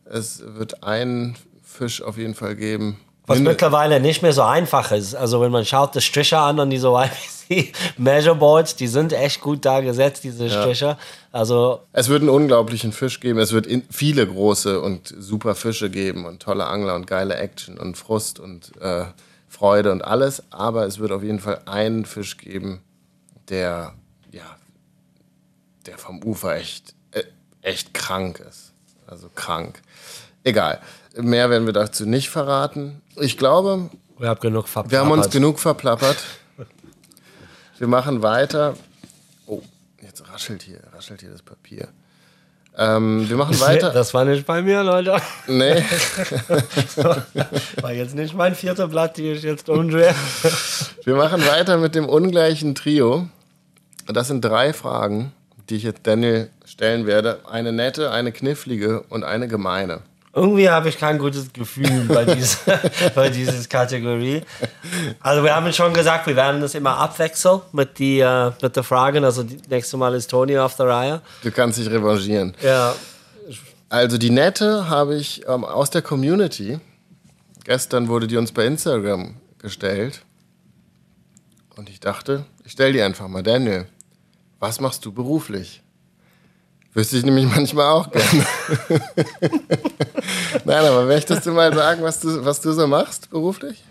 es 0.04 0.42
wird 0.46 0.82
einen 0.82 1.36
Fisch 1.62 2.00
auf 2.02 2.16
jeden 2.16 2.34
Fall 2.34 2.56
geben, 2.56 2.98
was 3.26 3.40
mittlerweile 3.40 4.00
nicht 4.00 4.22
mehr 4.22 4.32
so 4.32 4.42
einfach 4.42 4.92
ist. 4.92 5.14
Also 5.14 5.40
wenn 5.40 5.50
man 5.50 5.64
schaut, 5.64 5.94
die 5.94 6.00
Striche 6.00 6.38
an 6.38 6.60
und 6.60 6.70
diese 6.70 6.88
YPC 7.48 7.74
Measureboards, 7.98 8.76
die 8.76 8.86
sind 8.86 9.12
echt 9.12 9.40
gut 9.40 9.64
da 9.64 9.80
gesetzt, 9.80 10.24
diese 10.24 10.48
Striche. 10.48 10.84
Ja. 10.84 10.98
Also 11.32 11.80
es 11.92 12.08
wird 12.08 12.22
einen 12.22 12.30
unglaublichen 12.30 12.92
Fisch 12.92 13.20
geben. 13.20 13.38
Es 13.38 13.52
wird 13.52 13.66
viele 13.90 14.26
große 14.26 14.80
und 14.80 15.14
super 15.18 15.54
Fische 15.54 15.90
geben 15.90 16.24
und 16.24 16.40
tolle 16.42 16.66
Angler 16.66 16.94
und 16.94 17.06
geile 17.06 17.36
Action 17.36 17.78
und 17.78 17.96
Frust 17.96 18.38
und 18.38 18.72
äh, 18.80 19.04
Freude 19.48 19.92
und 19.92 20.02
alles. 20.02 20.42
Aber 20.50 20.86
es 20.86 20.98
wird 20.98 21.12
auf 21.12 21.22
jeden 21.22 21.40
Fall 21.40 21.62
einen 21.66 22.04
Fisch 22.04 22.36
geben, 22.36 22.80
der 23.48 23.94
ja, 24.30 24.56
der 25.86 25.98
vom 25.98 26.22
Ufer 26.22 26.56
echt 26.56 26.94
äh, 27.12 27.24
echt 27.62 27.92
krank 27.94 28.40
ist. 28.48 28.72
Also 29.06 29.30
krank. 29.34 29.82
Egal. 30.42 30.80
Mehr 31.16 31.50
werden 31.50 31.66
wir 31.66 31.72
dazu 31.72 32.06
nicht 32.06 32.28
verraten. 32.28 33.00
Ich 33.16 33.38
glaube, 33.38 33.90
wir 34.18 34.28
haben, 34.28 34.40
genug 34.40 34.68
verplappert. 34.68 34.92
wir 34.92 35.00
haben 35.00 35.10
uns 35.10 35.30
genug 35.30 35.58
verplappert. 35.58 36.16
Wir 37.78 37.86
machen 37.86 38.22
weiter. 38.22 38.74
Oh, 39.46 39.62
jetzt 40.02 40.28
raschelt 40.30 40.62
hier, 40.62 40.80
raschelt 40.94 41.20
hier 41.20 41.30
das 41.30 41.42
Papier. 41.42 41.88
Ähm, 42.76 43.28
wir 43.28 43.36
machen 43.36 43.58
weiter. 43.60 43.90
Das 43.90 44.12
war 44.14 44.24
nicht 44.24 44.46
bei 44.46 44.62
mir, 44.62 44.82
Leute. 44.82 45.16
Nee. 45.46 45.82
war 47.80 47.92
jetzt 47.92 48.14
nicht 48.14 48.34
mein 48.34 48.54
vierter 48.54 48.88
Blatt, 48.88 49.16
die 49.16 49.32
ich 49.32 49.42
jetzt 49.42 49.68
umdrehe. 49.68 50.14
Wir 51.04 51.16
machen 51.16 51.46
weiter 51.46 51.78
mit 51.78 51.94
dem 51.94 52.08
ungleichen 52.08 52.74
Trio. 52.74 53.28
Das 54.06 54.28
sind 54.28 54.44
drei 54.44 54.72
Fragen, 54.72 55.32
die 55.68 55.76
ich 55.76 55.82
jetzt 55.82 56.06
Daniel 56.06 56.50
stellen 56.64 57.06
werde. 57.06 57.40
Eine 57.50 57.72
nette, 57.72 58.10
eine 58.10 58.32
knifflige 58.32 59.02
und 59.08 59.24
eine 59.24 59.48
gemeine. 59.48 60.00
Irgendwie 60.36 60.68
habe 60.68 60.90
ich 60.90 60.98
kein 60.98 61.16
gutes 61.16 61.50
Gefühl 61.50 62.04
bei, 62.08 62.26
dieser, 62.26 62.78
bei 63.14 63.30
dieser 63.30 63.66
Kategorie. 63.66 64.42
Also 65.18 65.42
wir 65.42 65.56
haben 65.56 65.72
schon 65.72 65.94
gesagt, 65.94 66.26
wir 66.26 66.36
werden 66.36 66.60
das 66.60 66.74
immer 66.74 66.98
abwechseln 66.98 67.62
mit, 67.72 67.98
die, 67.98 68.20
uh, 68.20 68.52
mit 68.60 68.76
den 68.76 68.84
Fragen. 68.84 69.24
Also 69.24 69.44
die, 69.44 69.58
nächste 69.70 69.96
Mal 69.96 70.14
ist 70.14 70.30
Tony 70.30 70.58
auf 70.58 70.76
der 70.76 70.88
Reihe. 70.88 71.22
Du 71.42 71.50
kannst 71.50 71.78
dich 71.78 71.90
revanchieren. 71.90 72.54
Ja. 72.62 72.94
Also 73.88 74.18
die 74.18 74.28
nette 74.28 74.90
habe 74.90 75.16
ich 75.16 75.42
ähm, 75.48 75.64
aus 75.64 75.88
der 75.88 76.02
Community. 76.02 76.80
Gestern 77.64 78.08
wurde 78.08 78.26
die 78.26 78.36
uns 78.36 78.52
bei 78.52 78.66
Instagram 78.66 79.36
gestellt. 79.56 80.20
Und 81.76 81.88
ich 81.88 81.98
dachte, 81.98 82.44
ich 82.62 82.72
stelle 82.72 82.92
die 82.92 83.00
einfach 83.00 83.26
mal. 83.28 83.42
Daniel, 83.42 83.86
was 84.60 84.80
machst 84.80 85.02
du 85.06 85.12
beruflich? 85.12 85.82
Wüsste 86.96 87.18
ich 87.18 87.26
nämlich 87.26 87.44
manchmal 87.54 87.90
auch 87.90 88.10
gerne. 88.10 88.46
Nein, 90.64 90.84
aber 90.86 91.04
möchtest 91.04 91.44
du 91.44 91.52
mal 91.52 91.72
sagen, 91.74 92.02
was 92.02 92.20
du, 92.20 92.42
was 92.42 92.62
du 92.62 92.72
so 92.72 92.86
machst 92.86 93.28
beruflich? 93.28 93.84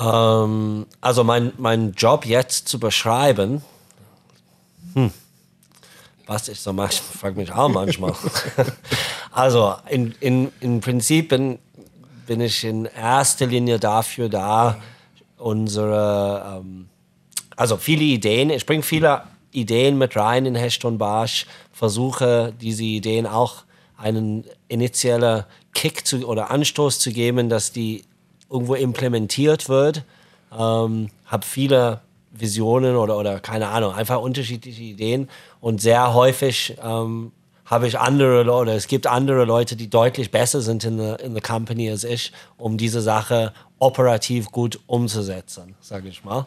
Ähm, 0.00 0.86
also 1.00 1.22
mein, 1.22 1.52
mein 1.56 1.92
Job 1.92 2.26
jetzt 2.26 2.66
zu 2.66 2.80
beschreiben, 2.80 3.62
hm, 4.94 5.12
was 6.26 6.48
ich 6.48 6.60
so 6.60 6.72
mache, 6.72 6.94
frage 7.20 7.36
mich 7.36 7.52
auch 7.52 7.68
manchmal. 7.68 8.12
also 9.30 9.76
in, 9.88 10.12
in, 10.18 10.50
im 10.58 10.80
Prinzip 10.80 11.28
bin, 11.28 11.60
bin 12.26 12.40
ich 12.40 12.64
in 12.64 12.86
erster 12.86 13.46
Linie 13.46 13.78
dafür 13.78 14.28
da, 14.28 14.78
unsere, 15.38 16.58
ähm, 16.58 16.88
also 17.54 17.76
viele 17.76 18.02
Ideen, 18.02 18.50
ich 18.50 18.66
bringe 18.66 18.82
viele 18.82 19.22
Ideen 19.52 19.98
mit 19.98 20.16
rein 20.16 20.46
in 20.46 20.54
Heston 20.54 20.98
Barsch, 20.98 21.46
versuche 21.72 22.52
diese 22.60 22.84
Ideen 22.84 23.26
auch 23.26 23.64
einen 23.96 24.44
initiellen 24.68 25.44
Kick 25.74 26.06
zu, 26.06 26.26
oder 26.26 26.50
Anstoß 26.50 26.98
zu 26.98 27.12
geben, 27.12 27.48
dass 27.48 27.72
die 27.72 28.04
irgendwo 28.48 28.74
implementiert 28.74 29.68
wird. 29.68 30.04
Ähm, 30.52 31.08
habe 31.26 31.46
viele 31.46 32.00
Visionen 32.32 32.96
oder, 32.96 33.16
oder 33.16 33.40
keine 33.40 33.68
Ahnung, 33.68 33.92
einfach 33.92 34.20
unterschiedliche 34.20 34.82
Ideen 34.82 35.28
und 35.60 35.80
sehr 35.80 36.14
häufig 36.14 36.76
ähm, 36.82 37.32
habe 37.64 37.86
ich 37.86 37.98
andere 37.98 38.50
oder 38.52 38.74
es 38.74 38.88
gibt 38.88 39.06
andere 39.06 39.44
Leute, 39.44 39.76
die 39.76 39.88
deutlich 39.88 40.30
besser 40.32 40.60
sind 40.60 40.84
in 40.84 40.98
der 40.98 41.20
in 41.20 41.40
company 41.40 41.88
als 41.88 42.02
ich, 42.02 42.32
um 42.56 42.76
diese 42.76 43.00
Sache 43.00 43.52
operativ 43.78 44.50
gut 44.50 44.80
umzusetzen, 44.86 45.76
sage 45.80 46.08
ich 46.08 46.24
mal. 46.24 46.46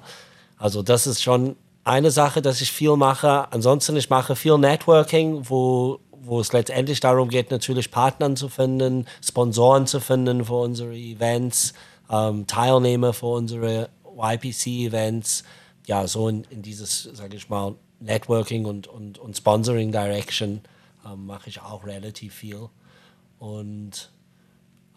Also 0.58 0.82
das 0.82 1.08
ist 1.08 1.24
schon 1.24 1.56
eine 1.84 2.12
Sache, 2.12 2.42
dass 2.42 2.62
ich 2.62 2.72
viel 2.72 2.96
mache. 2.96 3.52
Ansonsten, 3.52 3.96
ich 3.98 4.10
mache 4.10 4.36
viel 4.36 4.58
Networking, 4.58 5.50
wo, 5.50 6.00
wo 6.12 6.40
es 6.40 6.54
letztendlich 6.54 7.00
darum 7.00 7.30
geht, 7.30 7.52
natürlich 7.52 7.92
Partnern 7.92 8.36
zu 8.36 8.50
finden, 8.50 9.06
Sponsoren 9.24 9.88
zu 9.88 10.00
finden 10.00 10.46
für 10.46 10.62
unsere 10.62 10.96
Events, 10.96 11.74
ähm, 12.10 12.48
Teilnehmer 12.48 13.14
für 13.14 13.28
unsere 13.28 13.90
YPC-Events. 14.18 15.44
Ja, 15.86 16.08
so 16.08 16.30
in, 16.30 16.46
in 16.50 16.62
dieses, 16.62 17.04
sage 17.04 17.36
ich 17.36 17.50
mal, 17.50 17.76
Networking 18.00 18.66
und, 18.66 18.88
und, 18.88 19.18
und 19.18 19.36
Sponsoring 19.36 19.92
Direction 19.92 20.62
ähm, 21.06 21.26
mache 21.26 21.50
ich 21.50 21.62
auch 21.62 21.86
relativ 21.86 22.36
viel. 22.36 22.70
Und 23.40 24.12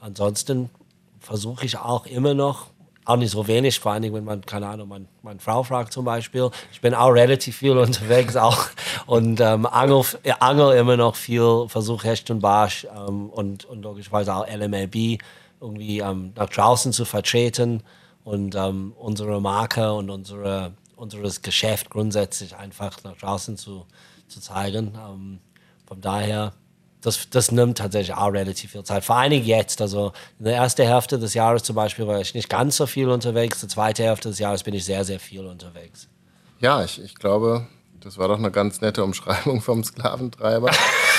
ansonsten 0.00 0.70
versuche 1.18 1.66
ich 1.66 1.78
auch 1.78 2.06
immer 2.06 2.34
noch 2.34 2.68
auch 3.06 3.16
nicht 3.16 3.30
so 3.30 3.46
wenig, 3.46 3.78
vor 3.78 3.92
allem 3.92 4.12
wenn 4.12 4.24
man, 4.24 4.44
keine 4.44 4.66
Ahnung, 4.68 4.88
meine, 4.88 5.06
meine 5.22 5.38
Frau 5.38 5.62
fragt 5.62 5.92
zum 5.92 6.04
Beispiel. 6.04 6.50
Ich 6.72 6.80
bin 6.80 6.92
auch 6.92 7.10
relativ 7.10 7.56
viel 7.56 7.78
unterwegs 7.78 8.36
auch 8.36 8.66
und 9.06 9.40
ähm, 9.40 9.64
angel, 9.64 10.02
angel 10.40 10.76
immer 10.76 10.96
noch 10.96 11.14
viel, 11.14 11.66
versuche 11.68 12.08
Hecht 12.08 12.30
und 12.30 12.40
Barsch 12.40 12.86
ähm, 12.94 13.30
und, 13.30 13.64
und 13.64 13.82
logischerweise 13.82 14.34
auch 14.34 14.46
LMLB 14.46 15.22
irgendwie 15.60 16.00
ähm, 16.00 16.32
nach 16.34 16.50
draußen 16.50 16.92
zu 16.92 17.04
vertreten 17.04 17.82
und 18.24 18.56
ähm, 18.56 18.92
unsere 18.98 19.40
Marke 19.40 19.92
und 19.92 20.10
unsere, 20.10 20.72
unseres 20.96 21.42
Geschäft 21.42 21.90
grundsätzlich 21.90 22.56
einfach 22.56 23.02
nach 23.04 23.16
draußen 23.16 23.56
zu, 23.56 23.86
zu 24.26 24.40
zeigen. 24.40 24.98
Ähm, 24.98 25.38
von 25.86 26.00
daher 26.00 26.52
das, 27.06 27.30
das 27.30 27.52
nimmt 27.52 27.78
tatsächlich 27.78 28.16
auch 28.16 28.32
relativ 28.32 28.72
viel 28.72 28.82
Zeit. 28.82 29.04
Vor 29.04 29.16
allem 29.16 29.32
jetzt. 29.32 29.80
Also 29.80 30.12
in 30.40 30.46
der 30.46 30.56
ersten 30.56 30.84
Hälfte 30.84 31.20
des 31.20 31.34
Jahres 31.34 31.62
zum 31.62 31.76
Beispiel 31.76 32.04
war 32.04 32.20
ich 32.20 32.34
nicht 32.34 32.48
ganz 32.48 32.76
so 32.76 32.86
viel 32.86 33.08
unterwegs. 33.08 33.62
In 33.62 33.68
der 33.68 33.74
zweiten 33.74 34.02
Hälfte 34.02 34.28
des 34.28 34.40
Jahres 34.40 34.64
bin 34.64 34.74
ich 34.74 34.84
sehr, 34.84 35.04
sehr 35.04 35.20
viel 35.20 35.46
unterwegs. 35.46 36.08
Ja, 36.58 36.82
ich, 36.82 37.00
ich 37.00 37.14
glaube, 37.14 37.68
das 38.00 38.18
war 38.18 38.26
doch 38.26 38.38
eine 38.38 38.50
ganz 38.50 38.80
nette 38.80 39.04
Umschreibung 39.04 39.60
vom 39.60 39.84
Sklaventreiber. 39.84 40.68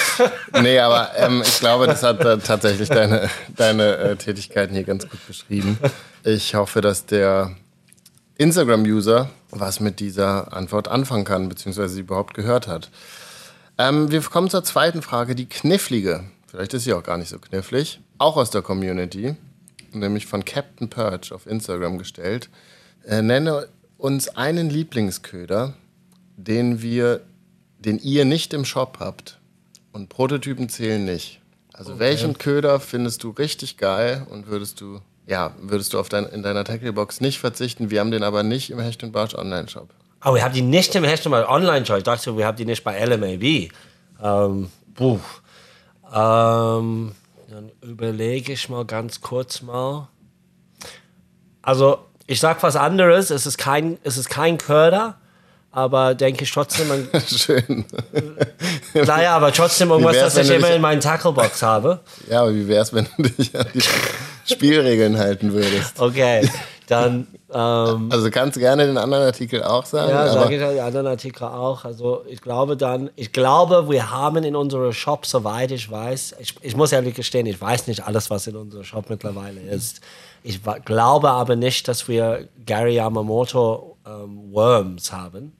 nee, 0.62 0.78
aber 0.78 1.12
ähm, 1.16 1.42
ich 1.46 1.60
glaube, 1.62 1.88
das 1.88 2.04
hat 2.04 2.20
äh, 2.20 2.38
tatsächlich 2.38 2.90
deine, 2.90 3.30
deine 3.56 3.96
äh, 3.96 4.16
Tätigkeiten 4.18 4.74
hier 4.74 4.84
ganz 4.84 5.08
gut 5.08 5.26
beschrieben. 5.26 5.80
Ich 6.26 6.54
hoffe, 6.54 6.82
dass 6.82 7.06
der 7.06 7.56
Instagram-User 8.38 9.30
was 9.52 9.80
mit 9.80 10.02
dieser 10.02 10.52
Antwort 10.52 10.90
anfangen 10.90 11.24
kann, 11.24 11.48
beziehungsweise 11.48 11.94
sie 11.94 12.02
überhaupt 12.02 12.34
gehört 12.34 12.68
hat. 12.68 12.90
Ähm, 13.78 14.12
wir 14.12 14.22
kommen 14.22 14.50
zur 14.50 14.64
zweiten 14.64 15.02
Frage, 15.02 15.36
die 15.36 15.46
knifflige. 15.46 16.24
Vielleicht 16.48 16.74
ist 16.74 16.86
sie 16.86 16.94
auch 16.94 17.04
gar 17.04 17.18
nicht 17.18 17.30
so 17.30 17.40
knifflig. 17.40 18.00
Auch 18.18 18.38
aus 18.38 18.50
der 18.50 18.62
Community, 18.62 19.36
nämlich 19.92 20.26
von 20.26 20.44
Captain 20.46 20.90
Purge 20.90 21.34
auf 21.34 21.46
Instagram 21.46 21.98
gestellt. 21.98 22.50
Äh, 23.06 23.22
nenne 23.22 23.68
uns 23.98 24.30
einen 24.30 24.70
Lieblingsköder, 24.70 25.74
den 26.36 26.82
wir, 26.82 27.22
den 27.80 28.00
ihr 28.00 28.26
nicht 28.26 28.54
im 28.54 28.66
Shop 28.66 28.98
habt. 29.00 29.40
Und 29.92 30.10
Prototypen 30.10 30.70
zählen 30.70 31.06
nicht. 31.06 31.42
Also 31.74 31.92
okay. 31.92 32.00
welchen 32.00 32.38
Köder 32.38 32.80
findest 32.80 33.24
du 33.24 33.30
richtig 33.30 33.78
geil 33.78 34.26
und 34.30 34.48
würdest 34.48 34.82
du, 34.82 35.02
ja, 35.28 35.54
würdest 35.62 35.94
du 35.94 36.00
auf 36.00 36.10
dein, 36.10 36.26
in 36.26 36.42
deiner 36.42 36.64
Tacklebox 36.64 37.22
nicht 37.22 37.40
verzichten? 37.40 37.92
Wir 37.92 38.00
haben 38.00 38.12
den 38.12 38.24
aber 38.24 38.42
nicht 38.42 38.72
im 38.72 38.80
Hecht 38.80 39.04
und 39.04 39.12
Barsch 39.12 39.36
Online-Shop. 39.36 39.90
Oh, 40.24 40.34
wir 40.34 40.44
haben 40.44 40.54
die 40.54 40.62
nicht 40.62 40.96
im 40.96 41.04
Hecht 41.04 41.26
und 41.26 41.32
Barsch 41.32 41.48
Online-Shop. 41.48 41.98
Ich 41.98 42.04
dachte, 42.04 42.38
wir 42.38 42.46
haben 42.46 42.58
die 42.58 42.66
nicht 42.66 42.84
bei 42.84 43.04
LMAB. 43.04 43.72
Ähm, 44.24 44.70
puh. 44.96 45.20
Ähm, 46.14 47.12
dann 47.50 47.72
überlege 47.82 48.54
ich 48.54 48.70
mal 48.70 48.86
ganz 48.86 49.22
kurz 49.22 49.62
mal. 49.62 50.08
Also, 51.62 52.00
ich 52.26 52.40
sag 52.40 52.64
was 52.64 52.76
anderes. 52.76 53.30
Es 53.30 53.46
ist 53.46 53.58
kein, 53.58 53.98
es 54.04 54.18
ist 54.18 54.30
kein 54.30 54.58
Köder, 54.58 55.18
aber 55.72 56.16
denke 56.16 56.46
ich 56.46 56.52
trotzdem. 56.52 56.88
Man, 56.88 57.08
Schön. 57.28 57.86
naja, 58.94 59.36
aber 59.36 59.52
trotzdem 59.54 59.92
irgendwas, 59.92 60.18
das 60.18 60.38
ich 60.38 60.50
immer 60.50 60.72
in 60.72 60.82
meinen 60.82 61.02
Tacklebox 61.02 61.62
habe. 61.62 62.00
Ja, 62.30 62.42
aber 62.42 62.56
wie 62.56 62.68
wäre 62.68 62.82
es, 62.82 62.94
wenn 62.94 63.08
du 63.18 63.24
dich 63.24 63.58
an 63.58 63.68
die 63.74 63.84
Spielregeln 64.52 65.18
halten 65.18 65.54
würdest? 65.54 66.00
Okay, 66.00 66.50
dann. 66.88 67.28
Ähm, 67.54 68.10
also 68.12 68.30
kannst 68.32 68.56
du 68.56 68.60
gerne 68.60 68.86
den 68.86 68.98
anderen 68.98 69.24
Artikel 69.24 69.64
auch 69.64 69.86
sagen. 69.86 70.10
Ja, 70.10 70.32
sage 70.32 70.56
ich 70.56 70.62
den 70.62 70.80
anderen 70.80 71.08
Artikel 71.08 71.44
auch. 71.44 71.86
Also 71.86 72.24
ich 72.28 72.42
glaube 72.42 72.76
dann, 72.76 73.10
ich 73.16 73.32
glaube, 73.32 73.90
wir 73.90 74.12
haben 74.12 74.44
in 74.44 74.56
unserem 74.56 74.92
Shop, 74.94 75.26
soweit 75.26 75.72
ich 75.72 75.90
weiß, 75.90 76.36
ich, 76.40 76.56
ich 76.62 76.76
muss 76.76 76.92
ehrlich 76.92 77.16
gestehen, 77.16 77.46
ich 77.46 77.60
weiß 77.60 77.88
nicht 77.88 78.06
alles, 78.06 78.30
was 78.30 78.48
in 78.48 78.56
unserem 78.56 78.84
Shop 78.84 79.10
mittlerweile 79.10 79.62
ist. 79.62 80.02
Ich 80.44 80.62
glaube 80.86 81.30
aber 81.30 81.56
nicht, 81.56 81.88
dass 81.88 82.08
wir 82.08 82.48
Gary 82.66 82.96
Yamamoto 82.96 83.98
ähm, 84.06 84.52
Worms 84.52 85.12
haben. 85.12 85.54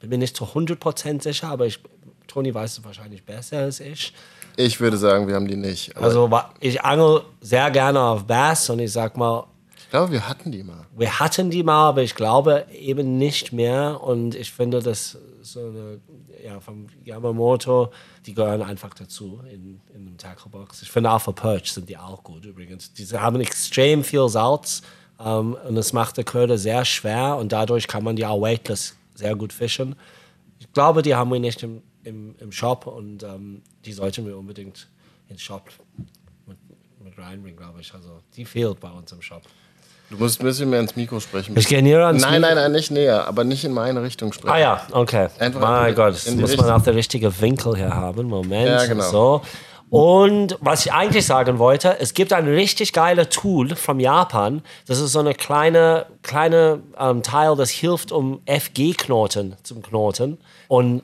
Bin 0.00 0.08
mir 0.08 0.18
nicht 0.18 0.36
zu 0.36 0.44
100% 0.44 1.22
sicher, 1.22 1.48
aber 1.48 1.66
ich, 1.66 1.78
Toni 2.26 2.54
weiß 2.54 2.78
es 2.78 2.84
wahrscheinlich 2.84 3.22
besser 3.22 3.58
als 3.58 3.80
ich. 3.80 4.14
Ich 4.56 4.80
würde 4.80 4.96
sagen, 4.96 5.28
wir 5.28 5.34
haben 5.34 5.46
die 5.46 5.56
nicht. 5.56 5.96
Also 5.96 6.30
ich 6.60 6.82
angel 6.82 7.22
sehr 7.40 7.70
gerne 7.70 8.00
auf 8.00 8.24
Bass 8.24 8.70
und 8.70 8.78
ich 8.78 8.92
sag 8.92 9.16
mal, 9.16 9.44
ich 9.90 9.92
glaube, 9.92 10.12
wir 10.12 10.28
hatten 10.28 10.52
die 10.52 10.62
mal. 10.62 10.86
Wir 10.96 11.18
hatten 11.18 11.50
die 11.50 11.64
mal, 11.64 11.88
aber 11.88 12.04
ich 12.04 12.14
glaube 12.14 12.64
eben 12.72 13.18
nicht 13.18 13.52
mehr. 13.52 14.00
Und 14.00 14.36
ich 14.36 14.52
finde, 14.52 14.80
dass 14.80 15.18
so 15.42 15.58
eine, 15.58 16.00
ja, 16.44 16.60
vom 16.60 16.86
Yamamoto, 17.04 17.90
die 18.24 18.32
gehören 18.32 18.62
einfach 18.62 18.94
dazu 18.94 19.40
in, 19.52 19.80
in 19.92 20.06
einem 20.06 20.16
Tacklebox. 20.16 20.82
Ich 20.82 20.92
finde 20.92 21.10
auch 21.10 21.18
für 21.18 21.32
Perch 21.32 21.72
sind 21.72 21.88
die 21.88 21.98
auch 21.98 22.22
gut 22.22 22.44
übrigens. 22.44 22.92
Diese 22.92 23.20
haben 23.20 23.40
extrem 23.40 24.04
viel 24.04 24.28
Salz 24.28 24.82
ähm, 25.18 25.56
und 25.66 25.76
es 25.76 25.92
macht 25.92 26.18
der 26.18 26.24
Köder 26.24 26.56
sehr 26.56 26.84
schwer 26.84 27.36
und 27.36 27.50
dadurch 27.50 27.88
kann 27.88 28.04
man 28.04 28.14
die 28.14 28.24
auch 28.24 28.40
weightless 28.40 28.94
sehr 29.16 29.34
gut 29.34 29.52
fischen. 29.52 29.96
Ich 30.60 30.72
glaube, 30.72 31.02
die 31.02 31.16
haben 31.16 31.32
wir 31.32 31.40
nicht 31.40 31.64
im, 31.64 31.82
im, 32.04 32.36
im 32.38 32.52
Shop 32.52 32.86
und 32.86 33.24
ähm, 33.24 33.62
die 33.84 33.92
sollten 33.92 34.24
wir 34.24 34.38
unbedingt 34.38 34.86
ins 35.28 35.42
Shop 35.42 35.68
mit, 36.46 36.58
mit 37.02 37.18
reinbringen, 37.18 37.56
glaube 37.56 37.80
ich. 37.80 37.92
Also 37.92 38.20
die 38.36 38.44
fehlt 38.44 38.78
bei 38.78 38.92
uns 38.92 39.10
im 39.10 39.20
Shop. 39.20 39.42
Du 40.10 40.16
musst 40.16 40.40
ein 40.40 40.44
bisschen 40.44 40.68
mehr 40.68 40.80
ins 40.80 40.96
Mikro 40.96 41.20
sprechen. 41.20 41.56
Ich 41.56 41.68
gehe 41.68 41.82
näher 41.82 42.04
ans 42.06 42.20
Nein, 42.22 42.40
nein, 42.40 42.56
nein, 42.56 42.72
nicht 42.72 42.90
näher, 42.90 43.28
aber 43.28 43.44
nicht 43.44 43.64
in 43.64 43.72
meine 43.72 44.02
Richtung 44.02 44.32
sprechen. 44.32 44.52
Ah 44.52 44.58
ja, 44.58 44.86
okay. 44.90 45.28
Einfach 45.38 45.60
mein 45.60 45.94
Gott, 45.94 46.14
das 46.14 46.30
muss 46.34 46.56
man 46.56 46.70
auch 46.70 46.82
den 46.82 46.94
richtigen 46.94 47.32
Winkel 47.40 47.76
hier 47.76 47.94
haben. 47.94 48.26
Moment. 48.26 48.66
Ja, 48.66 48.86
genau. 48.86 49.08
So. 49.08 49.42
Und 49.90 50.56
was 50.60 50.86
ich 50.86 50.92
eigentlich 50.92 51.26
sagen 51.26 51.58
wollte, 51.58 51.96
es 51.98 52.14
gibt 52.14 52.32
ein 52.32 52.46
richtig 52.46 52.92
geiles 52.92 53.28
Tool 53.30 53.74
von 53.74 53.98
Japan. 53.98 54.62
Das 54.86 55.00
ist 55.00 55.12
so 55.12 55.18
eine 55.18 55.34
kleine, 55.34 56.06
kleine 56.22 56.80
ähm, 56.98 57.22
Teil, 57.24 57.56
das 57.56 57.70
hilft, 57.70 58.12
um 58.12 58.40
FG-Knoten 58.46 59.56
zum 59.64 59.82
Knoten. 59.82 60.38
Und 60.68 61.02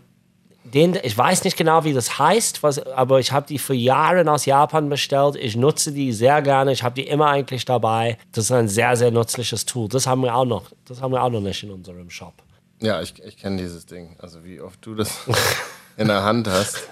den, 0.74 0.98
ich 1.02 1.16
weiß 1.16 1.44
nicht 1.44 1.56
genau, 1.56 1.84
wie 1.84 1.92
das 1.92 2.18
heißt, 2.18 2.62
was, 2.62 2.78
aber 2.78 3.20
ich 3.20 3.32
habe 3.32 3.46
die 3.46 3.58
für 3.58 3.74
Jahre 3.74 4.30
aus 4.30 4.46
Japan 4.46 4.88
bestellt. 4.88 5.36
Ich 5.36 5.56
nutze 5.56 5.92
die 5.92 6.12
sehr 6.12 6.42
gerne. 6.42 6.72
Ich 6.72 6.82
habe 6.82 6.94
die 6.94 7.06
immer 7.06 7.28
eigentlich 7.28 7.64
dabei. 7.64 8.18
Das 8.32 8.46
ist 8.46 8.52
ein 8.52 8.68
sehr, 8.68 8.96
sehr 8.96 9.10
nützliches 9.10 9.66
Tool. 9.66 9.88
Das 9.88 10.06
haben 10.06 10.22
wir 10.22 10.34
auch 10.34 10.44
noch. 10.44 10.70
Das 10.84 11.00
haben 11.00 11.12
wir 11.12 11.22
auch 11.22 11.30
noch 11.30 11.40
nicht 11.40 11.62
in 11.62 11.70
unserem 11.70 12.10
Shop. 12.10 12.34
Ja, 12.80 13.00
ich, 13.00 13.14
ich 13.22 13.36
kenne 13.36 13.56
dieses 13.56 13.86
Ding. 13.86 14.16
Also 14.18 14.44
wie 14.44 14.60
oft 14.60 14.84
du 14.84 14.94
das 14.94 15.10
in 15.96 16.08
der 16.08 16.22
Hand 16.22 16.48
hast. 16.48 16.88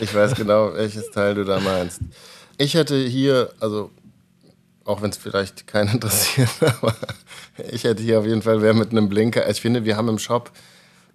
Ich 0.00 0.14
weiß 0.14 0.34
genau, 0.34 0.74
welches 0.74 1.10
Teil 1.10 1.34
du 1.34 1.44
da 1.44 1.60
meinst. 1.60 2.00
Ich 2.58 2.74
hätte 2.74 2.96
hier, 2.96 3.52
also 3.60 3.90
auch 4.84 5.02
wenn 5.02 5.10
es 5.10 5.16
vielleicht 5.16 5.66
keinen 5.66 5.94
interessiert, 5.94 6.50
aber 6.60 6.94
ich 7.70 7.84
hätte 7.84 8.02
hier 8.02 8.18
auf 8.18 8.26
jeden 8.26 8.42
Fall 8.42 8.62
wer 8.62 8.74
mit 8.74 8.90
einem 8.90 9.08
Blinker. 9.08 9.48
Ich 9.48 9.60
finde, 9.60 9.84
wir 9.84 9.96
haben 9.96 10.08
im 10.08 10.18
Shop 10.18 10.50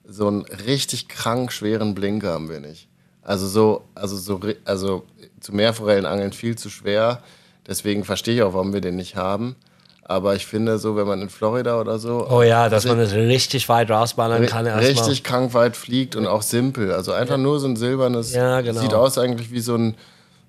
so 0.07 0.27
einen 0.27 0.45
richtig 0.65 1.07
krank 1.09 1.51
schweren 1.51 1.93
Blinker 1.93 2.31
haben 2.31 2.49
wir 2.49 2.59
nicht. 2.59 2.87
Also 3.21 3.47
so, 3.47 3.83
also 3.93 4.15
so, 4.15 4.39
also 4.63 5.03
zu 5.41 5.53
Meerforellenangeln 5.53 6.31
viel 6.31 6.57
zu 6.57 6.69
schwer. 6.69 7.21
Deswegen 7.67 8.05
verstehe 8.05 8.35
ich 8.35 8.41
auch, 8.41 8.53
warum 8.53 8.71
wir 8.71 8.79
den 8.79 8.95
nicht 8.95 9.17
haben. 9.17 9.57
Aber 10.05 10.35
ich 10.35 10.45
finde 10.45 10.77
so, 10.77 10.95
wenn 10.95 11.05
man 11.05 11.21
in 11.21 11.29
Florida 11.29 11.81
oder 11.81 11.99
so. 11.99 12.25
Oh 12.29 12.41
ja, 12.41 12.69
dass 12.69 12.85
man 12.85 12.97
es 12.99 13.11
richtig 13.13 13.67
weit 13.67 13.91
rausballern 13.91 14.45
kann. 14.45 14.65
Richtig 14.65 15.25
krank 15.25 15.53
weit 15.53 15.75
fliegt 15.75 16.15
und 16.15 16.25
auch 16.25 16.41
simpel. 16.41 16.93
Also 16.93 17.11
einfach 17.11 17.35
ja. 17.35 17.37
nur 17.37 17.59
so 17.59 17.67
ein 17.67 17.75
silbernes. 17.75 18.33
Ja, 18.33 18.61
genau. 18.61 18.79
Sieht 18.79 18.93
aus 18.93 19.17
eigentlich 19.17 19.51
wie 19.51 19.59
so 19.59 19.75
ein 19.75 19.95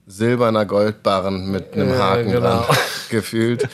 silberner 0.06 0.64
Goldbarren 0.64 1.50
mit 1.50 1.74
einem 1.74 1.98
Haken 1.98 2.28
ja, 2.28 2.34
genau. 2.36 2.62
dran 2.62 2.76
gefühlt. 3.10 3.68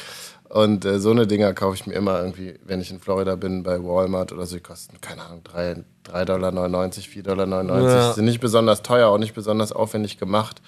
Und 0.55 0.85
äh, 0.85 1.01
so 1.01 1.11
eine 1.11 1.27
Dinger 1.27 1.53
kaufe 1.53 1.75
ich 1.75 1.85
mir 1.85 1.95
immer 1.95 2.21
irgendwie, 2.21 2.55
wenn 2.63 2.81
ich 2.81 2.89
in 2.93 3.01
Florida 3.01 3.35
bin, 3.35 3.65
bei 3.65 3.83
Walmart 3.83 4.31
oder 4.31 4.47
so. 4.47 4.55
Die 4.55 4.63
kosten, 4.63 5.01
keine 5.01 5.23
Ahnung, 5.23 5.43
3,99 5.43 6.05
Dollar, 6.05 6.53
4,99 6.53 7.23
Dollar. 7.23 7.91
Ja. 7.91 8.13
Sind 8.13 8.25
nicht 8.25 8.39
besonders 8.39 8.83
teuer, 8.83 9.09
auch 9.09 9.19
nicht 9.19 9.35
besonders 9.35 9.73
aufwendig 9.73 10.17
gemacht, 10.17 10.63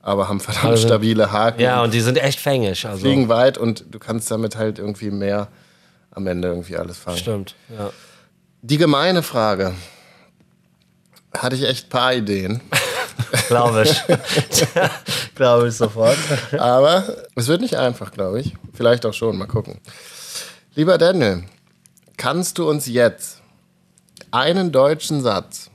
aber 0.00 0.28
haben 0.28 0.38
verdammt 0.38 0.66
also, 0.66 0.86
stabile 0.86 1.32
Haken. 1.32 1.60
Ja, 1.60 1.82
und 1.82 1.92
die 1.92 2.02
sind 2.02 2.18
echt 2.18 2.38
fängisch. 2.38 2.86
Also. 2.86 3.00
Fliegen 3.00 3.28
weit 3.28 3.58
und 3.58 3.86
du 3.90 3.98
kannst 3.98 4.30
damit 4.30 4.54
halt 4.54 4.78
irgendwie 4.78 5.10
mehr 5.10 5.48
am 6.12 6.28
Ende 6.28 6.46
irgendwie 6.46 6.76
alles 6.76 6.96
fangen. 6.96 7.18
Stimmt, 7.18 7.56
ja. 7.76 7.90
Die 8.62 8.78
gemeine 8.78 9.24
Frage. 9.24 9.74
Hatte 11.36 11.56
ich 11.56 11.64
echt 11.64 11.86
ein 11.86 11.90
paar 11.90 12.14
Ideen. 12.14 12.60
glaube 13.48 13.84
ich. 13.84 14.02
glaube 15.34 15.68
ich 15.68 15.74
sofort. 15.74 16.18
Aber 16.58 17.04
es 17.34 17.48
wird 17.48 17.60
nicht 17.60 17.76
einfach, 17.76 18.12
glaube 18.12 18.40
ich. 18.40 18.54
Vielleicht 18.74 19.06
auch 19.06 19.14
schon, 19.14 19.36
mal 19.36 19.46
gucken. 19.46 19.80
Lieber 20.74 20.98
Daniel, 20.98 21.44
kannst 22.16 22.58
du 22.58 22.68
uns 22.68 22.86
jetzt 22.86 23.40
einen 24.30 24.72
deutschen 24.72 25.22
Satz 25.22 25.70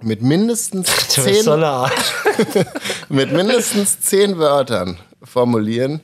mit 0.00 0.22
mindestens 0.22 0.86
zehn, 1.08 1.44
mit 3.08 3.32
mindestens 3.32 4.00
zehn 4.00 4.38
Wörtern 4.38 4.98
formulieren, 5.22 6.00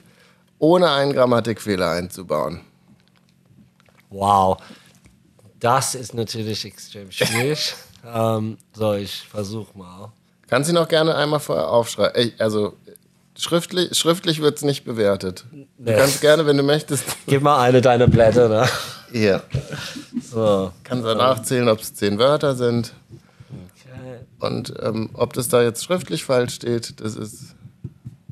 ohne 0.58 0.90
einen 0.90 1.12
Grammatikfehler 1.12 1.90
einzubauen? 1.90 2.60
Wow, 4.10 4.58
das 5.58 5.94
ist 5.94 6.14
natürlich 6.14 6.64
extrem 6.64 7.10
schwierig. 7.10 7.74
ähm, 8.06 8.58
so, 8.72 8.94
ich 8.94 9.22
versuche 9.22 9.76
mal. 9.76 10.12
Kannst 10.54 10.70
du 10.70 10.74
noch 10.74 10.86
gerne 10.86 11.16
einmal 11.16 11.40
vorher 11.40 11.68
aufschreiben. 11.68 12.30
Also 12.38 12.76
schriftlich, 13.36 13.98
schriftlich 13.98 14.40
wird 14.40 14.56
es 14.56 14.62
nicht 14.62 14.84
bewertet. 14.84 15.44
Nee. 15.50 15.66
Du 15.78 15.96
kannst 15.98 16.20
gerne, 16.20 16.46
wenn 16.46 16.56
du 16.56 16.62
möchtest. 16.62 17.04
Gib 17.26 17.42
mal 17.42 17.60
eine 17.60 17.80
deiner 17.80 18.06
Blätter 18.06 18.48
da. 18.48 18.68
Hier. 19.10 19.42
So. 20.22 20.70
Kannst 20.84 21.04
du 21.04 21.14
nachzählen, 21.16 21.68
ob 21.68 21.80
es 21.80 21.94
zehn 21.94 22.20
Wörter 22.20 22.54
sind. 22.54 22.92
Okay. 23.50 24.20
Und 24.38 24.74
ähm, 24.80 25.10
ob 25.14 25.32
das 25.32 25.48
da 25.48 25.60
jetzt 25.60 25.82
schriftlich 25.82 26.24
falsch 26.24 26.54
steht, 26.54 27.00
das 27.00 27.16
ist, 27.16 27.56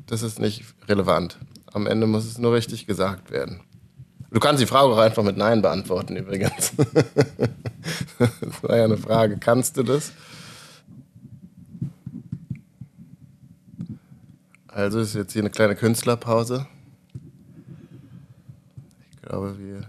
das 0.07 0.23
ist 0.23 0.39
nicht 0.39 0.63
relevant. 0.87 1.37
Am 1.73 1.87
Ende 1.87 2.07
muss 2.07 2.23
es 2.23 2.37
nur 2.37 2.53
richtig 2.53 2.87
gesagt 2.87 3.31
werden. 3.31 3.59
Du 4.31 4.39
kannst 4.39 4.61
die 4.61 4.65
Frage 4.65 4.93
auch 4.93 4.97
einfach 4.97 5.23
mit 5.23 5.35
Nein 5.35 5.61
beantworten, 5.61 6.15
übrigens. 6.15 6.71
das 8.17 8.63
war 8.63 8.77
ja 8.77 8.85
eine 8.85 8.95
Frage. 8.95 9.39
Kannst 9.39 9.75
du 9.75 9.83
das? 9.83 10.13
Also 14.73 14.99
ist 14.99 15.13
jetzt 15.13 15.33
hier 15.33 15.43
eine 15.43 15.51
kleine 15.51 15.75
Künstlerpause. 15.75 16.65
Ich 19.11 19.21
glaube, 19.21 19.59
wir. 19.59 19.87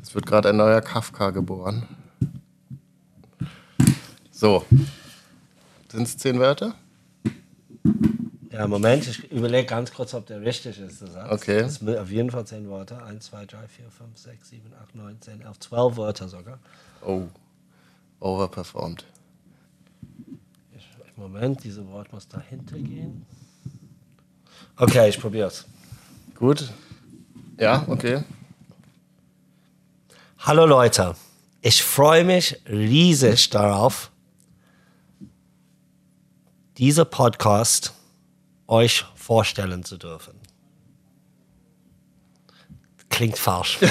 Es 0.00 0.14
wird 0.14 0.26
gerade 0.26 0.48
ein 0.50 0.56
neuer 0.56 0.80
Kafka 0.80 1.30
geboren. 1.30 1.88
So. 4.30 4.64
Sind 5.90 6.04
es 6.04 6.16
zehn 6.16 6.38
Wörter? 6.38 6.76
Ja. 8.52 8.68
Moment, 8.68 9.08
ich 9.08 9.30
überlege 9.32 9.66
ganz 9.66 9.92
kurz, 9.92 10.14
ob 10.14 10.26
der 10.26 10.40
richtig 10.40 10.78
ist. 10.78 11.00
Der 11.00 11.08
Satz. 11.08 11.32
Okay. 11.32 11.62
Das 11.62 11.74
sind 11.76 11.96
auf 11.96 12.10
jeden 12.10 12.30
Fall 12.30 12.46
zehn 12.46 12.70
Wörter. 12.70 13.04
1, 13.04 13.24
2, 13.26 13.46
3, 13.46 13.66
4, 13.66 13.90
5, 13.90 14.16
6, 14.16 14.48
7, 14.50 14.72
8, 14.82 14.94
9, 14.94 15.20
10, 15.20 15.40
11, 15.40 15.58
12 15.58 15.96
Wörter 15.96 16.28
sogar. 16.28 16.58
Oh, 17.04 17.24
overperformed. 18.20 19.04
Moment, 21.16 21.64
dieses 21.64 21.84
Wort 21.88 22.12
muss 22.12 22.28
dahinter 22.28 22.78
gehen. 22.78 23.26
Okay, 24.80 25.08
ich 25.08 25.18
probier's. 25.18 25.66
Gut. 26.36 26.70
Ja, 27.58 27.84
okay. 27.88 28.22
Hallo 30.38 30.66
Leute, 30.66 31.16
ich 31.62 31.82
freue 31.82 32.22
mich 32.22 32.62
riesig 32.68 33.50
darauf, 33.50 34.12
diese 36.76 37.04
Podcast 37.04 37.92
euch 38.68 39.04
vorstellen 39.16 39.82
zu 39.82 39.96
dürfen. 39.98 40.34
Klingt 43.08 43.36
falsch. 43.36 43.78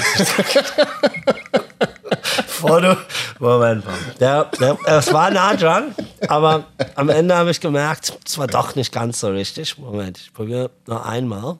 Vor 2.58 2.80
du, 2.80 2.96
Moment 3.38 3.86
mal. 3.86 3.96
Der, 4.18 4.44
der, 4.58 4.76
es 4.86 5.12
war 5.12 5.30
nah 5.30 5.54
dran, 5.54 5.94
aber 6.26 6.66
am 6.96 7.08
Ende 7.08 7.36
habe 7.36 7.52
ich 7.52 7.60
gemerkt, 7.60 8.18
es 8.26 8.36
war 8.36 8.48
doch 8.48 8.74
nicht 8.74 8.92
ganz 8.92 9.20
so 9.20 9.28
richtig. 9.28 9.78
Moment, 9.78 10.18
ich 10.18 10.32
probiere 10.32 10.70
noch 10.86 11.06
einmal. 11.06 11.58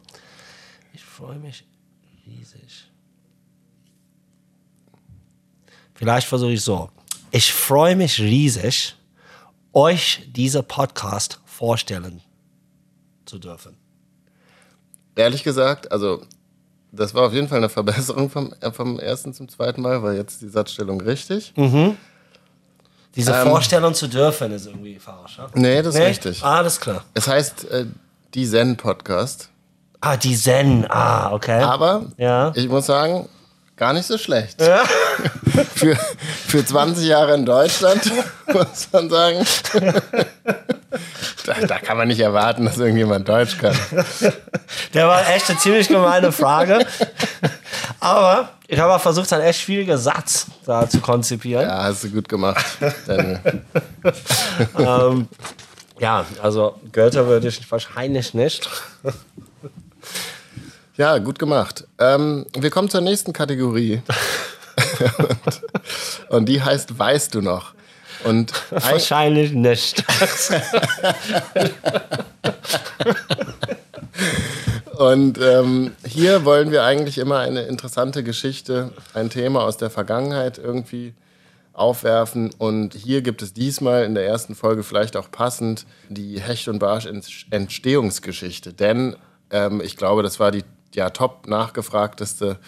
Ich 0.92 1.04
freue 1.04 1.38
mich 1.38 1.64
riesig. 2.26 2.90
Vielleicht 5.94 6.26
versuche 6.26 6.52
ich 6.52 6.62
so. 6.62 6.90
Ich 7.30 7.52
freue 7.52 7.94
mich 7.94 8.18
riesig, 8.20 8.96
euch 9.72 10.28
diese 10.28 10.64
Podcast 10.64 11.40
vorstellen 11.44 12.22
zu 13.24 13.38
dürfen. 13.38 13.76
Ehrlich 15.14 15.44
gesagt, 15.44 15.92
also 15.92 16.24
das 16.92 17.14
war 17.14 17.26
auf 17.26 17.32
jeden 17.32 17.48
Fall 17.48 17.58
eine 17.58 17.68
Verbesserung 17.68 18.30
vom, 18.30 18.52
äh, 18.60 18.70
vom 18.72 18.98
ersten 18.98 19.34
zum 19.34 19.48
zweiten 19.48 19.82
Mal, 19.82 20.02
weil 20.02 20.16
jetzt 20.16 20.40
die 20.42 20.48
Satzstellung 20.48 21.00
richtig. 21.00 21.52
Diese 23.14 23.32
Ähm. 23.32 23.48
Vorstellung 23.48 23.94
zu 23.94 24.06
dürfen 24.08 24.52
ist 24.52 24.66
irgendwie 24.66 24.98
falsch. 24.98 25.38
Ja? 25.38 25.46
Nee, 25.54 25.82
das 25.82 25.94
ist 25.94 26.00
Nee? 26.00 26.06
richtig. 26.06 26.42
Ah, 26.44 26.58
alles 26.58 26.78
klar. 26.80 27.04
Es 27.14 27.26
heißt 27.26 27.70
äh, 27.70 27.86
die 28.34 28.46
Zen-Podcast. 28.48 29.48
Ah, 30.00 30.16
die 30.16 30.36
Zen. 30.36 30.86
Ah, 30.88 31.32
okay. 31.32 31.60
Aber 31.60 32.06
Ja. 32.16 32.52
ich 32.54 32.68
muss 32.68 32.86
sagen, 32.86 33.28
gar 33.76 33.92
nicht 33.92 34.06
so 34.06 34.16
schlecht. 34.18 34.62
für, 35.74 35.96
für 36.46 36.64
20 36.64 37.06
Jahre 37.06 37.34
in 37.34 37.44
Deutschland, 37.44 38.02
muss 38.52 38.88
man 38.92 39.10
sagen. 39.10 39.44
da, 41.48 41.66
da 41.66 41.78
kann 41.78 41.96
man 41.96 42.08
nicht 42.08 42.20
erwarten, 42.20 42.66
dass 42.66 42.78
irgendjemand 42.78 43.28
Deutsch 43.28 43.56
kann. 43.58 43.74
Der 44.94 45.08
war 45.08 45.28
echt 45.30 45.48
eine 45.48 45.58
ziemlich 45.58 45.88
gemeine 45.88 46.30
Frage. 46.30 46.86
Aber 48.00 48.50
ich 48.66 48.78
habe 48.78 48.98
versucht, 48.98 49.32
einen 49.32 49.44
echt 49.44 49.60
schwierigen 49.60 49.96
Satz 49.96 50.46
da 50.66 50.88
zu 50.88 51.00
konzipieren. 51.00 51.66
Ja, 51.66 51.84
hast 51.84 52.04
du 52.04 52.10
gut 52.10 52.28
gemacht. 52.28 52.64
Daniel. 53.06 53.40
ähm, 54.78 55.28
ja, 55.98 56.26
also 56.42 56.78
Goethe 56.92 57.26
würde 57.26 57.48
ich 57.48 57.70
wahrscheinlich 57.70 58.34
nicht. 58.34 58.68
Ja, 60.96 61.18
gut 61.18 61.38
gemacht. 61.38 61.86
Ähm, 61.98 62.44
wir 62.56 62.70
kommen 62.70 62.90
zur 62.90 63.00
nächsten 63.00 63.32
Kategorie. 63.32 64.02
und, 65.18 65.62
und 66.28 66.46
die 66.46 66.62
heißt 66.62 66.98
Weißt 66.98 67.34
du 67.34 67.40
noch? 67.40 67.72
Und 68.24 68.52
ein, 68.70 68.82
Wahrscheinlich 68.82 69.52
nicht. 69.52 70.04
Und 74.98 75.38
ähm, 75.40 75.92
hier 76.04 76.44
wollen 76.44 76.72
wir 76.72 76.82
eigentlich 76.82 77.18
immer 77.18 77.38
eine 77.38 77.62
interessante 77.62 78.24
Geschichte, 78.24 78.90
ein 79.14 79.30
Thema 79.30 79.62
aus 79.62 79.76
der 79.76 79.90
Vergangenheit 79.90 80.58
irgendwie 80.58 81.14
aufwerfen. 81.72 82.50
Und 82.58 82.94
hier 82.94 83.22
gibt 83.22 83.40
es 83.42 83.52
diesmal 83.52 84.02
in 84.04 84.16
der 84.16 84.26
ersten 84.26 84.56
Folge 84.56 84.82
vielleicht 84.82 85.16
auch 85.16 85.30
passend 85.30 85.86
die 86.08 86.40
Hecht 86.40 86.66
und 86.66 86.80
Barsch 86.80 87.06
Ent- 87.06 87.46
Entstehungsgeschichte. 87.50 88.72
Denn 88.72 89.14
ähm, 89.50 89.80
ich 89.80 89.96
glaube, 89.96 90.24
das 90.24 90.40
war 90.40 90.50
die 90.50 90.64
ja, 90.94 91.10
top 91.10 91.46
nachgefragteste 91.46 92.58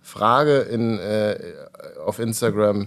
Frage 0.00 0.58
in, 0.60 1.00
äh, 1.00 1.36
auf 2.04 2.20
Instagram. 2.20 2.86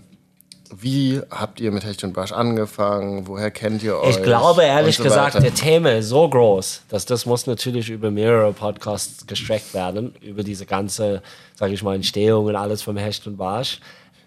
Wie 0.76 1.22
habt 1.30 1.60
ihr 1.60 1.72
mit 1.72 1.84
Hecht 1.86 2.04
und 2.04 2.14
Barsch 2.14 2.32
angefangen? 2.32 3.28
Woher 3.28 3.52
kennt 3.52 3.84
ihr 3.84 3.98
euch? 3.98 4.18
Ich 4.18 4.24
glaube 4.24 4.64
ehrlich 4.64 4.98
Und 5.00 5.04
so 5.04 5.10
gesagt, 5.10 5.36
weiter. 5.36 5.44
der 5.44 5.54
Thema 5.54 5.94
ist 5.94 6.10
so 6.10 6.30
groß, 6.30 6.82
dass 6.90 7.06
das 7.06 7.26
muss 7.26 7.48
natürlich 7.48 7.90
über 7.90 8.12
mehrere 8.12 8.52
Podcasts 8.54 9.26
gestreckt 9.28 9.74
werden, 9.74 10.14
über 10.22 10.44
diese 10.44 10.66
ganze, 10.66 11.22
sage 11.56 11.74
ich 11.74 11.84
mal, 11.84 11.96
Entstehung 11.96 12.46
und 12.46 12.56
alles 12.56 12.82
vom 12.82 12.98
Hecht 12.98 13.26
und 13.28 13.38
Barsch. 13.38 13.80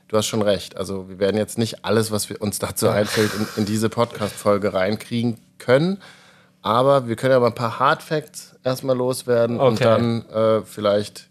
Du 0.08 0.16
hast 0.16 0.26
schon 0.26 0.42
recht. 0.42 0.76
Also 0.76 1.08
wir 1.08 1.18
werden 1.18 1.36
jetzt 1.36 1.56
nicht 1.58 1.84
alles, 1.84 2.10
was 2.10 2.28
wir 2.30 2.40
uns 2.42 2.58
dazu 2.58 2.88
einfällt, 2.88 3.30
in, 3.34 3.46
in 3.58 3.64
diese 3.66 3.88
Podcast-Folge 3.88 4.72
reinkriegen 4.74 5.38
können. 5.58 5.98
Aber 6.62 7.06
wir 7.08 7.16
können 7.16 7.32
ja 7.32 7.40
mal 7.40 7.46
ein 7.46 7.54
paar 7.54 7.78
Hard 7.78 8.02
Facts 8.02 8.54
erstmal 8.64 8.96
loswerden 8.96 9.58
und 9.60 9.74
Okay. 9.74 9.84
dann 9.84 10.28
äh, 10.30 10.62
vielleicht 10.62 11.28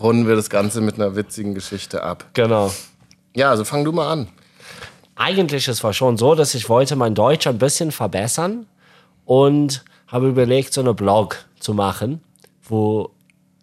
runden 0.00 0.26
wir 0.28 0.36
das 0.36 0.48
Ganze 0.48 0.80
mit 0.80 0.94
einer 0.94 1.16
witzigen 1.16 1.54
Geschichte 1.54 2.02
ab. 2.02 2.24
Genau. 2.34 2.72
Ja, 3.34 3.50
also 3.50 3.64
fang 3.64 3.84
du 3.84 3.92
mal 3.92 4.10
an. 4.10 4.28
Eigentlich 5.16 5.68
es 5.68 5.82
war 5.82 5.92
schon 5.92 6.16
so, 6.16 6.34
dass 6.34 6.54
ich 6.54 6.68
wollte 6.68 6.96
mein 6.96 7.14
Deutsch 7.14 7.46
ein 7.46 7.58
bisschen 7.58 7.90
verbessern 7.90 8.66
und 9.24 9.84
habe 10.06 10.28
überlegt, 10.28 10.72
so 10.72 10.80
eine 10.80 10.94
Blog 10.94 11.44
zu 11.58 11.74
machen, 11.74 12.22
wo 12.62 13.10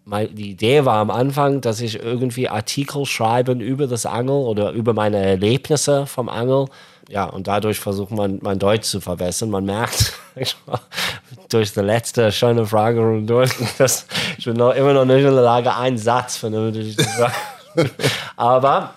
mein, 0.04 0.32
die 0.34 0.50
Idee 0.50 0.84
war 0.84 0.98
am 0.98 1.10
Anfang, 1.10 1.60
dass 1.60 1.80
ich 1.80 2.00
irgendwie 2.00 2.48
Artikel 2.48 3.04
schreiben 3.04 3.60
über 3.60 3.88
das 3.88 4.06
Angel 4.06 4.36
oder 4.36 4.70
über 4.70 4.92
meine 4.94 5.16
Erlebnisse 5.18 6.06
vom 6.06 6.28
Angel. 6.28 6.66
Ja, 7.08 7.24
und 7.24 7.48
dadurch 7.48 7.80
versucht 7.80 8.12
man, 8.12 8.38
mein 8.42 8.58
Deutsch 8.58 8.86
zu 8.86 9.00
verbessern. 9.00 9.50
Man 9.50 9.64
merkt 9.64 10.12
durch 11.48 11.72
die 11.72 11.80
letzte 11.80 12.30
schöne 12.30 12.66
Frage 12.66 13.22
durch, 13.22 13.50
dass 13.78 14.06
ich 14.38 14.44
bin 14.44 14.56
noch, 14.56 14.74
immer 14.74 14.92
noch 14.92 15.04
nicht 15.04 15.24
in 15.24 15.34
der 15.34 15.42
Lage, 15.42 15.74
einen 15.74 15.98
Satz 15.98 16.36
vernünftig 16.36 16.96
zu 16.96 17.04
sagen. 17.04 17.34
Aber 18.36 18.94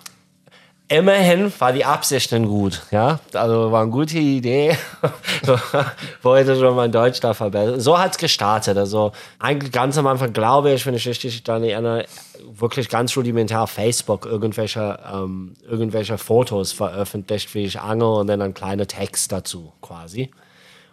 immerhin 0.90 1.54
war 1.60 1.72
die 1.72 1.86
Absichten 1.86 2.48
gut, 2.48 2.82
ja. 2.92 3.20
Also 3.34 3.72
war 3.72 3.84
eine 3.84 3.92
gute 3.92 4.18
Idee. 4.18 4.78
Wollte 6.22 6.60
schon 6.60 6.76
mein 6.76 6.92
Deutsch 6.92 7.20
da 7.20 7.34
verbessern. 7.34 7.80
So 7.80 7.98
hat 7.98 8.12
es 8.12 8.18
gestartet. 8.18 8.78
Also 8.78 9.12
eigentlich 9.38 9.72
ganz 9.72 9.98
am 9.98 10.08
Anfang 10.08 10.34
glaube 10.34 10.74
ich, 10.74 10.86
wenn 10.86 10.96
ich 10.96 11.08
richtig 11.08 11.44
dann 11.44 11.64
erinnere, 11.64 12.06
wirklich 12.52 12.90
ganz 12.90 13.16
rudimentär 13.16 13.68
Facebook 13.68 14.26
irgendwelche, 14.26 15.00
ähm, 15.14 15.54
irgendwelche 15.70 16.18
Fotos 16.18 16.72
veröffentlicht, 16.72 17.54
wie 17.54 17.66
ich 17.66 17.80
angel 17.80 18.08
und 18.08 18.28
dann 18.28 18.42
ein 18.42 18.54
kleiner 18.54 18.88
Text 18.88 19.32
dazu 19.32 19.72
quasi. 19.82 20.32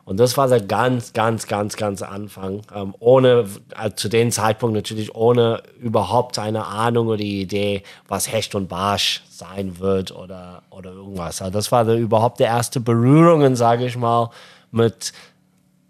Und 0.07 0.21
das 0.21 0.37
war 0.37 0.47
der 0.47 0.61
ganz, 0.61 1.13
ganz, 1.15 1.49
ganz, 1.49 1.77
ganz 1.77 2.01
Anfang. 2.01 2.63
Ähm, 2.73 2.95
ohne, 3.01 3.47
äh, 3.77 3.91
zu 3.97 4.09
dem 4.09 4.31
Zeitpunkt 4.31 4.77
natürlich 4.77 5.13
ohne 5.17 5.65
überhaupt 5.81 6.39
eine 6.39 6.65
Ahnung 6.65 7.09
oder 7.09 7.21
Idee, 7.21 7.83
was 8.07 8.31
Hecht 8.31 8.55
und 8.55 8.69
Barsch 8.69 9.25
sein 9.29 9.81
wird 9.81 10.15
oder, 10.15 10.63
oder 10.71 10.93
irgendwas. 10.93 11.43
Also 11.43 11.53
das 11.53 11.73
war 11.73 11.85
der, 11.85 11.97
überhaupt 11.97 12.39
der 12.39 12.47
erste 12.47 12.79
Berührungen, 12.79 13.57
sage 13.57 13.85
ich 13.85 13.97
mal, 13.97 14.31
mit 14.71 15.13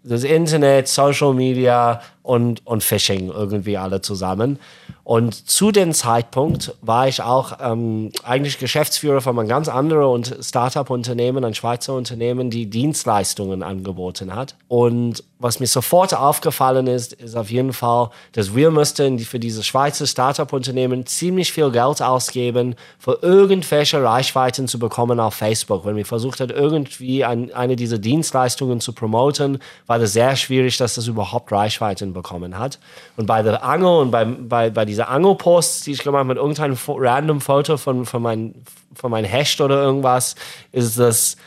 das 0.03 0.23
Internet, 0.23 0.87
Social 0.87 1.35
Media 1.35 2.01
und, 2.27 2.67
und 2.67 2.83
Phishing 2.83 3.29
irgendwie 3.29 3.77
alle 3.77 4.01
zusammen. 4.01 4.59
Und 5.05 5.49
zu 5.49 5.71
dem 5.71 5.93
Zeitpunkt 5.93 6.75
war 6.81 7.07
ich 7.07 7.21
auch 7.21 7.59
ähm, 7.61 8.11
eigentlich 8.25 8.59
Geschäftsführer 8.59 9.21
von 9.21 9.39
einem 9.39 9.47
ganz 9.47 9.69
anderen 9.69 10.25
Startup-Unternehmen, 10.41 11.45
ein 11.45 11.53
Schweizer 11.53 11.93
Unternehmen, 11.93 12.49
die 12.49 12.69
Dienstleistungen 12.69 13.63
angeboten 13.63 14.35
hat. 14.35 14.55
Und 14.67 15.23
was 15.39 15.61
mir 15.61 15.67
sofort 15.67 16.13
aufgefallen 16.13 16.87
ist, 16.87 17.13
ist 17.13 17.37
auf 17.37 17.49
jeden 17.49 17.71
Fall, 17.71 18.09
dass 18.33 18.53
wir 18.53 18.71
müssten 18.71 19.19
für 19.19 19.39
dieses 19.39 19.65
Schweizer 19.65 20.05
Startup-Unternehmen 20.07 21.05
ziemlich 21.05 21.53
viel 21.53 21.71
Geld 21.71 22.01
ausgeben, 22.01 22.75
für 22.99 23.19
irgendwelche 23.21 24.03
Reichweiten 24.03 24.67
zu 24.67 24.79
bekommen 24.79 25.21
auf 25.21 25.35
Facebook. 25.35 25.85
Wenn 25.85 25.95
wir 25.95 26.05
versucht 26.05 26.41
hat, 26.41 26.51
irgendwie 26.51 27.23
ein, 27.23 27.53
eine 27.53 27.77
dieser 27.77 27.99
Dienstleistungen 27.99 28.81
zu 28.81 28.91
promoten, 28.91 29.59
war 29.85 29.99
das 29.99 30.11
sehr 30.11 30.35
schwierig, 30.35 30.75
dass 30.75 30.95
das 30.95 31.07
überhaupt 31.07 31.51
Reichweiten 31.51 32.11
bekommen 32.17 32.57
hat. 32.57 32.79
Und 33.15 33.25
bei 33.25 33.41
der 33.41 33.63
Angel 33.63 33.99
und 34.01 34.11
bei, 34.11 34.25
bei, 34.25 34.69
bei 34.69 34.85
dieser 34.85 35.09
Angelposts, 35.09 35.83
die 35.83 35.93
ich 35.93 36.03
gemacht 36.03 36.19
habe, 36.19 36.27
mit 36.27 36.37
irgendeinem 36.37 36.77
random 36.87 37.41
Foto 37.41 37.77
von, 37.77 38.05
von 38.05 38.21
meinem 38.21 38.53
von 38.97 39.11
mein 39.11 39.25
Hecht 39.25 39.61
oder 39.61 39.81
irgendwas, 39.81 40.35
ist 40.71 40.99
das 40.99 41.37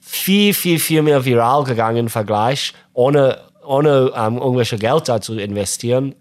viel, 0.00 0.54
viel, 0.54 0.78
viel 0.78 1.02
mehr 1.02 1.24
viral 1.24 1.64
gegangen 1.64 1.98
im 1.98 2.08
Vergleich, 2.08 2.72
ohne, 2.92 3.38
ohne 3.64 4.12
ähm, 4.16 4.38
irgendwelche 4.38 4.78
Geld 4.78 5.08
da 5.08 5.20
zu 5.20 5.38
investieren, 5.38 6.14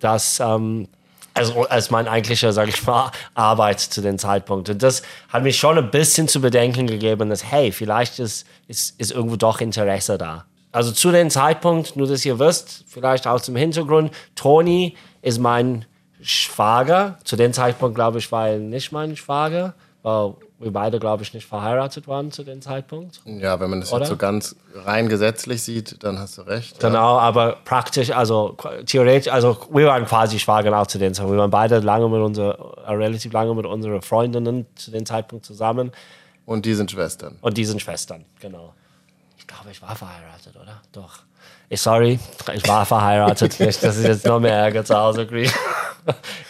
dass 0.00 0.40
ähm, 0.40 0.88
also 1.34 1.66
als 1.66 1.90
mein 1.90 2.08
eigentlicher, 2.08 2.52
sage 2.52 2.70
ich 2.70 2.86
mal, 2.86 3.10
Arbeit 3.34 3.80
zu 3.80 4.00
dem 4.00 4.18
Zeitpunkt. 4.18 4.70
Und 4.70 4.82
das 4.82 5.02
hat 5.28 5.42
mich 5.42 5.58
schon 5.58 5.76
ein 5.76 5.90
bisschen 5.90 6.28
zu 6.28 6.40
bedenken 6.40 6.86
gegeben, 6.86 7.28
dass, 7.28 7.44
hey, 7.44 7.72
vielleicht 7.72 8.18
ist, 8.18 8.46
ist, 8.68 8.98
ist 8.98 9.12
irgendwo 9.12 9.36
doch 9.36 9.60
Interesse 9.60 10.16
da. 10.16 10.46
Also 10.76 10.92
zu 10.92 11.10
dem 11.10 11.30
Zeitpunkt, 11.30 11.96
nur 11.96 12.06
dass 12.06 12.22
ihr 12.26 12.38
wisst, 12.38 12.84
vielleicht 12.86 13.26
aus 13.26 13.44
dem 13.44 13.56
Hintergrund, 13.56 14.10
Toni 14.34 14.94
ist 15.22 15.38
mein 15.38 15.86
Schwager. 16.20 17.16
Zu 17.24 17.36
dem 17.36 17.54
Zeitpunkt, 17.54 17.94
glaube 17.94 18.18
ich, 18.18 18.30
war 18.30 18.50
er 18.50 18.58
nicht 18.58 18.92
mein 18.92 19.16
Schwager, 19.16 19.72
weil 20.02 20.34
wir 20.58 20.70
beide, 20.70 20.98
glaube 20.98 21.22
ich, 21.22 21.32
nicht 21.32 21.46
verheiratet 21.46 22.06
waren 22.08 22.30
zu 22.30 22.44
dem 22.44 22.60
Zeitpunkt. 22.60 23.22
Ja, 23.24 23.58
wenn 23.58 23.70
man 23.70 23.80
das 23.80 23.90
jetzt 23.90 24.08
so 24.08 24.18
ganz 24.18 24.54
rein 24.74 25.08
gesetzlich 25.08 25.62
sieht, 25.62 26.04
dann 26.04 26.18
hast 26.18 26.36
du 26.36 26.42
recht. 26.42 26.78
Genau, 26.78 27.16
ja. 27.16 27.22
aber 27.22 27.56
praktisch, 27.64 28.10
also 28.10 28.54
theoretisch, 28.84 29.32
also 29.32 29.56
wir 29.72 29.86
waren 29.86 30.04
quasi 30.04 30.38
Schwager 30.38 30.78
auch 30.78 30.88
zu 30.88 30.98
dem 30.98 31.14
Zeitpunkt. 31.14 31.36
Wir 31.36 31.40
waren 31.40 31.50
beide 31.50 31.78
lange 31.78 32.06
mit 32.10 32.20
unserer, 32.20 32.76
äh, 32.86 32.92
relativ 32.92 33.32
lange 33.32 33.54
mit 33.54 33.64
unseren 33.64 34.02
Freundinnen 34.02 34.66
zu 34.74 34.90
dem 34.90 35.06
Zeitpunkt 35.06 35.46
zusammen. 35.46 35.90
Und 36.44 36.66
die 36.66 36.74
sind 36.74 36.90
Schwestern. 36.90 37.38
Und 37.40 37.56
die 37.56 37.64
sind 37.64 37.80
Schwestern, 37.80 38.26
genau. 38.40 38.74
Ich 39.56 39.62
glaube, 39.62 39.70
ich 39.70 39.82
war 39.82 39.96
verheiratet, 39.96 40.54
oder? 40.56 40.82
Doch. 40.92 41.20
Ich, 41.70 41.80
sorry, 41.80 42.18
ich 42.52 42.68
war 42.68 42.84
verheiratet. 42.84 43.58
Nicht, 43.60 43.82
dass 43.82 43.98
ich 43.98 44.06
jetzt 44.06 44.26
noch 44.26 44.38
mehr 44.38 44.54
Ärger 44.54 44.84
zu 44.84 44.96
Hause 44.96 45.26
kriege. 45.26 45.52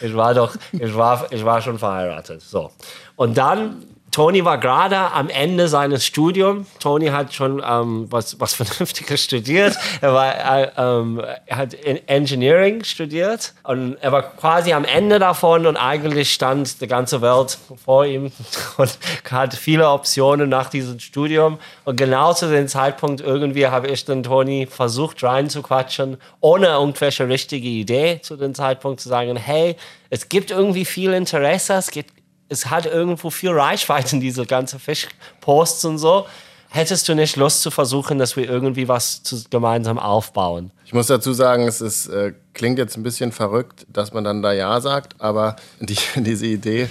Ich 0.03 0.15
war 0.15 0.35
doch, 0.35 0.55
ich 0.71 0.95
war, 0.95 1.33
ich 1.33 1.43
war 1.43 1.63
schon 1.63 1.79
verheiratet. 1.79 2.43
So. 2.43 2.71
Und 3.15 3.39
dann 3.39 3.85
Tony 4.17 4.47
war 4.47 4.57
gerade 4.57 4.97
am 4.97 5.29
Ende 5.29 5.69
seines 5.69 6.07
Studiums. 6.07 6.67
Tony 6.81 7.09
hat 7.09 7.35
schon 7.35 7.63
ähm, 7.63 8.07
was, 8.09 8.41
was 8.41 8.55
Vernünftiges 8.63 9.23
studiert. 9.23 9.77
Er, 10.01 10.15
war, 10.15 10.59
äh, 10.59 10.71
ähm, 10.79 11.21
er 11.45 11.57
hat 11.59 11.75
Engineering 12.07 12.83
studiert 12.83 13.53
und 13.65 13.99
er 14.01 14.13
war 14.13 14.23
quasi 14.23 14.73
am 14.73 14.87
Ende 14.87 15.19
davon 15.19 15.67
und 15.67 15.77
eigentlich 15.77 16.33
stand 16.33 16.81
die 16.81 16.87
ganze 16.87 17.21
Welt 17.21 17.59
vor 17.85 18.07
ihm 18.07 18.33
und 18.79 18.99
hatte 19.31 19.59
viele 19.59 19.91
Optionen 19.91 20.49
nach 20.49 20.71
diesem 20.71 20.99
Studium. 20.99 21.59
Und 21.85 21.97
genau 21.97 22.33
zu 22.33 22.49
dem 22.49 22.69
Zeitpunkt 22.69 23.21
irgendwie 23.21 23.67
habe 23.67 23.89
ich 23.89 24.07
dann 24.07 24.23
Tony 24.23 24.67
versucht 24.67 25.23
reinzuquatschen, 25.23 26.17
ohne 26.41 26.69
irgendwelche 26.69 27.29
richtige 27.29 27.69
Idee 27.69 28.21
zu 28.23 28.37
dem 28.37 28.55
Zeitpunkt 28.55 29.03
zu 29.03 29.11
sagen, 29.11 29.37
hey, 29.37 29.77
es 30.09 30.31
gibt 30.31 30.51
irgendwie 30.51 30.87
viel 30.87 31.13
Interesse, 31.13 31.75
es 31.75 31.91
gibt 31.91 32.16
es 32.49 32.71
hat 32.71 32.87
irgendwo 32.87 33.31
viel 33.31 33.51
Reichweite 33.51 34.17
in 34.17 34.21
diese 34.21 34.47
ganze 34.47 34.79
Fischposts 34.79 35.85
und 35.85 35.99
so. 35.99 36.27
Hättest 36.69 37.09
du 37.09 37.15
nicht 37.15 37.37
Lust 37.37 37.63
zu 37.63 37.71
versuchen, 37.71 38.19
dass 38.19 38.37
wir 38.37 38.49
irgendwie 38.49 38.89
was 38.89 39.23
zu, 39.23 39.43
gemeinsam 39.51 39.99
aufbauen? 39.99 40.73
Ich 40.85 40.93
muss 40.93 41.07
dazu 41.07 41.33
sagen, 41.33 41.67
es 41.67 41.81
ist, 41.81 42.09
äh, 42.09 42.35
klingt 42.55 42.79
jetzt 42.79 42.97
ein 42.97 43.03
bisschen 43.03 43.33
verrückt, 43.33 43.87
dass 43.89 44.13
man 44.13 44.25
dann 44.25 44.43
da 44.43 44.53
Ja 44.53 44.81
sagt, 44.81 45.21
aber 45.21 45.57
die, 45.81 45.97
diese 46.17 46.47
Idee 46.47 46.89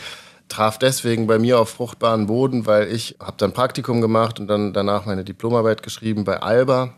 traf 0.47 0.77
deswegen 0.77 1.27
bei 1.27 1.39
mir 1.39 1.59
auf 1.59 1.69
fruchtbaren 1.69 2.27
Boden, 2.27 2.65
weil 2.65 2.91
ich 2.91 3.15
habe 3.19 3.35
dann 3.37 3.51
Praktikum 3.51 4.01
gemacht 4.01 4.39
und 4.39 4.47
dann 4.47 4.73
danach 4.73 5.05
meine 5.05 5.23
Diplomarbeit 5.23 5.83
geschrieben 5.83 6.23
bei 6.23 6.41
Alba. 6.41 6.93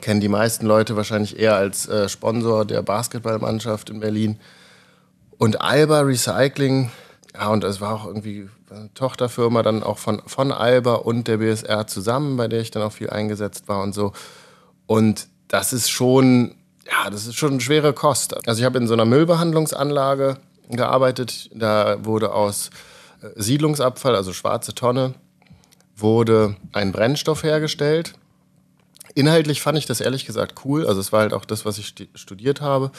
Kennen 0.00 0.20
die 0.20 0.28
meisten 0.28 0.66
Leute 0.66 0.96
wahrscheinlich 0.96 1.38
eher 1.38 1.54
als 1.54 1.88
äh, 1.88 2.08
Sponsor 2.08 2.64
der 2.64 2.82
Basketballmannschaft 2.82 3.90
in 3.90 4.00
Berlin. 4.00 4.40
Und 5.38 5.60
Alba 5.60 6.00
Recycling 6.00 6.90
ja, 7.34 7.48
und 7.48 7.64
es 7.64 7.80
war 7.80 7.94
auch 7.94 8.06
irgendwie 8.06 8.48
eine 8.70 8.92
Tochterfirma 8.94 9.62
dann 9.62 9.82
auch 9.82 9.98
von, 9.98 10.22
von 10.26 10.52
Alba 10.52 10.94
und 10.94 11.26
der 11.26 11.38
BSR 11.38 11.86
zusammen, 11.86 12.36
bei 12.36 12.46
der 12.46 12.60
ich 12.60 12.70
dann 12.70 12.82
auch 12.82 12.92
viel 12.92 13.10
eingesetzt 13.10 13.66
war 13.68 13.82
und 13.82 13.92
so. 13.92 14.12
Und 14.86 15.26
das 15.48 15.72
ist 15.72 15.90
schon, 15.90 16.54
ja, 16.86 17.10
das 17.10 17.26
ist 17.26 17.34
schon 17.34 17.52
eine 17.52 17.60
schwere 17.60 17.92
Kost. 17.92 18.46
Also 18.46 18.60
ich 18.60 18.64
habe 18.64 18.78
in 18.78 18.86
so 18.86 18.94
einer 18.94 19.04
Müllbehandlungsanlage 19.04 20.38
gearbeitet. 20.70 21.50
Da 21.52 22.04
wurde 22.04 22.32
aus 22.32 22.70
äh, 23.22 23.28
Siedlungsabfall, 23.34 24.14
also 24.14 24.32
schwarze 24.32 24.74
Tonne, 24.74 25.14
wurde 25.96 26.56
ein 26.72 26.92
Brennstoff 26.92 27.42
hergestellt. 27.42 28.14
Inhaltlich 29.14 29.60
fand 29.60 29.78
ich 29.78 29.86
das 29.86 30.00
ehrlich 30.00 30.24
gesagt 30.24 30.64
cool. 30.64 30.86
Also 30.86 31.00
es 31.00 31.12
war 31.12 31.20
halt 31.20 31.34
auch 31.34 31.44
das, 31.44 31.64
was 31.64 31.78
ich 31.78 31.94
studiert 32.14 32.60
habe. 32.60 32.92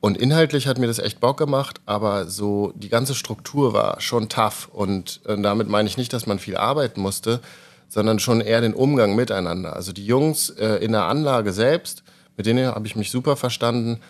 Und 0.00 0.18
inhaltlich 0.18 0.66
hat 0.66 0.78
mir 0.78 0.86
das 0.86 0.98
echt 0.98 1.20
Bock 1.20 1.38
gemacht, 1.38 1.80
aber 1.86 2.26
so 2.26 2.72
die 2.76 2.88
ganze 2.88 3.14
Struktur 3.14 3.72
war 3.72 4.00
schon 4.00 4.28
tough. 4.28 4.68
Und 4.72 5.20
äh, 5.26 5.40
damit 5.40 5.68
meine 5.68 5.88
ich 5.88 5.96
nicht, 5.96 6.12
dass 6.12 6.26
man 6.26 6.38
viel 6.38 6.56
arbeiten 6.56 7.00
musste, 7.00 7.40
sondern 7.88 8.18
schon 8.18 8.40
eher 8.40 8.60
den 8.60 8.74
Umgang 8.74 9.14
miteinander. 9.14 9.74
Also 9.74 9.92
die 9.92 10.06
Jungs 10.06 10.50
äh, 10.50 10.76
in 10.84 10.92
der 10.92 11.04
Anlage 11.04 11.52
selbst, 11.52 12.02
mit 12.36 12.46
denen 12.46 12.66
habe 12.66 12.86
ich 12.86 12.96
mich 12.96 13.10
super 13.10 13.36
verstanden, 13.36 14.00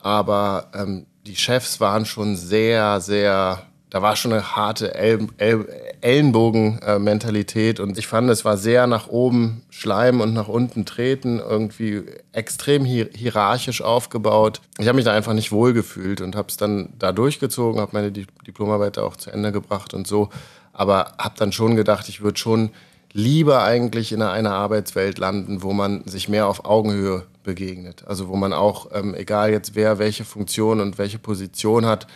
aber 0.00 0.70
ähm, 0.74 1.06
die 1.26 1.36
Chefs 1.36 1.80
waren 1.80 2.06
schon 2.06 2.36
sehr, 2.36 3.00
sehr 3.00 3.66
da 3.90 4.02
war 4.02 4.14
schon 4.16 4.32
eine 4.32 4.54
harte 4.56 4.94
El 4.94 5.26
El 5.36 5.66
Ellenbogen-Mentalität 6.00 7.80
und 7.80 7.98
ich 7.98 8.06
fand, 8.06 8.30
es 8.30 8.44
war 8.44 8.56
sehr 8.56 8.86
nach 8.86 9.08
oben 9.08 9.62
schleimen 9.68 10.20
und 10.20 10.32
nach 10.32 10.48
unten 10.48 10.86
treten, 10.86 11.40
irgendwie 11.40 12.04
extrem 12.32 12.84
hier 12.84 13.10
hierarchisch 13.14 13.82
aufgebaut. 13.82 14.62
Ich 14.78 14.86
habe 14.86 14.96
mich 14.96 15.04
da 15.04 15.12
einfach 15.12 15.34
nicht 15.34 15.52
wohl 15.52 15.74
gefühlt 15.74 16.20
und 16.20 16.36
habe 16.36 16.48
es 16.48 16.56
dann 16.56 16.94
da 16.98 17.12
durchgezogen, 17.12 17.80
habe 17.80 17.90
meine 17.92 18.12
Diplomarbeit 18.12 18.98
auch 18.98 19.16
zu 19.16 19.30
Ende 19.30 19.52
gebracht 19.52 19.92
und 19.92 20.06
so, 20.06 20.30
aber 20.72 21.12
habe 21.18 21.34
dann 21.36 21.52
schon 21.52 21.76
gedacht, 21.76 22.08
ich 22.08 22.22
würde 22.22 22.38
schon 22.38 22.70
lieber 23.12 23.64
eigentlich 23.64 24.12
in 24.12 24.22
einer 24.22 24.52
Arbeitswelt 24.52 25.18
landen, 25.18 25.62
wo 25.62 25.72
man 25.72 26.06
sich 26.06 26.28
mehr 26.28 26.46
auf 26.46 26.64
Augenhöhe 26.64 27.26
begegnet. 27.42 28.04
Also 28.06 28.28
wo 28.28 28.36
man 28.36 28.52
auch, 28.52 28.88
ähm, 28.92 29.14
egal 29.14 29.50
jetzt 29.50 29.74
wer 29.74 29.98
welche 29.98 30.24
Funktion 30.24 30.80
und 30.80 30.96
welche 30.96 31.18
Position 31.18 31.86
hat, 31.86 32.06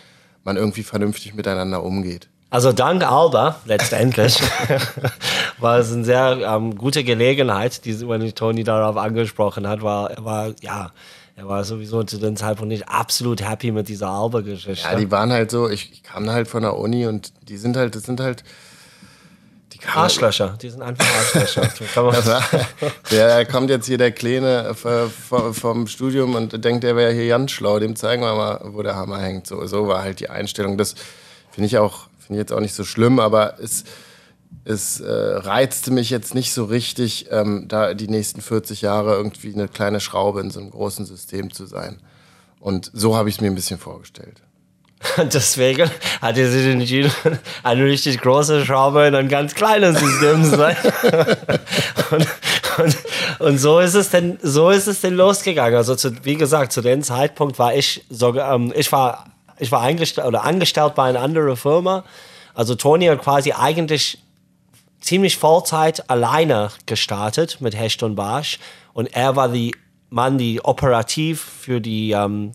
man 0.45 0.55
irgendwie 0.55 0.83
vernünftig 0.83 1.33
miteinander 1.33 1.83
umgeht. 1.83 2.29
Also 2.49 2.71
dank 2.71 3.03
Alba 3.03 3.59
letztendlich 3.65 4.39
war 5.57 5.79
es 5.79 5.91
eine 5.91 6.05
sehr 6.05 6.39
ähm, 6.47 6.77
gute 6.77 7.03
Gelegenheit, 7.03 7.83
die, 7.83 8.07
wenn 8.07 8.33
Tony 8.33 8.63
darauf 8.63 8.95
angesprochen 8.95 9.67
hat, 9.67 9.81
war, 9.81 10.11
war 10.23 10.53
ja, 10.61 10.91
er 11.35 11.47
war 11.49 11.65
sowieso 11.65 12.03
zu 12.03 12.17
dem 12.17 12.37
Zeitpunkt 12.37 12.69
nicht 12.69 12.87
absolut 12.87 13.45
happy 13.45 13.71
mit 13.71 13.89
dieser 13.89 14.09
Alba-Geschichte. 14.09 14.87
Ja, 14.87 14.95
die 14.95 15.11
waren 15.11 15.33
halt 15.33 15.51
so, 15.51 15.69
ich, 15.69 15.91
ich 15.91 16.03
kam 16.03 16.29
halt 16.29 16.47
von 16.47 16.61
der 16.61 16.77
Uni 16.77 17.07
und 17.07 17.33
die 17.49 17.57
sind 17.57 17.75
halt, 17.75 17.95
das 17.95 18.03
sind 18.03 18.21
halt 18.21 18.45
Arschlöcher, 19.93 20.57
die 20.61 20.69
sind 20.69 20.81
einfach 20.81 21.05
Arschlöcher. 21.05 21.69
der 23.11 23.45
kommt 23.51 23.69
jetzt 23.69 23.85
hier 23.85 23.97
der 23.97 24.11
Kleine 24.11 24.75
vom 24.75 25.87
Studium 25.87 26.35
und 26.35 26.63
denkt, 26.63 26.83
der 26.83 26.95
wäre 26.95 27.13
hier 27.13 27.27
ganz 27.27 27.51
schlau. 27.51 27.79
Dem 27.79 27.95
zeigen 27.95 28.21
wir 28.21 28.35
mal, 28.35 28.61
wo 28.63 28.81
der 28.81 28.95
Hammer 28.95 29.19
hängt. 29.19 29.47
So, 29.47 29.65
so 29.67 29.87
war 29.87 30.01
halt 30.01 30.19
die 30.19 30.29
Einstellung. 30.29 30.77
Das 30.77 30.95
finde 31.51 31.67
ich 31.67 31.77
auch, 31.77 32.07
finde 32.19 32.33
ich 32.33 32.39
jetzt 32.39 32.53
auch 32.53 32.59
nicht 32.59 32.73
so 32.73 32.83
schlimm, 32.83 33.19
aber 33.19 33.59
es, 33.59 33.83
es 34.63 34.99
äh, 34.99 35.11
reizte 35.11 35.91
mich 35.91 36.09
jetzt 36.09 36.35
nicht 36.35 36.53
so 36.53 36.65
richtig, 36.65 37.27
ähm, 37.31 37.67
da 37.67 37.93
die 37.93 38.07
nächsten 38.07 38.41
40 38.41 38.81
Jahre 38.81 39.15
irgendwie 39.15 39.53
eine 39.53 39.67
kleine 39.67 39.99
Schraube 39.99 40.41
in 40.41 40.51
so 40.51 40.59
einem 40.59 40.71
großen 40.71 41.05
System 41.05 41.53
zu 41.53 41.65
sein. 41.65 42.01
Und 42.59 42.91
so 42.93 43.15
habe 43.15 43.29
ich 43.29 43.35
es 43.35 43.41
mir 43.41 43.47
ein 43.47 43.55
bisschen 43.55 43.79
vorgestellt. 43.79 44.41
Und 45.17 45.33
deswegen 45.33 45.89
hat 46.21 46.37
er 46.37 46.49
sich 46.49 46.65
entschieden, 46.65 47.11
eine 47.63 47.85
richtig 47.85 48.19
große 48.21 48.65
Schraube 48.65 49.05
in 49.05 49.15
ein 49.15 49.29
ganz 49.29 49.55
kleines 49.55 49.99
System 49.99 50.43
zu 50.43 50.57
sein. 50.57 50.77
und, 52.11 52.27
und, 52.77 52.97
und, 53.39 53.57
so 53.57 53.79
ist 53.79 53.93
es 53.93 54.09
denn, 54.09 54.37
so 54.41 54.69
ist 54.69 54.87
es 54.87 55.01
denn 55.01 55.15
losgegangen. 55.15 55.75
Also 55.75 55.95
zu, 55.95 56.11
wie 56.23 56.35
gesagt, 56.35 56.71
zu 56.71 56.81
dem 56.81 57.01
Zeitpunkt 57.03 57.59
war 57.59 57.73
ich 57.73 58.03
sogar, 58.09 58.53
ähm, 58.53 58.73
ich 58.75 58.91
war, 58.91 59.25
ich 59.57 59.71
war 59.71 59.81
eingestellt 59.81 60.27
oder 60.27 60.43
angestellt 60.43 60.95
bei 60.95 61.09
einer 61.09 61.21
anderen 61.21 61.55
Firma. 61.55 62.03
Also 62.53 62.75
Toni 62.75 63.05
hat 63.07 63.21
quasi 63.21 63.51
eigentlich 63.51 64.19
ziemlich 65.01 65.37
Vollzeit 65.37 66.09
alleine 66.09 66.71
gestartet 66.85 67.61
mit 67.61 67.77
Hecht 67.77 68.01
und 68.03 68.15
Barsch. 68.15 68.59
Und 68.93 69.13
er 69.13 69.35
war 69.35 69.49
die 69.49 69.75
Mann, 70.09 70.37
die 70.37 70.63
operativ 70.63 71.41
für 71.41 71.81
die 71.81 72.11
ähm, 72.11 72.53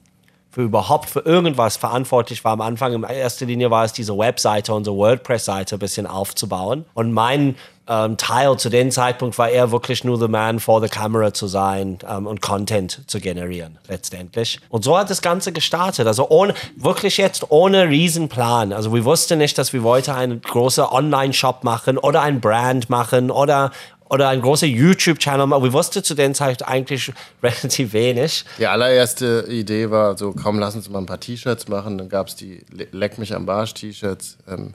für 0.50 0.62
überhaupt 0.62 1.08
für 1.08 1.20
irgendwas 1.20 1.76
verantwortlich 1.76 2.44
war 2.44 2.52
am 2.52 2.60
Anfang. 2.60 2.92
In 2.92 3.02
erster 3.04 3.46
Linie 3.46 3.70
war 3.70 3.84
es 3.84 3.92
diese 3.92 4.16
Webseite, 4.16 4.74
unsere 4.74 4.96
WordPress-Seite 4.96 5.76
ein 5.76 5.78
bisschen 5.78 6.06
aufzubauen. 6.06 6.84
Und 6.94 7.12
mein 7.12 7.54
ähm, 7.86 8.16
Teil 8.16 8.56
zu 8.56 8.68
dem 8.68 8.90
Zeitpunkt 8.90 9.38
war 9.38 9.48
eher 9.48 9.70
wirklich 9.70 10.04
nur 10.04 10.18
the 10.18 10.28
man 10.28 10.60
for 10.60 10.80
the 10.80 10.88
camera 10.88 11.32
zu 11.32 11.46
sein 11.46 11.98
ähm, 12.08 12.26
und 12.26 12.40
Content 12.40 13.02
zu 13.06 13.20
generieren, 13.20 13.78
letztendlich. 13.88 14.60
Und 14.68 14.84
so 14.84 14.98
hat 14.98 15.08
das 15.10 15.22
Ganze 15.22 15.52
gestartet. 15.52 16.06
Also 16.06 16.28
ohne, 16.28 16.54
wirklich 16.76 17.16
jetzt 17.16 17.50
ohne 17.50 17.88
Riesenplan. 17.88 18.72
Also 18.72 18.92
wir 18.92 19.04
wussten 19.04 19.38
nicht, 19.38 19.56
dass 19.56 19.72
wir 19.72 19.82
heute 19.82 20.14
einen 20.14 20.40
großen 20.40 20.84
Online-Shop 20.84 21.64
machen 21.64 21.98
oder 21.98 22.22
ein 22.22 22.40
Brand 22.40 22.90
machen 22.90 23.30
oder 23.30 23.70
oder 24.10 24.28
ein 24.28 24.42
großer 24.42 24.66
YouTube-Channel, 24.66 25.40
aber 25.40 25.62
wir 25.62 25.72
wussten 25.72 26.02
zu 26.02 26.14
der 26.14 26.32
Zeit 26.34 26.66
eigentlich 26.66 27.12
relativ 27.42 27.92
wenig. 27.92 28.44
Die 28.58 28.66
allererste 28.66 29.46
Idee 29.48 29.90
war 29.90 30.18
so, 30.18 30.32
komm, 30.32 30.58
lass 30.58 30.74
uns 30.74 30.90
mal 30.90 30.98
ein 30.98 31.06
paar 31.06 31.20
T-Shirts 31.20 31.68
machen. 31.68 31.96
Dann 31.96 32.08
gab 32.08 32.26
es 32.26 32.36
die 32.36 32.64
Leck 32.70 33.18
mich 33.18 33.34
am 33.34 33.46
Barsch-T-Shirts. 33.46 34.38
Ähm, 34.48 34.74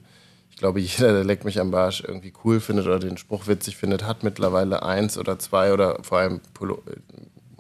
ich 0.50 0.58
glaube, 0.58 0.80
jeder, 0.80 1.12
der 1.12 1.26
Leck 1.26 1.44
mich 1.44 1.60
am 1.60 1.70
Barsch 1.70 2.02
irgendwie 2.08 2.32
cool 2.46 2.62
findet 2.62 2.86
oder 2.86 3.00
den 3.00 3.18
Spruch 3.18 3.48
witzig 3.48 3.76
findet, 3.76 4.06
hat 4.06 4.24
mittlerweile 4.24 4.84
eins 4.84 5.18
oder 5.18 5.38
zwei 5.38 5.74
oder 5.74 6.00
vor 6.02 6.20
allem 6.20 6.40
Polo 6.54 6.82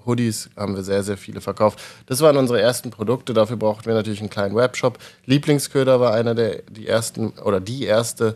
Hoodies 0.05 0.49
haben 0.55 0.75
wir 0.75 0.83
sehr, 0.83 1.03
sehr 1.03 1.17
viele 1.17 1.41
verkauft. 1.41 1.81
Das 2.05 2.21
waren 2.21 2.37
unsere 2.37 2.61
ersten 2.61 2.91
Produkte. 2.91 3.33
Dafür 3.33 3.57
brauchten 3.57 3.87
wir 3.87 3.95
natürlich 3.95 4.19
einen 4.19 4.29
kleinen 4.29 4.55
Webshop. 4.55 4.99
Lieblingsköder 5.25 5.99
war 5.99 6.13
einer 6.13 6.35
der 6.35 6.61
die 6.69 6.87
ersten 6.87 7.29
oder 7.43 7.59
die 7.59 7.83
erste 7.83 8.35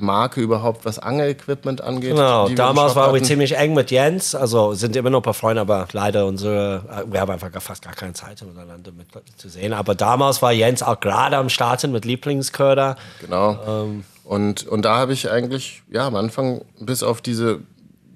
Marke 0.00 0.40
überhaupt, 0.40 0.84
was 0.84 0.98
Angel-Equipment 0.98 1.80
angeht. 1.80 2.10
Genau, 2.10 2.48
damals 2.48 2.96
waren 2.96 3.14
wir 3.14 3.22
ziemlich 3.22 3.56
eng 3.56 3.74
mit 3.74 3.90
Jens, 3.90 4.34
also 4.34 4.74
sind 4.74 4.96
immer 4.96 5.10
noch 5.10 5.22
befreundet, 5.22 5.62
aber 5.62 5.86
leider 5.92 6.26
unsere, 6.26 6.84
äh, 6.90 7.12
wir 7.12 7.20
haben 7.20 7.30
einfach 7.30 7.50
fast 7.60 7.82
gar 7.82 7.94
keine 7.94 8.12
Zeit 8.12 8.42
miteinander 8.42 8.92
mit, 8.92 9.08
zu 9.36 9.48
sehen. 9.48 9.72
Aber 9.72 9.94
damals 9.94 10.42
war 10.42 10.52
Jens 10.52 10.82
auch 10.82 11.00
gerade 11.00 11.36
am 11.36 11.48
Starten 11.48 11.92
mit 11.92 12.04
Lieblingsköder. 12.04 12.96
Genau. 13.20 13.58
Ähm. 13.66 14.04
und, 14.24 14.66
und 14.66 14.84
da 14.84 14.96
habe 14.96 15.12
ich 15.12 15.30
eigentlich, 15.30 15.82
ja, 15.90 16.06
am 16.06 16.16
Anfang 16.16 16.62
bis 16.78 17.02
auf 17.02 17.20
diese, 17.20 17.60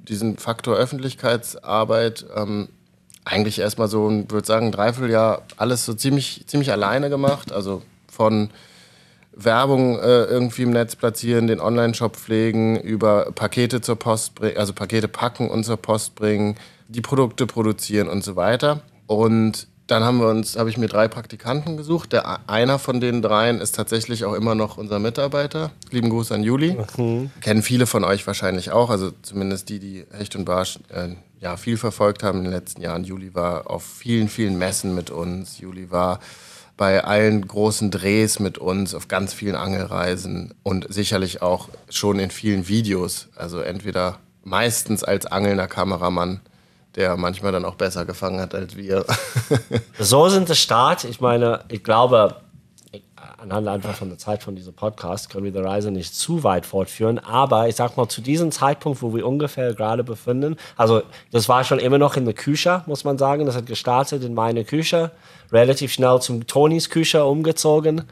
diesen 0.09 0.37
Faktor 0.39 0.77
Öffentlichkeitsarbeit 0.77 2.27
ähm, 2.37 2.69
eigentlich 3.25 3.59
erstmal 3.59 3.89
so, 3.89 4.11
ich 4.11 4.31
würde 4.31 4.47
sagen, 4.47 4.67
ein 4.67 4.73
Dreivierteljahr 4.73 5.43
alles 5.57 5.85
so 5.85 5.95
ziemlich, 5.95 6.45
ziemlich 6.47 6.71
alleine 6.73 7.09
gemacht. 7.09 7.53
Also 7.53 7.83
von 8.11 8.51
Werbung 9.37 9.99
äh, 9.99 10.25
irgendwie 10.25 10.63
im 10.63 10.71
Netz 10.71 10.97
platzieren, 10.97 11.47
den 11.47 11.61
Online-Shop 11.61 12.17
pflegen, 12.17 12.79
über 12.81 13.33
Pakete 13.35 13.81
zur 13.81 13.97
Post 13.97 14.35
bringen, 14.35 14.57
also 14.57 14.73
Pakete 14.73 15.09
packen 15.09 15.51
und 15.51 15.65
zur 15.65 15.77
Post 15.77 16.15
bringen, 16.15 16.57
die 16.89 17.01
Produkte 17.01 17.47
produzieren 17.47 18.09
und 18.09 18.23
so 18.23 18.37
weiter. 18.37 18.83
Und 19.07 19.67
dann 19.87 20.03
haben 20.03 20.19
wir 20.19 20.29
uns, 20.29 20.57
habe 20.57 20.71
ich 20.71 20.79
mir 20.79 20.87
drei 20.87 21.09
Praktikanten 21.09 21.77
gesucht. 21.77 22.13
Der 22.13 22.49
einer 22.49 22.79
von 22.79 23.01
den 23.01 23.21
dreien 23.21 23.61
ist 23.61 23.75
tatsächlich 23.75 24.25
auch 24.25 24.33
immer 24.33 24.55
noch 24.55 24.79
unser 24.79 24.99
Mitarbeiter. 24.99 25.73
Lieben 25.91 26.09
Gruß 26.09 26.33
an 26.33 26.43
Juli. 26.43 26.77
Kennen 27.41 27.63
viele 27.63 27.87
von 27.87 28.03
euch 28.05 28.27
wahrscheinlich 28.27 28.71
auch, 28.71 28.89
also 28.89 29.11
zumindest 29.23 29.69
die, 29.69 29.81
die 29.81 30.05
Hecht 30.11 30.37
und 30.37 30.47
Barsch 30.47 30.79
äh, 30.89 31.09
ja, 31.41 31.59
viel 31.59 31.77
verfolgt 31.77 32.23
haben 32.23 32.39
in 32.39 32.45
den 32.45 32.53
letzten 32.55 32.81
Jahren. 32.81 33.05
Juli 33.05 33.35
war 33.35 33.71
auf 33.71 33.85
vielen, 33.85 34.29
vielen 34.29 34.57
Messen 34.57 34.95
mit 34.95 35.11
uns. 35.11 35.59
Juli 35.59 35.91
war 35.91 36.21
bei 36.77 37.05
allen 37.05 37.47
großen 37.47 37.91
Drehs 37.91 38.41
mit 38.41 38.59
uns, 38.59 38.95
auf 38.95 39.09
ganz 39.09 39.33
vielen 39.33 39.55
Angelreisen 39.55 40.55
und 40.63 40.93
sicherlich 40.93 41.41
auch 41.43 41.69
schon 41.89 42.19
in 42.19 42.31
vielen 42.31 42.69
Videos. 42.69 43.29
Also 43.37 43.61
entweder 43.61 44.19
meistens 44.43 45.05
als 45.05 45.27
angelnder 45.27 45.69
Kameramann, 45.69 46.41
der 46.97 47.17
manchmal 47.17 47.53
dann 47.53 47.65
auch 47.65 47.77
besser 47.77 48.05
gefangen 48.05 48.41
hat 48.41 48.55
als 48.55 48.77
wir. 48.77 49.05
So 49.99 50.29
sind 50.29 50.49
der 50.49 50.55
Start. 50.55 51.05
Ich 51.05 51.21
meine, 51.21 51.65
ich 51.69 51.83
glaube, 51.85 52.37
anhand 53.45 53.69
einfach 53.69 53.95
von 53.95 54.09
der 54.09 54.19
Zeit 54.19 54.43
von 54.43 54.57
diesem 54.57 54.75
Podcast 54.75 55.31
können 55.31 55.45
wir 55.45 55.53
die 55.53 55.59
Reise 55.59 55.91
nicht 55.91 56.15
zu 56.15 56.45
weit 56.45 56.67
fortführen. 56.67 57.19
Aber 57.19 57.69
ich 57.69 57.77
sag 57.77 57.97
mal, 57.97 58.09
zu 58.09 58.21
diesem 58.21 58.51
Zeitpunkt, 58.51 59.03
wo 59.03 59.15
wir 59.15 59.27
ungefähr 59.27 59.75
gerade 59.75 60.03
befinden, 60.03 60.57
also 60.77 61.03
das 61.31 61.49
war 61.49 61.63
schon 61.65 61.79
immer 61.79 61.99
noch 61.99 62.17
in 62.17 62.25
der 62.25 62.35
Küche, 62.35 62.83
muss 62.87 63.05
man 63.05 63.19
sagen. 63.19 63.47
Das 63.47 63.57
hat 63.57 63.67
gestartet 63.67 64.25
in 64.25 64.35
meine 64.35 64.65
Küche, 64.65 65.11
relativ 65.55 65.93
schnell 65.93 66.21
zum 66.21 66.47
Tonys 66.47 66.91
Küche 66.91 67.25
umgezogen. 67.25 68.03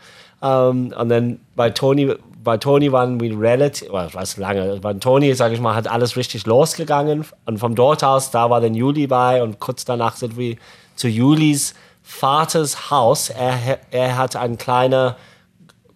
Ähm, 0.42 0.94
und 0.98 1.08
dann 1.08 1.40
bei 1.54 1.70
Tony, 1.70 2.14
bei 2.42 2.56
Tony 2.56 2.90
waren 2.90 3.20
wir 3.20 3.38
relativ, 3.38 3.92
well, 3.92 4.06
ich 4.08 4.14
weiß 4.14 4.36
lange, 4.38 4.78
bei 4.80 4.94
Tony, 4.94 5.34
sage 5.34 5.54
ich 5.54 5.60
mal, 5.60 5.74
hat 5.74 5.88
alles 5.88 6.16
richtig 6.16 6.46
losgegangen. 6.46 7.24
Und 7.46 7.58
von 7.58 7.74
dort 7.74 8.02
aus, 8.02 8.30
da 8.30 8.50
war 8.50 8.60
dann 8.60 8.74
Juli 8.74 9.06
bei 9.06 9.42
und 9.42 9.60
kurz 9.60 9.84
danach 9.84 10.16
sind 10.16 10.36
wir 10.36 10.56
zu 10.96 11.08
Julis 11.08 11.74
Vaters 12.02 12.90
Haus. 12.90 13.30
Er, 13.30 13.78
er 13.90 14.16
hat 14.16 14.34
eine 14.34 14.56
kleine 14.56 15.16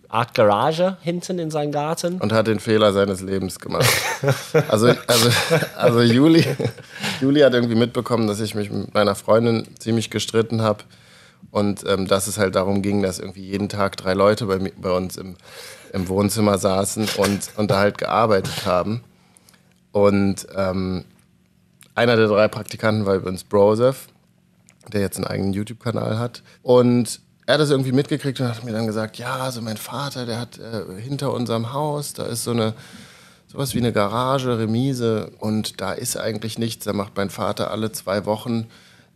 Art 0.09 0.35
Garage 0.35 0.97
hinten 1.03 1.39
in 1.41 1.51
seinem 1.51 1.73
Garten. 1.73 2.19
und 2.21 2.33
hat 2.33 2.47
den 2.47 2.61
Fehler 2.61 2.93
seines 2.93 3.21
Lebens 3.21 3.59
gemacht. 3.59 3.87
Also, 4.69 4.89
also, 5.07 5.31
also 5.77 6.01
Juli, 6.01 6.45
Juli 7.21 7.41
hat 7.41 7.53
irgendwie 7.53 7.75
mitbekommen, 7.75 8.27
dass 8.27 8.41
ich 8.41 8.55
mich 8.55 8.71
mit 8.71 8.95
meiner 8.95 9.15
Freundin 9.15 9.67
ziemlich 9.79 10.11
gestritten 10.11 10.63
habe 10.63 10.85
und 11.51 11.84
ähm, 11.87 12.07
dass 12.07 12.26
es 12.26 12.39
halt 12.39 12.55
darum 12.55 12.82
ging, 12.82 13.03
dass 13.03 13.18
irgendwie 13.18 13.47
jeden 13.47 13.68
Tag 13.68 13.97
drei 13.97 14.14
Leute 14.14 14.47
bei, 14.47 14.59
bei 14.59 14.91
uns 14.91 15.16
im, 15.16 15.37
im 15.93 16.09
Wohnzimmer 16.09 16.59
saßen 16.59 17.09
und, 17.16 17.51
und 17.57 17.70
da 17.70 17.78
halt 17.78 17.99
gearbeitet 17.99 18.66
haben. 18.66 19.03
Und 19.93 20.47
ähm, 20.55 21.05
einer 21.95 22.16
der 22.16 22.28
drei 22.28 22.49
Praktikanten 22.49 23.07
war 23.07 23.14
übrigens 23.14 23.45
Broseph, 23.45 24.09
der 24.93 25.01
jetzt 25.01 25.16
einen 25.16 25.26
eigenen 25.26 25.53
YouTube-Kanal 25.55 26.18
hat. 26.18 26.43
Und 26.62 27.20
er 27.47 27.55
hat 27.55 27.61
das 27.61 27.70
irgendwie 27.70 27.93
mitgekriegt 27.93 28.41
und 28.41 28.49
hat 28.49 28.64
mir 28.64 28.72
dann 28.72 28.87
gesagt, 28.87 29.16
ja, 29.16 29.37
also 29.37 29.62
mein 29.62 29.76
Vater, 29.76 30.26
der 30.26 30.41
hat 30.41 30.59
äh, 30.59 31.01
hinter 31.01 31.32
unserem 31.32 31.72
Haus, 31.72 32.12
da 32.12 32.26
ist 32.26 32.45
so 32.45 32.51
eine 32.51 32.74
sowas 33.47 33.74
wie 33.74 33.78
eine 33.78 33.93
Garage, 33.93 34.59
Remise 34.59 35.30
und 35.39 35.80
da 35.80 35.93
ist 35.93 36.16
eigentlich 36.16 36.59
nichts. 36.59 36.84
Da 36.84 36.93
macht 36.93 37.16
mein 37.16 37.30
Vater 37.30 37.70
alle 37.70 37.93
zwei 37.93 38.26
Wochen 38.26 38.66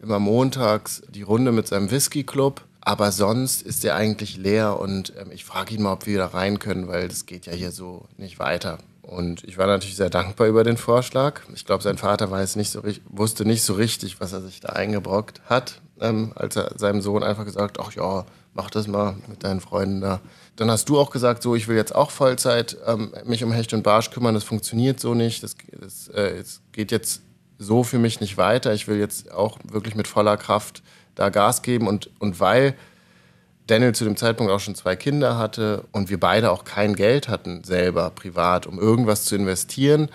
immer 0.02 0.18
montags 0.18 1.02
die 1.08 1.22
Runde 1.22 1.52
mit 1.52 1.68
seinem 1.68 1.90
Whisky-Club. 1.90 2.62
Aber 2.82 3.12
sonst 3.12 3.62
ist 3.62 3.84
der 3.84 3.94
eigentlich 3.94 4.36
leer 4.38 4.80
und 4.80 5.12
ähm, 5.20 5.30
ich 5.32 5.44
frage 5.44 5.74
ihn 5.74 5.82
mal, 5.82 5.92
ob 5.92 6.06
wir 6.06 6.18
da 6.18 6.26
rein 6.26 6.58
können, 6.58 6.88
weil 6.88 7.08
das 7.08 7.26
geht 7.26 7.46
ja 7.46 7.52
hier 7.52 7.72
so 7.72 8.06
nicht 8.16 8.38
weiter. 8.38 8.78
Und 9.02 9.44
ich 9.44 9.58
war 9.58 9.66
natürlich 9.66 9.96
sehr 9.96 10.08
dankbar 10.08 10.46
über 10.46 10.64
den 10.64 10.76
Vorschlag. 10.76 11.40
Ich 11.54 11.66
glaube, 11.66 11.82
sein 11.82 11.98
Vater 11.98 12.30
weiß 12.30 12.56
nicht 12.56 12.70
so, 12.70 12.82
wusste 13.08 13.44
nicht 13.44 13.64
so 13.64 13.74
richtig, 13.74 14.20
was 14.20 14.32
er 14.32 14.40
sich 14.40 14.60
da 14.60 14.70
eingebrockt 14.70 15.42
hat, 15.46 15.80
ähm, 16.00 16.32
als 16.36 16.56
er 16.56 16.72
seinem 16.78 17.02
Sohn 17.02 17.22
einfach 17.22 17.44
gesagt, 17.44 17.78
ach 17.80 17.92
ja, 17.92 18.24
mach 18.54 18.70
das 18.70 18.86
mal 18.86 19.16
mit 19.28 19.44
deinen 19.44 19.60
Freunden 19.60 20.00
da. 20.00 20.20
Dann 20.56 20.70
hast 20.70 20.88
du 20.88 20.98
auch 20.98 21.10
gesagt, 21.10 21.42
so, 21.42 21.54
ich 21.54 21.68
will 21.68 21.76
jetzt 21.76 21.94
auch 21.94 22.10
Vollzeit 22.10 22.76
ähm, 22.86 23.12
mich 23.24 23.44
um 23.44 23.52
Hecht 23.52 23.74
und 23.74 23.82
Barsch 23.82 24.10
kümmern, 24.10 24.34
das 24.34 24.44
funktioniert 24.44 25.00
so 25.00 25.14
nicht, 25.14 25.42
das, 25.42 25.54
das, 25.78 26.08
äh, 26.08 26.38
es 26.38 26.60
geht 26.72 26.90
jetzt 26.90 27.22
so 27.60 27.84
für 27.84 27.98
mich 27.98 28.20
nicht 28.20 28.38
weiter, 28.38 28.72
ich 28.72 28.88
will 28.88 28.98
jetzt 28.98 29.30
auch 29.30 29.58
wirklich 29.62 29.94
mit 29.94 30.08
voller 30.08 30.38
Kraft 30.38 30.82
da 31.14 31.28
Gas 31.28 31.62
geben. 31.62 31.86
Und, 31.86 32.10
und 32.18 32.40
weil 32.40 32.74
Daniel 33.66 33.94
zu 33.94 34.04
dem 34.04 34.16
Zeitpunkt 34.16 34.50
auch 34.50 34.60
schon 34.60 34.74
zwei 34.74 34.96
Kinder 34.96 35.36
hatte 35.36 35.84
und 35.92 36.08
wir 36.08 36.18
beide 36.18 36.50
auch 36.50 36.64
kein 36.64 36.96
Geld 36.96 37.28
hatten 37.28 37.62
selber 37.62 38.10
privat, 38.10 38.66
um 38.66 38.78
irgendwas 38.78 39.26
zu 39.26 39.36
investieren, 39.36 40.08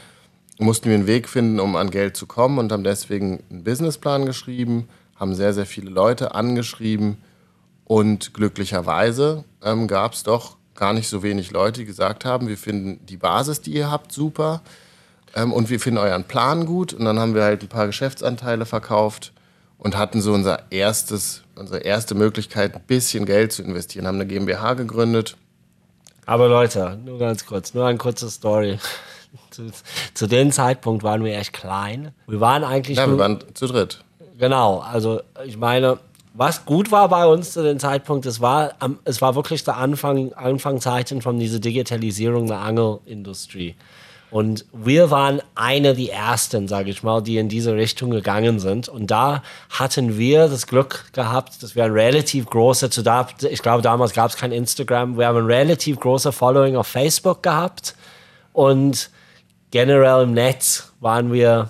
mussten 0.58 0.90
wir 0.90 0.96
einen 0.96 1.08
Weg 1.08 1.30
finden, 1.30 1.60
um 1.60 1.76
an 1.76 1.92
Geld 1.92 2.18
zu 2.18 2.26
kommen 2.26 2.58
und 2.58 2.72
haben 2.72 2.84
deswegen 2.84 3.44
einen 3.52 3.64
Businessplan 3.64 4.26
geschrieben, 4.26 4.90
haben 5.16 5.36
sehr, 5.36 5.54
sehr 5.54 5.66
viele 5.68 5.92
Leute 5.92 6.34
angeschrieben 6.34 7.18
und 7.84 8.34
glücklicherweise 8.34 9.44
ähm, 9.64 9.88
gab 9.88 10.14
es 10.14 10.24
doch 10.24 10.58
gar 10.74 10.94
nicht 10.94 11.08
so 11.08 11.22
wenig 11.22 11.52
Leute, 11.52 11.82
die 11.82 11.86
gesagt 11.86 12.26
haben, 12.26 12.48
wir 12.48 12.58
finden 12.58 13.06
die 13.06 13.18
Basis, 13.18 13.62
die 13.62 13.74
ihr 13.74 13.92
habt, 13.92 14.12
super 14.12 14.62
ähm, 15.36 15.54
und 15.54 15.70
wir 15.70 15.80
finden 15.80 16.00
euren 16.00 16.24
Plan 16.24 16.66
gut. 16.66 16.94
Und 16.94 17.06
dann 17.06 17.20
haben 17.20 17.36
wir 17.36 17.44
halt 17.44 17.62
ein 17.62 17.68
paar 17.68 17.88
Geschäftsanteile 17.88 18.66
verkauft 18.66 19.34
und 19.78 19.98
hatten 19.98 20.22
so 20.22 20.34
unser 20.34 20.72
erstes, 20.72 21.44
unsere 21.56 21.80
erste 21.80 22.16
Möglichkeit, 22.16 22.76
ein 22.76 22.82
bisschen 22.88 23.26
Geld 23.26 23.52
zu 23.52 23.62
investieren. 23.62 24.08
Haben 24.08 24.16
eine 24.16 24.26
GmbH 24.26 24.74
gegründet. 24.74 25.36
Aber 26.26 26.48
Leute, 26.48 26.98
nur 27.06 27.20
ganz 27.20 27.46
kurz, 27.46 27.74
nur 27.74 27.86
eine 27.86 27.98
kurze 27.98 28.30
Story. 28.30 28.80
Zu, 29.52 29.70
zu 30.14 30.28
dem 30.28 30.52
Zeitpunkt 30.54 31.04
waren 31.04 31.24
wir 31.24 31.38
echt 31.38 31.52
klein. 31.52 32.14
Wir 32.26 32.40
waren 32.40 32.64
eigentlich 32.64 32.98
Ja, 32.98 33.08
wir 33.08 33.18
waren 33.18 33.40
zu 33.54 33.68
dritt. 33.68 34.02
Genau, 34.38 34.80
also 34.80 35.22
ich 35.46 35.58
meine, 35.58 36.00
was 36.34 36.66
gut 36.66 36.92
war 36.92 37.10
bei 37.10 37.26
uns 37.26 37.52
zu 37.52 37.62
dem 37.62 37.80
Zeitpunkt, 37.80 38.26
es 38.26 38.40
war, 38.40 38.74
es 39.04 39.22
war 39.22 39.36
wirklich 39.36 39.64
der 39.64 39.78
Anfang, 39.78 40.34
Anfangszeiten 40.34 41.22
von 41.22 41.38
dieser 41.40 41.60
Digitalisierung 41.60 42.48
der 42.48 42.60
Angelindustrie. 42.60 43.76
Und 44.36 44.66
wir 44.74 45.12
waren 45.12 45.42
eine 45.56 45.94
der 45.96 46.12
ersten, 46.12 46.68
sage 46.68 46.90
ich 46.90 47.04
mal, 47.04 47.24
die 47.24 47.38
in 47.38 47.48
diese 47.48 47.74
Richtung 47.74 48.10
gegangen 48.10 48.60
sind. 48.60 48.90
Und 48.90 49.10
da 49.10 49.42
hatten 49.70 50.18
wir 50.18 50.50
das 50.50 50.68
Glück 50.68 51.06
gehabt, 51.14 51.64
dass 51.64 51.78
wir 51.78 51.86
ein 51.86 51.94
relativ 51.94 52.48
große, 52.48 52.90
zu 52.90 53.02
da, 53.02 53.30
ich 53.50 53.62
glaube 53.62 53.82
damals 53.82 54.12
gab 54.12 54.30
es 54.30 54.36
kein 54.36 54.52
Instagram, 54.52 55.18
wir 55.18 55.28
haben 55.28 55.38
ein 55.38 55.46
relativ 55.46 56.02
großer 56.02 56.34
Following 56.34 56.76
auf 56.76 56.86
Facebook 56.86 57.44
gehabt. 57.44 57.96
Und 58.52 59.10
generell 59.72 60.24
im 60.24 60.34
Netz 60.34 60.92
waren 61.00 61.32
wir, 61.32 61.70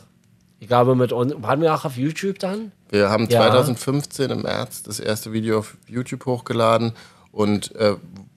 ich 0.59 0.67
glaube, 0.67 0.95
mit 0.95 1.11
uns, 1.11 1.35
waren 1.37 1.61
wir 1.61 1.71
auch 1.71 1.85
auf 1.85 1.97
YouTube 1.97 2.39
dann? 2.39 2.71
Wir 2.89 3.11
haben 3.11 3.27
Ja. 3.29 3.41
2015 3.41 4.31
im 4.31 4.41
März 4.41 4.81
das 4.81 4.99
erste 4.99 5.31
Video 5.33 5.59
auf 5.59 5.77
YouTube 5.87 6.25
hochgeladen 6.25 6.93
und 7.31 7.75
äh, 7.75 7.95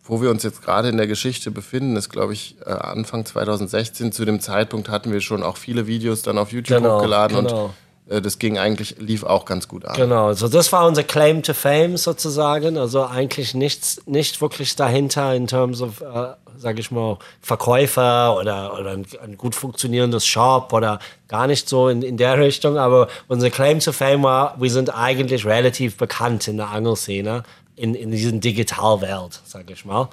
wo 0.09 0.23
wir 0.23 0.31
uns 0.31 0.43
jetzt 0.43 0.63
gerade 0.63 0.89
in 0.89 0.97
der 0.97 1.07
Geschichte 1.07 1.51
befinden, 1.51 1.95
ist, 1.97 2.09
glaube 2.09 2.33
ich, 2.33 2.57
äh, 2.65 2.71
Anfang 2.71 3.25
2016. 3.25 4.11
Zu 4.11 4.25
dem 4.25 4.41
Zeitpunkt 4.41 4.89
hatten 4.89 5.13
wir 5.13 5.21
schon 5.21 5.43
auch 5.43 5.57
viele 5.57 5.87
Videos 5.87 6.23
dann 6.23 6.39
auf 6.39 6.51
YouTube 6.51 6.79
Genau, 6.79 6.97
hochgeladen 6.97 7.45
genau. 7.45 7.65
und 7.67 7.71
äh, 8.09 8.23
das 8.23 8.39
ging 8.39 8.59
eigentlich, 8.59 8.97
lief 8.99 9.23
auch 9.23 9.45
ganz 9.45 9.69
gut 9.69 9.85
an. 9.85 9.97
Genau, 9.97 10.33
so 10.33 10.49
das 10.49 10.73
war 10.73 10.87
unser 10.87 11.05
Claim 11.05 11.43
to 11.43 11.55
Fame 11.55 11.97
sozusagen. 11.97 12.79
Also 12.79 13.05
eigentlich 13.05 13.55
nichts, 13.55 14.01
nicht 14.07 14.41
wirklich 14.41 14.77
dahinter 14.77 15.35
in 15.35 15.47
terms 15.47 15.83
of, 15.83 16.01
äh, 16.01 16.35
sag 16.57 16.79
ich 16.79 16.91
mal, 16.91 17.19
Verkäufer 17.41 18.37
oder, 18.37 18.79
oder 18.79 18.93
ein, 18.93 19.07
ein 19.23 19.37
gut 19.37 19.55
funktionierendes 19.55 20.27
Shop 20.27 20.73
oder 20.73 20.99
gar 21.29 21.47
nicht 21.47 21.69
so 21.69 21.89
in, 21.89 22.03
in 22.03 22.17
der 22.17 22.39
Richtung. 22.39 22.79
Aber 22.79 23.09
unser 23.29 23.51
Claim 23.51 23.81
to 23.81 23.93
Fame 23.93 24.23
war, 24.23 24.57
wir 24.59 24.71
sind 24.71 24.95
eigentlich 24.95 25.45
relativ 25.45 25.97
bekannt 25.97 26.49
in 26.49 26.57
der 26.57 26.71
Angelszene, 26.71 27.43
in, 27.79 27.95
in 27.95 28.11
dieser 28.11 28.33
Digitalwelt, 28.33 29.41
sag 29.45 29.71
ich 29.71 29.85
mal. 29.85 30.09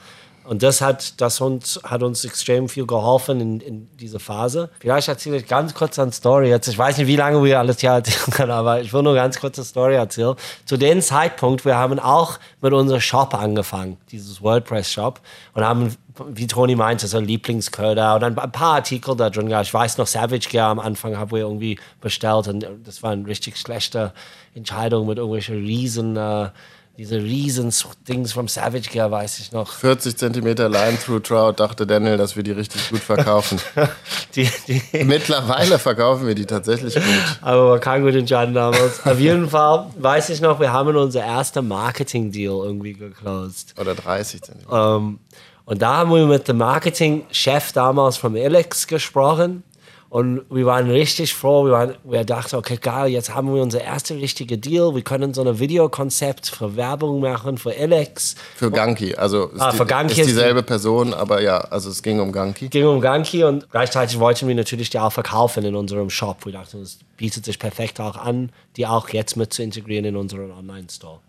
Und 0.45 0.61
das 0.61 0.79
hat, 0.79 1.19
das 1.21 1.41
uns, 1.41 1.79
hat 1.83 2.03
uns 2.03 2.23
extrem 2.23 2.69
viel 2.69 2.85
geholfen 2.85 3.41
in, 3.41 3.59
in 3.61 3.87
dieser 3.97 4.19
Phase. 4.19 4.69
Vielleicht 4.79 5.07
erzähle 5.07 5.37
ich 5.37 5.47
ganz 5.47 5.73
kurz 5.73 5.97
eine 5.97 6.11
Story 6.11 6.49
jetzt. 6.49 6.67
Ich 6.67 6.77
weiß 6.77 6.97
nicht, 6.97 7.07
wie 7.07 7.15
lange 7.15 7.43
wir 7.43 7.57
alles 7.57 7.79
hier 7.79 7.89
erzählen 7.89 8.31
können, 8.31 8.51
aber 8.51 8.79
ich 8.79 8.93
will 8.93 9.01
nur 9.01 9.15
ganz 9.15 9.39
kurz 9.39 9.57
eine 9.57 9.65
Story 9.65 9.95
erzählen. 9.95 10.35
Zu 10.65 10.77
dem 10.77 11.01
Zeitpunkt, 11.01 11.65
wir 11.65 11.77
haben 11.77 11.99
auch 11.99 12.37
mit 12.61 12.73
unserem 12.73 13.01
Shop 13.01 13.33
angefangen, 13.33 13.97
dieses 14.11 14.41
WordPress-Shop, 14.41 15.19
und 15.55 15.63
haben, 15.63 15.95
wie 16.27 16.45
Toni 16.45 16.75
meinte, 16.75 17.07
so 17.07 17.19
Lieblingsköder 17.19 18.15
und 18.15 18.23
ein 18.23 18.35
paar 18.35 18.75
Artikel 18.75 19.15
da 19.15 19.31
drin. 19.31 19.51
Ich 19.63 19.73
weiß 19.73 19.97
noch, 19.97 20.05
Savage 20.05 20.47
Gear 20.49 20.69
am 20.69 20.79
Anfang 20.79 21.17
haben 21.17 21.31
wir 21.31 21.39
irgendwie 21.39 21.79
bestellt 22.01 22.47
und 22.47 22.67
das 22.83 23.01
war 23.01 23.11
eine 23.11 23.25
richtig 23.25 23.57
schlechte 23.57 24.13
Entscheidung 24.53 25.07
mit 25.07 25.17
irgendwelchen 25.17 25.55
riesen... 25.55 26.17
Äh, 26.17 26.49
diese 26.97 27.17
riesen 27.17 27.73
Dings 28.07 28.31
vom 28.31 28.47
Savage 28.47 28.89
Gear, 28.89 29.11
weiß 29.11 29.39
ich 29.39 29.51
noch. 29.51 29.69
40 29.69 30.15
Zentimeter 30.15 30.69
Line 30.69 30.97
Through 30.97 31.19
Trout, 31.19 31.53
dachte 31.57 31.85
Daniel, 31.85 32.17
dass 32.17 32.35
wir 32.35 32.43
die 32.43 32.51
richtig 32.51 32.89
gut 32.89 33.01
verkaufen. 33.01 33.59
die, 34.35 34.49
die 34.67 35.03
Mittlerweile 35.03 35.77
verkaufen 35.77 36.25
wir 36.25 36.35
die 36.35 36.45
tatsächlich 36.45 36.95
gut. 36.95 37.03
Aber 37.41 37.71
man 37.71 37.79
kann 37.81 38.01
gut 38.01 38.15
entscheiden 38.15 38.53
damals. 38.53 39.05
Auf 39.05 39.19
jeden 39.19 39.49
Fall 39.49 39.87
weiß 39.97 40.29
ich 40.29 40.39
noch, 40.39 40.59
wir 40.59 40.71
haben 40.71 40.95
unser 40.95 41.23
erster 41.23 41.61
Marketing-Deal 41.61 42.65
irgendwie 42.65 42.93
geclosed. 42.93 43.73
Oder 43.79 43.93
30 43.93 44.41
Zentimeter. 44.41 44.95
Um, 44.97 45.19
und 45.65 45.81
da 45.81 45.97
haben 45.97 46.11
wir 46.11 46.25
mit 46.27 46.47
dem 46.47 46.57
Marketing-Chef 46.57 47.73
damals 47.73 48.17
von 48.17 48.37
Alex 48.37 48.87
gesprochen. 48.87 49.63
Und 50.09 50.45
wir 50.49 50.65
waren 50.65 50.89
richtig 50.89 51.33
froh. 51.33 51.65
Wir, 51.65 51.71
waren, 51.71 51.95
wir 52.03 52.23
dachten, 52.23 52.55
okay, 52.55 52.77
geil, 52.77 53.09
jetzt 53.09 53.33
haben 53.33 53.53
wir 53.53 53.61
unser 53.61 53.81
erster 53.81 54.15
richtige 54.15 54.57
Deal. 54.57 54.95
Wir 54.95 55.01
können 55.01 55.33
so 55.33 55.41
ein 55.41 55.59
Videokonzept 55.59 56.47
für 56.47 56.75
Werbung 56.75 57.21
machen 57.21 57.57
für 57.57 57.75
Alex. 57.75 58.35
Für 58.55 58.71
Ganki. 58.71 59.15
Also 59.15 59.47
ist, 59.47 59.61
ah, 59.61 59.71
die, 59.71 59.77
für 59.77 59.85
Ganki 59.85 60.21
ist 60.21 60.27
dieselbe 60.27 60.59
ist 60.59 60.67
Person, 60.67 61.13
aber 61.13 61.41
ja, 61.41 61.57
also 61.57 61.89
es 61.89 62.01
ging 62.03 62.19
um 62.19 62.31
Ganki. 62.31 62.65
Es 62.65 62.71
ging 62.71 62.85
um 62.85 63.01
Ganki 63.01 63.43
und 63.43 63.69
gleichzeitig 63.71 64.19
wollten 64.19 64.47
wir 64.47 64.55
natürlich 64.55 64.89
die 64.89 64.99
auch 64.99 65.11
verkaufen 65.11 65.65
in 65.65 65.75
unserem 65.75 66.09
Shop. 66.09 66.45
Wir 66.45 66.53
dachten, 66.53 66.81
es 66.81 66.99
bietet 67.17 67.45
sich 67.45 67.59
perfekt 67.59 67.99
auch 67.99 68.15
an, 68.15 68.51
die 68.77 68.85
auch 68.85 69.09
jetzt 69.09 69.35
mit 69.35 69.53
zu 69.53 69.63
integrieren 69.63 70.05
in 70.05 70.15
unseren 70.15 70.51
Online-Store. 70.51 71.19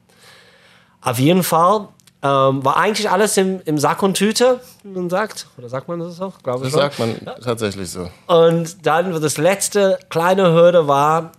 Auf 1.01 1.19
jeden 1.19 1.43
Fall 1.43 1.89
ähm, 2.23 2.65
war 2.65 2.77
eigentlich 2.77 3.11
alles 3.11 3.37
im, 3.37 3.61
im 3.65 3.79
Sack 3.79 4.03
und 4.03 4.15
Tüte, 4.15 4.61
wie 4.83 4.91
man 4.91 5.11
sagt. 5.11 5.47
Oder 5.59 5.69
sagt 5.69 5.89
man 5.89 6.01
das 6.01 6.17
so? 6.17 6.33
Glaube 6.43 6.65
das 6.65 6.73
sagt 6.73 6.99
man 6.99 7.15
ja. 7.25 7.35
tatsächlich 7.35 7.91
so. 7.91 8.11
Und 8.27 8.87
dann 8.87 9.21
das 9.21 9.39
letzte 9.39 9.99
kleine 10.09 10.53
Hürde 10.53 10.89
war, 10.89 11.33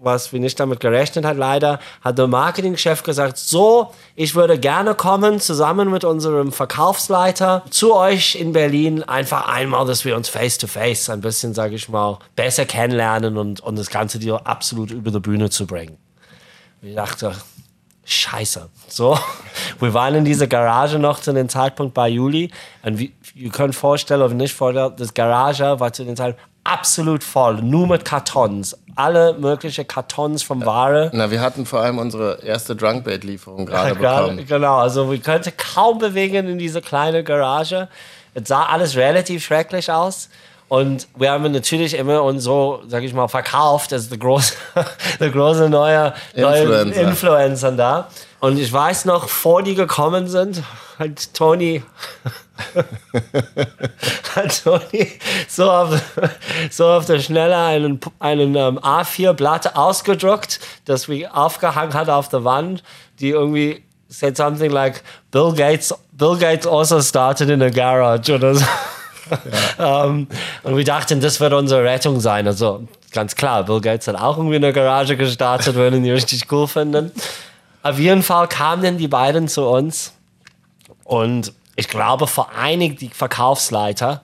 was 0.00 0.32
wir 0.32 0.40
nicht 0.40 0.58
damit 0.60 0.80
gerechnet 0.80 1.24
hat, 1.24 1.36
leider, 1.36 1.80
hat 2.02 2.18
der 2.18 2.28
Marketingchef 2.28 3.02
gesagt, 3.02 3.36
so, 3.36 3.92
ich 4.14 4.34
würde 4.34 4.58
gerne 4.58 4.94
kommen, 4.94 5.40
zusammen 5.40 5.90
mit 5.90 6.04
unserem 6.04 6.52
Verkaufsleiter 6.52 7.64
zu 7.70 7.94
euch 7.94 8.36
in 8.36 8.52
Berlin, 8.52 9.02
einfach 9.02 9.48
einmal, 9.48 9.86
dass 9.86 10.04
wir 10.04 10.16
uns 10.16 10.28
face-to-face 10.28 11.08
-face 11.08 11.12
ein 11.12 11.20
bisschen, 11.20 11.54
sage 11.54 11.74
ich 11.74 11.88
mal, 11.88 12.18
besser 12.36 12.64
kennenlernen 12.64 13.36
und, 13.36 13.60
und 13.60 13.76
das 13.76 13.90
Ganze 13.90 14.18
dir 14.18 14.46
absolut 14.46 14.90
über 14.90 15.10
die 15.10 15.20
Bühne 15.20 15.50
zu 15.50 15.66
bringen. 15.66 15.96
Ich 16.80 16.94
dachte, 16.94 17.34
Scheiße. 18.10 18.70
So, 18.88 19.18
wir 19.80 19.92
waren 19.92 20.14
in 20.14 20.24
dieser 20.24 20.46
Garage 20.46 20.98
noch 20.98 21.20
zu 21.20 21.32
dem 21.34 21.50
Zeitpunkt 21.50 21.92
bei 21.92 22.08
Juli. 22.08 22.50
Und 22.82 22.98
wie, 22.98 23.12
ihr 23.34 23.50
könnt 23.50 23.74
vorstellen 23.74 24.22
oder 24.22 24.32
nicht 24.32 24.54
vorstellen, 24.54 24.94
das 24.96 25.12
Garage 25.12 25.78
war 25.78 25.92
zu 25.92 26.04
dem 26.04 26.16
Zeitpunkt 26.16 26.42
absolut 26.64 27.22
voll, 27.22 27.60
nur 27.62 27.86
mit 27.86 28.06
Kartons. 28.06 28.78
Alle 28.94 29.34
möglichen 29.34 29.86
Kartons 29.86 30.42
von 30.42 30.64
Ware. 30.64 31.10
Na, 31.12 31.30
wir 31.30 31.42
hatten 31.42 31.66
vor 31.66 31.80
allem 31.80 31.98
unsere 31.98 32.42
erste 32.42 32.74
Drunkbait-Lieferung 32.74 33.66
gerade 33.66 33.94
bekommen. 33.94 34.46
Genau, 34.46 34.76
also 34.78 35.10
wir 35.10 35.18
könnten 35.18 35.52
kaum 35.56 35.98
bewegen 35.98 36.48
in 36.48 36.58
diese 36.58 36.80
kleine 36.80 37.22
Garage. 37.22 37.88
Es 38.32 38.48
sah 38.48 38.64
alles 38.64 38.96
relativ 38.96 39.44
schrecklich 39.44 39.90
aus. 39.92 40.30
Und 40.68 41.08
wir 41.16 41.30
haben 41.30 41.50
natürlich 41.50 41.94
immer 41.94 42.22
uns 42.22 42.44
so, 42.44 42.82
sag 42.86 43.02
ich 43.02 43.14
mal, 43.14 43.28
verkauft 43.28 43.92
als 43.92 44.10
der 44.10 44.18
große, 44.18 44.54
der 45.20 45.30
große 45.30 45.68
neue, 45.68 46.12
neue 46.36 46.62
Influencer. 46.62 47.00
Influencer 47.00 47.72
da. 47.72 48.08
Und 48.40 48.58
ich 48.58 48.72
weiß 48.72 49.06
noch, 49.06 49.28
vor 49.28 49.62
die 49.62 49.74
gekommen 49.74 50.28
sind, 50.28 50.62
hat 50.98 51.34
Tony, 51.34 51.82
hat 54.36 54.62
Tony 54.62 55.12
so 55.48 55.70
auf, 55.70 56.00
so 56.70 56.86
auf 56.86 57.06
der 57.06 57.18
Schnelle 57.18 57.56
einen, 57.56 57.98
einen 58.20 58.56
um, 58.56 58.76
ähm, 58.76 58.78
A4-Blatt 58.78 59.74
ausgedruckt, 59.74 60.60
das 60.84 61.08
wir 61.08 61.36
aufgehangen 61.36 61.94
hat 61.94 62.10
auf 62.10 62.28
der 62.28 62.44
Wand, 62.44 62.84
die 63.20 63.30
irgendwie 63.30 63.82
said 64.08 64.36
something 64.36 64.70
like 64.70 65.02
Bill 65.30 65.52
Gates, 65.52 65.94
Bill 66.12 66.36
Gates 66.36 66.66
also 66.66 67.00
started 67.00 67.50
in 67.50 67.62
a 67.62 67.70
garage 67.70 68.32
oder 68.32 68.54
so. 68.54 68.64
Ja. 69.78 70.04
ähm, 70.06 70.26
und 70.62 70.76
wir 70.76 70.84
dachten, 70.84 71.20
das 71.20 71.40
wird 71.40 71.52
unsere 71.52 71.84
Rettung 71.84 72.20
sein. 72.20 72.46
Also 72.46 72.86
ganz 73.12 73.34
klar, 73.34 73.64
Bill 73.64 73.80
Gates 73.80 74.08
hat 74.08 74.16
auch 74.16 74.36
irgendwie 74.36 74.56
eine 74.56 74.72
Garage 74.72 75.16
gestartet, 75.16 75.74
würden 75.74 76.02
die 76.02 76.10
richtig 76.10 76.50
cool 76.52 76.66
finden. 76.66 77.12
Auf 77.82 77.98
jeden 77.98 78.22
Fall 78.22 78.48
kamen 78.48 78.98
die 78.98 79.08
beiden 79.08 79.48
zu 79.48 79.66
uns 79.66 80.12
und 81.04 81.52
ich 81.76 81.88
glaube, 81.88 82.26
vor 82.26 82.50
einig 82.58 82.98
die 82.98 83.08
Verkaufsleiter 83.08 84.22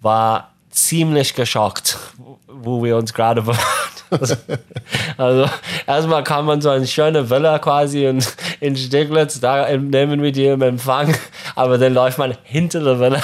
war 0.00 0.50
ziemlich 0.70 1.34
geschockt, 1.34 1.98
wo 2.46 2.84
wir 2.84 2.96
uns 2.96 3.14
gerade. 3.14 3.44
Also, 4.10 4.34
also 5.16 5.50
erstmal 5.86 6.24
kam 6.24 6.46
man 6.46 6.60
so 6.60 6.70
eine 6.70 6.86
schöne 6.86 7.30
Villa 7.30 7.58
quasi 7.58 8.06
in, 8.06 8.22
in 8.60 8.76
Steglitz, 8.76 9.40
da 9.40 9.70
nehmen 9.76 10.22
wir 10.22 10.32
die 10.32 10.46
im 10.46 10.62
Empfang, 10.62 11.14
aber 11.54 11.78
dann 11.78 11.94
läuft 11.94 12.18
man 12.18 12.36
hinter 12.42 12.80
der 12.82 12.98
Villa 12.98 13.22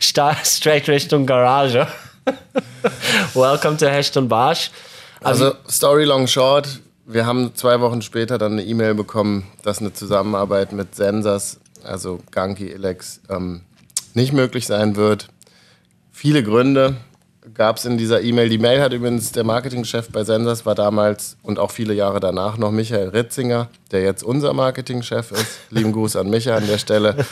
straight 0.44 0.88
Richtung 0.88 1.26
Garage. 1.26 1.86
Welcome 3.34 3.76
to 3.76 3.86
Hecht 3.86 4.16
und 4.16 4.28
Barsch. 4.28 4.70
Also, 5.22 5.46
also 5.46 5.56
Story 5.68 6.04
long 6.04 6.26
short, 6.26 6.68
wir 7.06 7.26
haben 7.26 7.54
zwei 7.54 7.80
Wochen 7.80 8.02
später 8.02 8.38
dann 8.38 8.52
eine 8.52 8.64
E-Mail 8.64 8.94
bekommen, 8.94 9.46
dass 9.62 9.80
eine 9.80 9.92
Zusammenarbeit 9.92 10.72
mit 10.72 10.94
Sensors, 10.94 11.58
also 11.82 12.20
Ganki, 12.30 12.70
Elex, 12.70 13.20
ähm, 13.28 13.62
nicht 14.14 14.32
möglich 14.32 14.66
sein 14.66 14.96
wird. 14.96 15.28
Viele 16.12 16.42
Gründe 16.42 16.96
gab 17.52 17.76
es 17.76 17.84
in 17.84 17.98
dieser 17.98 18.22
E-Mail. 18.22 18.48
Die 18.48 18.58
Mail 18.58 18.80
hat 18.80 18.92
übrigens 18.92 19.32
der 19.32 19.44
Marketingchef 19.44 20.08
bei 20.08 20.24
Sensors, 20.24 20.64
war 20.64 20.74
damals 20.74 21.36
und 21.42 21.58
auch 21.58 21.70
viele 21.70 21.92
Jahre 21.92 22.20
danach 22.20 22.56
noch 22.56 22.70
Michael 22.70 23.08
Ritzinger, 23.08 23.68
der 23.90 24.02
jetzt 24.02 24.22
unser 24.22 24.54
Marketingchef 24.54 25.32
ist. 25.32 25.58
Lieben 25.70 25.92
Gruß 25.92 26.16
an 26.16 26.30
Michael 26.30 26.62
an 26.62 26.66
der 26.66 26.78
Stelle. 26.78 27.26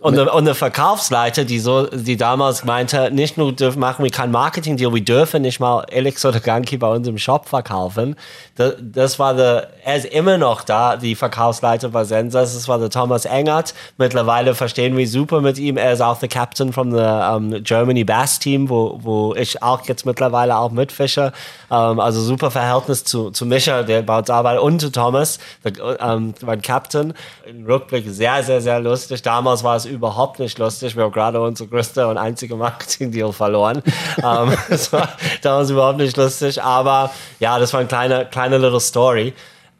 Und 0.00 0.18
eine, 0.18 0.30
und 0.30 0.38
eine 0.38 0.54
Verkaufsleiter, 0.54 1.44
die 1.44 1.58
so, 1.58 1.86
die 1.86 2.16
damals 2.16 2.64
meinte, 2.64 3.10
nicht 3.10 3.36
nur 3.36 3.52
dürfen 3.52 3.80
machen 3.80 4.04
wir 4.04 4.10
kein 4.10 4.30
Marketing-Deal, 4.30 4.94
wir 4.94 5.04
dürfen 5.04 5.42
nicht 5.42 5.58
mal 5.58 5.84
Elix 5.90 6.24
oder 6.24 6.40
Ganki 6.40 6.76
bei 6.76 6.88
uns 6.88 7.08
im 7.08 7.18
Shop 7.18 7.48
verkaufen. 7.48 8.14
Das, 8.54 8.74
das 8.80 9.18
war 9.18 9.34
der, 9.34 9.70
er 9.84 9.96
ist 9.96 10.06
immer 10.06 10.38
noch 10.38 10.62
da, 10.62 10.96
die 10.96 11.14
Verkaufsleiter 11.14 11.88
bei 11.88 12.04
Sensors. 12.04 12.54
Das 12.54 12.68
war 12.68 12.78
der 12.78 12.90
Thomas 12.90 13.24
Engert. 13.24 13.74
Mittlerweile 13.96 14.54
verstehen 14.54 14.96
wir 14.96 15.08
super 15.08 15.40
mit 15.40 15.58
ihm. 15.58 15.76
Er 15.76 15.92
ist 15.92 16.00
auch 16.00 16.18
der 16.18 16.28
Captain 16.28 16.72
von 16.72 16.90
der 16.90 17.34
um, 17.36 17.62
Germany 17.64 18.04
Bass 18.04 18.38
Team, 18.38 18.68
wo, 18.68 18.98
wo 19.02 19.34
ich 19.34 19.62
auch 19.62 19.84
jetzt 19.86 20.06
mittlerweile 20.06 20.56
auch 20.58 20.70
mitfische. 20.70 21.32
Um, 21.70 21.98
also 21.98 22.20
super 22.20 22.50
Verhältnis 22.50 23.04
zu, 23.04 23.30
zu 23.30 23.46
Micha, 23.46 23.82
der 23.82 24.02
bei 24.02 24.18
uns 24.18 24.30
arbeitet, 24.30 24.62
und 24.62 24.80
zu 24.80 24.92
Thomas, 24.92 25.38
der, 25.64 26.00
um, 26.14 26.34
mein 26.42 26.62
Captain. 26.62 27.14
Im 27.46 27.66
Rückblick 27.66 28.04
sehr, 28.08 28.42
sehr, 28.42 28.60
sehr 28.60 28.80
lustig. 28.80 29.22
Damals 29.22 29.64
war 29.64 29.76
es 29.76 29.87
überhaupt 29.88 30.38
nicht 30.38 30.58
lustig. 30.58 30.96
Wir 30.96 31.04
haben 31.04 31.12
gerade 31.12 31.40
unsere 31.40 31.68
größte 31.68 32.06
und 32.06 32.18
einzige 32.18 32.56
Marketing-Deal 32.56 33.32
verloren. 33.32 33.82
ähm, 34.18 34.56
das 34.68 34.92
war 34.92 35.08
damals 35.42 35.70
überhaupt 35.70 35.98
nicht 35.98 36.16
lustig. 36.16 36.62
Aber 36.62 37.10
ja, 37.40 37.58
das 37.58 37.72
war 37.72 37.80
eine 37.80 37.88
kleine, 37.88 38.26
kleine 38.26 38.58
little 38.58 38.80
Story. 38.80 39.34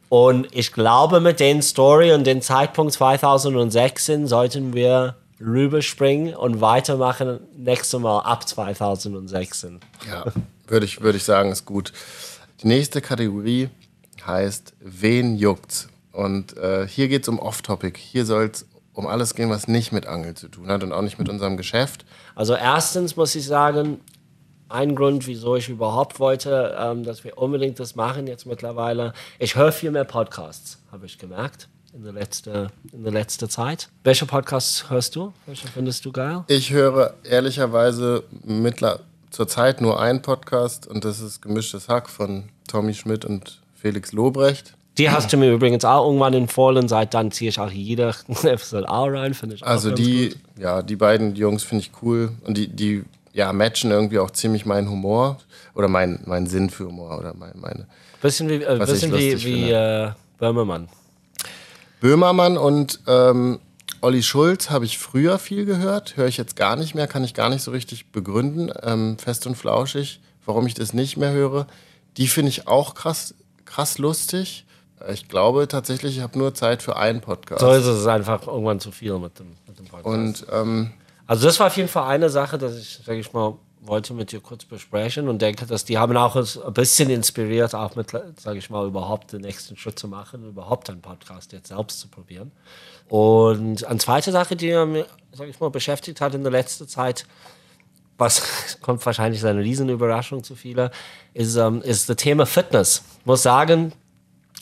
Und 0.09 0.47
ich 0.51 0.73
glaube, 0.73 1.19
mit 1.19 1.39
den 1.39 1.61
Story 1.61 2.13
und 2.13 2.25
dem 2.25 2.41
Zeitpunkt 2.41 2.93
2016 2.93 4.27
sollten 4.27 4.73
wir 4.73 5.15
rüberspringen 5.39 6.35
und 6.35 6.61
weitermachen 6.61 7.39
nächstes 7.55 7.99
Mal 7.99 8.19
ab 8.19 8.47
2016. 8.47 9.79
Ja, 10.09 10.25
würde 10.67 10.85
ich, 10.85 11.01
würde 11.01 11.17
ich 11.17 11.23
sagen, 11.23 11.51
ist 11.51 11.65
gut. 11.65 11.93
Die 12.61 12.67
nächste 12.67 13.01
Kategorie 13.01 13.69
heißt 14.25 14.73
Wen 14.79 15.35
juckt's? 15.35 15.87
Und 16.11 16.57
äh, 16.57 16.87
hier 16.87 17.07
geht 17.07 17.23
es 17.23 17.29
um 17.29 17.39
Off-Topic. 17.39 17.97
Hier 17.97 18.25
soll 18.25 18.49
es 18.51 18.65
um 18.99 19.07
alles 19.07 19.33
gehen, 19.33 19.49
was 19.49 19.69
nicht 19.69 19.93
mit 19.93 20.05
Angeln 20.07 20.35
zu 20.35 20.49
tun 20.49 20.67
hat 20.67 20.83
und 20.83 20.91
auch 20.91 21.01
nicht 21.01 21.17
mit 21.17 21.29
unserem 21.29 21.55
Geschäft. 21.55 22.05
Also 22.35 22.53
erstens 22.53 23.15
muss 23.15 23.33
ich 23.33 23.45
sagen, 23.45 24.01
ein 24.67 24.93
Grund, 24.93 25.25
wieso 25.25 25.55
ich 25.55 25.69
überhaupt 25.69 26.19
wollte, 26.19 26.77
ähm, 26.77 27.05
dass 27.05 27.23
wir 27.23 27.37
unbedingt 27.37 27.79
das 27.79 27.95
machen 27.95 28.27
jetzt 28.27 28.45
mittlerweile. 28.45 29.13
Ich 29.39 29.55
höre 29.55 29.71
viel 29.71 29.91
mehr 29.91 30.03
Podcasts, 30.03 30.79
habe 30.91 31.05
ich 31.05 31.17
gemerkt. 31.17 31.69
In 31.93 32.03
der, 32.03 32.11
letzte, 32.11 32.67
in 32.91 33.03
der 33.03 33.13
letzten 33.13 33.49
Zeit. 33.49 33.89
Welche 34.03 34.27
Podcasts 34.27 34.91
hörst 34.91 35.15
du? 35.15 35.33
Welche 35.47 35.67
findest 35.69 36.05
du 36.05 36.11
geil? 36.11 36.43
Ich 36.47 36.71
höre 36.71 37.15
ehrlicherweise 37.23 38.23
mittler 38.43 38.99
zurzeit 39.31 39.81
nur 39.81 39.99
einen 39.99 40.21
Podcast 40.21 40.85
und 40.85 41.05
das 41.05 41.19
ist 41.21 41.41
Gemischtes 41.41 41.87
Hack 41.87 42.09
von 42.09 42.49
Tommy 42.67 42.93
Schmidt 42.93 43.25
und 43.25 43.61
Felix 43.73 44.11
Lobrecht. 44.11 44.75
Die 44.99 45.09
hast 45.09 45.31
du 45.31 45.37
mir 45.37 45.51
übrigens 45.51 45.85
auch 45.85 46.05
irgendwann 46.05 46.33
empfohlen. 46.33 46.89
Seit 46.89 47.13
dann 47.13 47.31
ziehe 47.31 47.49
ich 47.49 47.59
auch 47.59 47.71
jede 47.71 48.13
Episode 48.43 48.89
auch 48.89 49.07
rein. 49.07 49.33
Finde 49.33 49.55
ich 49.55 49.65
Also 49.65 49.91
die, 49.91 50.29
gut. 50.29 50.37
ja, 50.59 50.81
die 50.81 50.97
beiden 50.97 51.35
Jungs 51.35 51.63
finde 51.63 51.85
ich 51.85 51.91
cool 52.01 52.31
und 52.45 52.57
die, 52.57 52.67
die 52.67 53.03
ja, 53.33 53.53
matchen 53.53 53.91
irgendwie 53.91 54.19
auch 54.19 54.31
ziemlich 54.31 54.65
meinen 54.65 54.89
Humor 54.89 55.37
oder 55.73 55.87
meinen 55.87 56.21
mein 56.25 56.47
Sinn 56.47 56.69
für 56.69 56.87
Humor 56.87 57.17
oder 57.17 57.33
mein, 57.33 57.53
meine. 57.55 57.87
Bisschen 58.21 58.49
wie, 58.49 58.55
äh, 58.55 58.77
bisschen 58.77 59.13
wie, 59.13 59.41
wie 59.43 59.71
äh, 59.71 60.11
Böhmermann. 60.37 60.89
Böhmermann 62.01 62.57
und 62.57 62.99
ähm, 63.07 63.59
Olli 64.01 64.23
Schulz 64.23 64.69
habe 64.69 64.85
ich 64.85 64.97
früher 64.97 65.39
viel 65.39 65.65
gehört, 65.65 66.17
höre 66.17 66.27
ich 66.27 66.37
jetzt 66.37 66.55
gar 66.55 66.75
nicht 66.75 66.95
mehr, 66.95 67.07
kann 67.07 67.23
ich 67.23 67.33
gar 67.33 67.49
nicht 67.49 67.61
so 67.61 67.71
richtig 67.71 68.11
begründen. 68.11 68.71
Ähm, 68.83 69.17
fest 69.17 69.47
und 69.47 69.55
flauschig, 69.55 70.19
warum 70.45 70.67
ich 70.67 70.73
das 70.73 70.93
nicht 70.93 71.17
mehr 71.17 71.31
höre. 71.31 71.67
Die 72.17 72.27
finde 72.27 72.49
ich 72.49 72.67
auch 72.67 72.95
krass, 72.95 73.35
krass 73.65 73.97
lustig. 73.97 74.65
Ich 75.07 75.27
glaube 75.27 75.67
tatsächlich, 75.67 76.17
ich 76.17 76.23
habe 76.23 76.37
nur 76.37 76.53
Zeit 76.53 76.83
für 76.83 76.97
einen 76.97 77.21
Podcast. 77.21 77.61
So 77.61 77.71
ist 77.71 77.85
es 77.85 78.05
einfach 78.05 78.45
irgendwann 78.47 78.79
zu 78.79 78.91
viel 78.91 79.17
mit 79.17 79.39
dem, 79.39 79.55
mit 79.67 79.79
dem 79.79 79.85
Podcast. 79.85 80.43
Und 80.43 80.45
ähm, 80.51 80.91
also 81.25 81.45
das 81.47 81.59
war 81.59 81.67
auf 81.67 81.77
jeden 81.77 81.89
Fall 81.89 82.07
eine 82.09 82.29
Sache, 82.29 82.57
dass 82.57 82.77
ich, 82.77 82.99
sage 83.05 83.19
ich 83.19 83.31
mal, 83.31 83.55
wollte 83.81 84.13
mit 84.13 84.31
dir 84.31 84.41
kurz 84.41 84.65
besprechen 84.65 85.27
und 85.29 85.41
denke, 85.41 85.65
dass 85.65 85.85
die 85.85 85.97
haben 85.97 86.15
auch 86.17 86.35
uns 86.35 86.57
ein 86.57 86.73
bisschen 86.73 87.09
inspiriert, 87.09 87.73
auch 87.75 87.95
mit, 87.95 88.11
sage 88.37 88.57
ich 88.57 88.69
mal, 88.69 88.85
überhaupt 88.85 89.31
den 89.31 89.41
nächsten 89.41 89.77
Schritt 89.77 89.97
zu 89.97 90.07
machen, 90.07 90.47
überhaupt 90.49 90.89
einen 90.89 91.01
Podcast 91.01 91.53
jetzt 91.53 91.69
selbst 91.69 91.99
zu 91.99 92.07
probieren. 92.07 92.51
Und 93.07 93.85
eine 93.85 93.99
zweite 93.99 94.31
Sache, 94.31 94.55
die 94.55 94.67
mir, 94.67 95.05
sage 95.31 95.49
ich 95.49 95.59
mal, 95.59 95.69
beschäftigt 95.69 96.19
hat 96.19 96.35
in 96.35 96.43
der 96.43 96.51
letzten 96.51 96.87
Zeit, 96.87 97.25
was 98.17 98.77
kommt 98.81 99.05
wahrscheinlich 99.05 99.41
als 99.41 99.49
eine 99.49 99.61
Riesenüberraschung 99.61 100.43
zu 100.43 100.55
viele, 100.55 100.91
ist, 101.33 101.55
ähm, 101.55 101.81
ist 101.81 102.09
das 102.09 102.17
Thema 102.17 102.45
Fitness. 102.45 103.03
Ich 103.19 103.25
muss 103.25 103.43
sagen, 103.43 103.93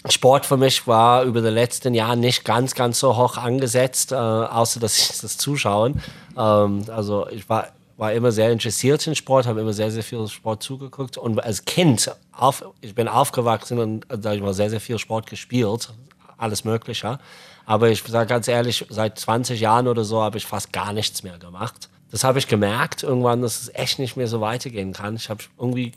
Sport 0.09 0.45
für 0.45 0.57
mich 0.57 0.87
war 0.87 1.23
über 1.23 1.41
die 1.41 1.49
letzten 1.49 1.93
Jahre 1.93 2.17
nicht 2.17 2.45
ganz, 2.45 2.75
ganz 2.75 2.99
so 2.99 3.17
hoch 3.17 3.37
angesetzt, 3.37 4.11
äh, 4.11 4.15
außer 4.15 4.79
dass 4.79 4.97
ich 4.97 5.07
das 5.21 5.37
zuschauen. 5.37 6.01
Ähm, 6.37 6.85
also 6.87 7.27
ich 7.29 7.47
war, 7.49 7.69
war 7.97 8.13
immer 8.13 8.31
sehr 8.31 8.51
interessiert 8.51 9.05
in 9.07 9.15
Sport, 9.15 9.47
habe 9.47 9.61
immer 9.61 9.73
sehr, 9.73 9.91
sehr 9.91 10.03
viel 10.03 10.27
Sport 10.27 10.63
zugeguckt 10.63 11.17
und 11.17 11.43
als 11.43 11.65
Kind, 11.65 12.11
auf, 12.31 12.63
ich 12.81 12.93
bin 12.95 13.07
aufgewachsen 13.07 13.79
und 13.79 14.05
sag 14.21 14.35
ich 14.35 14.41
mal, 14.41 14.53
sehr, 14.53 14.69
sehr 14.69 14.81
viel 14.81 14.99
Sport 14.99 15.27
gespielt, 15.29 15.89
alles 16.37 16.63
Mögliche. 16.63 17.19
Aber 17.65 17.89
ich 17.89 18.03
sage 18.03 18.29
ganz 18.29 18.47
ehrlich, 18.47 18.85
seit 18.89 19.19
20 19.19 19.59
Jahren 19.59 19.87
oder 19.87 20.05
so 20.05 20.21
habe 20.21 20.37
ich 20.37 20.45
fast 20.45 20.71
gar 20.71 20.93
nichts 20.93 21.23
mehr 21.23 21.37
gemacht. 21.37 21.89
Das 22.11 22.23
habe 22.23 22.39
ich 22.39 22.47
gemerkt 22.47 23.03
irgendwann, 23.03 23.41
dass 23.41 23.61
es 23.61 23.73
echt 23.75 23.99
nicht 23.99 24.15
mehr 24.15 24.27
so 24.27 24.39
weitergehen 24.39 24.93
kann. 24.93 25.15
Ich 25.17 25.29
habe 25.29 25.43
irgendwie 25.59 25.91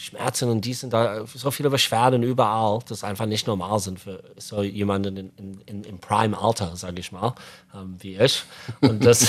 Schmerzen 0.00 0.48
und 0.48 0.64
dies 0.64 0.84
und 0.84 0.92
da, 0.92 1.26
so 1.26 1.50
viele 1.50 1.70
Beschwerden 1.70 2.22
überall, 2.22 2.78
das 2.88 3.02
einfach 3.02 3.26
nicht 3.26 3.48
normal 3.48 3.80
sind 3.80 3.98
für 3.98 4.22
so 4.36 4.62
jemanden 4.62 5.16
in, 5.16 5.30
in, 5.36 5.60
in, 5.66 5.82
im 5.82 5.98
Prime-Alter, 5.98 6.76
sage 6.76 7.00
ich 7.00 7.10
mal, 7.10 7.34
ähm, 7.74 7.96
wie 7.98 8.16
ich. 8.16 8.44
Und, 8.80 9.04
das, 9.04 9.26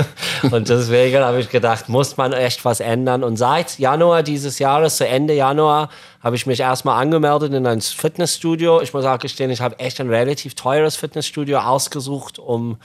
und 0.52 0.68
deswegen 0.68 1.18
habe 1.18 1.40
ich 1.40 1.50
gedacht, 1.50 1.88
muss 1.88 2.16
man 2.16 2.32
echt 2.32 2.64
was 2.64 2.78
ändern. 2.78 3.24
Und 3.24 3.36
seit 3.36 3.80
Januar 3.80 4.22
dieses 4.22 4.60
Jahres, 4.60 4.98
zu 4.98 5.08
Ende 5.08 5.34
Januar, 5.34 5.90
habe 6.20 6.36
ich 6.36 6.46
mich 6.46 6.60
erstmal 6.60 7.02
angemeldet 7.02 7.52
in 7.52 7.66
ein 7.66 7.80
Fitnessstudio. 7.80 8.80
Ich 8.80 8.94
muss 8.94 9.04
auch 9.04 9.18
gestehen, 9.18 9.50
ich 9.50 9.60
habe 9.60 9.80
echt 9.80 10.00
ein 10.00 10.08
relativ 10.08 10.54
teures 10.54 10.94
Fitnessstudio 10.94 11.58
ausgesucht, 11.58 12.38
um 12.38 12.78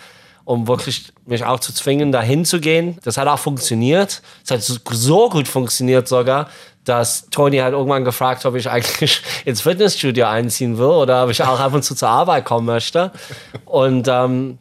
um 0.47 0.65
wirklich 0.65 1.11
mich 1.25 1.43
auch 1.43 1.59
zu 1.59 1.73
zwingen, 1.73 2.13
dahin 2.13 2.45
zu 2.45 2.61
gehen. 2.61 2.97
Das 3.03 3.17
hat 3.17 3.27
auch 3.27 3.37
funktioniert. 3.37 4.21
Es 4.45 4.51
hat 4.51 4.63
so 4.63 5.29
gut 5.29 5.45
funktioniert 5.45 6.07
sogar, 6.07 6.47
dass 6.87 7.29
Tony 7.29 7.57
halt 7.57 7.73
irgendwann 7.73 8.03
gefragt, 8.03 8.45
ob 8.45 8.55
ich 8.55 8.69
eigentlich 8.69 9.21
ins 9.45 9.61
Fitnessstudio 9.61 10.25
einziehen 10.25 10.77
will 10.77 10.85
oder 10.85 11.23
ob 11.23 11.29
ich 11.29 11.43
auch 11.43 11.59
ab 11.59 11.73
und 11.73 11.83
zu 11.83 11.95
zur 11.95 12.09
Arbeit 12.09 12.45
kommen 12.45 12.65
möchte. 12.65 13.11
Und 13.65 14.07
ähm, 14.07 14.57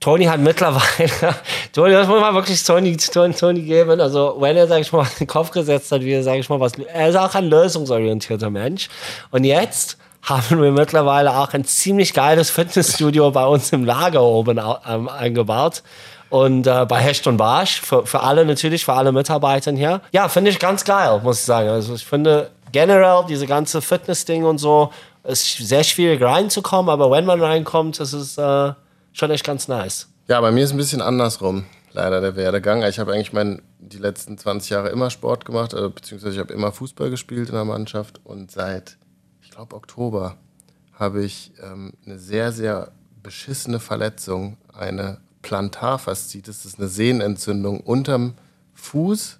Tony 0.00 0.24
hat 0.24 0.40
mittlerweile, 0.40 1.34
Tony, 1.72 1.92
das 1.92 2.08
muss 2.08 2.20
man 2.20 2.34
wirklich 2.34 2.62
Tony, 2.64 2.96
Tony, 2.96 3.34
Tony 3.34 3.62
geben. 3.62 4.00
Also, 4.00 4.36
wenn 4.40 4.56
er, 4.56 4.66
sag 4.66 4.80
ich 4.80 4.92
mal, 4.92 5.06
den 5.20 5.26
Kopf 5.26 5.50
gesetzt 5.50 5.92
hat, 5.92 6.00
wie 6.00 6.12
er, 6.12 6.22
sag 6.22 6.38
ich 6.38 6.48
mal, 6.48 6.58
was, 6.58 6.72
er 6.72 7.10
ist 7.10 7.16
auch 7.16 7.34
ein 7.34 7.44
lösungsorientierter 7.44 8.48
Mensch. 8.48 8.88
Und 9.30 9.44
jetzt 9.44 9.98
haben 10.22 10.62
wir 10.62 10.72
mittlerweile 10.72 11.36
auch 11.36 11.52
ein 11.52 11.64
ziemlich 11.64 12.14
geiles 12.14 12.50
Fitnessstudio 12.50 13.30
bei 13.30 13.44
uns 13.44 13.72
im 13.72 13.84
Lager 13.84 14.22
oben 14.22 14.60
ähm, 14.88 15.08
eingebaut. 15.08 15.82
Und 16.30 16.66
äh, 16.66 16.86
bei 16.86 16.98
Hecht 16.98 17.26
und 17.26 17.36
Barsch, 17.36 17.80
für, 17.80 18.06
für 18.06 18.20
alle 18.20 18.44
natürlich, 18.44 18.84
für 18.84 18.92
alle 18.94 19.12
Mitarbeiter 19.12 19.72
hier. 19.72 20.00
Ja, 20.12 20.28
finde 20.28 20.50
ich 20.50 20.58
ganz 20.58 20.84
geil, 20.84 21.20
muss 21.22 21.40
ich 21.40 21.44
sagen. 21.44 21.68
Also 21.68 21.94
ich 21.94 22.06
finde 22.06 22.50
generell 22.72 23.24
diese 23.28 23.46
ganze 23.46 23.82
Fitness-Ding 23.82 24.44
und 24.44 24.58
so, 24.58 24.90
ist 25.24 25.58
sehr 25.58 25.84
schwierig 25.84 26.22
reinzukommen, 26.22 26.88
aber 26.88 27.10
wenn 27.10 27.26
man 27.26 27.42
reinkommt, 27.42 28.00
ist 28.00 28.12
es 28.12 28.38
äh, 28.38 28.72
schon 29.12 29.30
echt 29.30 29.44
ganz 29.44 29.68
nice. 29.68 30.08
Ja, 30.28 30.40
bei 30.40 30.50
mir 30.50 30.64
ist 30.64 30.70
ein 30.70 30.76
bisschen 30.76 31.02
andersrum, 31.02 31.66
leider 31.92 32.20
der 32.20 32.36
Werdegang. 32.36 32.82
Ich 32.84 32.98
habe 32.98 33.12
eigentlich 33.12 33.32
mein, 33.32 33.60
die 33.78 33.98
letzten 33.98 34.38
20 34.38 34.70
Jahre 34.70 34.88
immer 34.90 35.10
Sport 35.10 35.44
gemacht, 35.44 35.74
äh, 35.74 35.88
beziehungsweise 35.88 36.34
ich 36.34 36.40
habe 36.40 36.54
immer 36.54 36.72
Fußball 36.72 37.10
gespielt 37.10 37.48
in 37.48 37.54
der 37.54 37.64
Mannschaft 37.64 38.20
und 38.24 38.50
seit, 38.50 38.96
ich 39.42 39.50
glaube, 39.50 39.76
Oktober 39.76 40.36
habe 40.94 41.24
ich 41.24 41.52
ähm, 41.62 41.92
eine 42.06 42.18
sehr, 42.18 42.52
sehr 42.52 42.92
beschissene 43.22 43.80
Verletzung, 43.80 44.56
eine 44.72 45.18
Plantarfaszitis, 45.42 46.62
das 46.62 46.72
ist 46.72 46.78
eine 46.78 46.88
Sehnenentzündung 46.88 47.80
unterm 47.80 48.34
Fuß, 48.74 49.38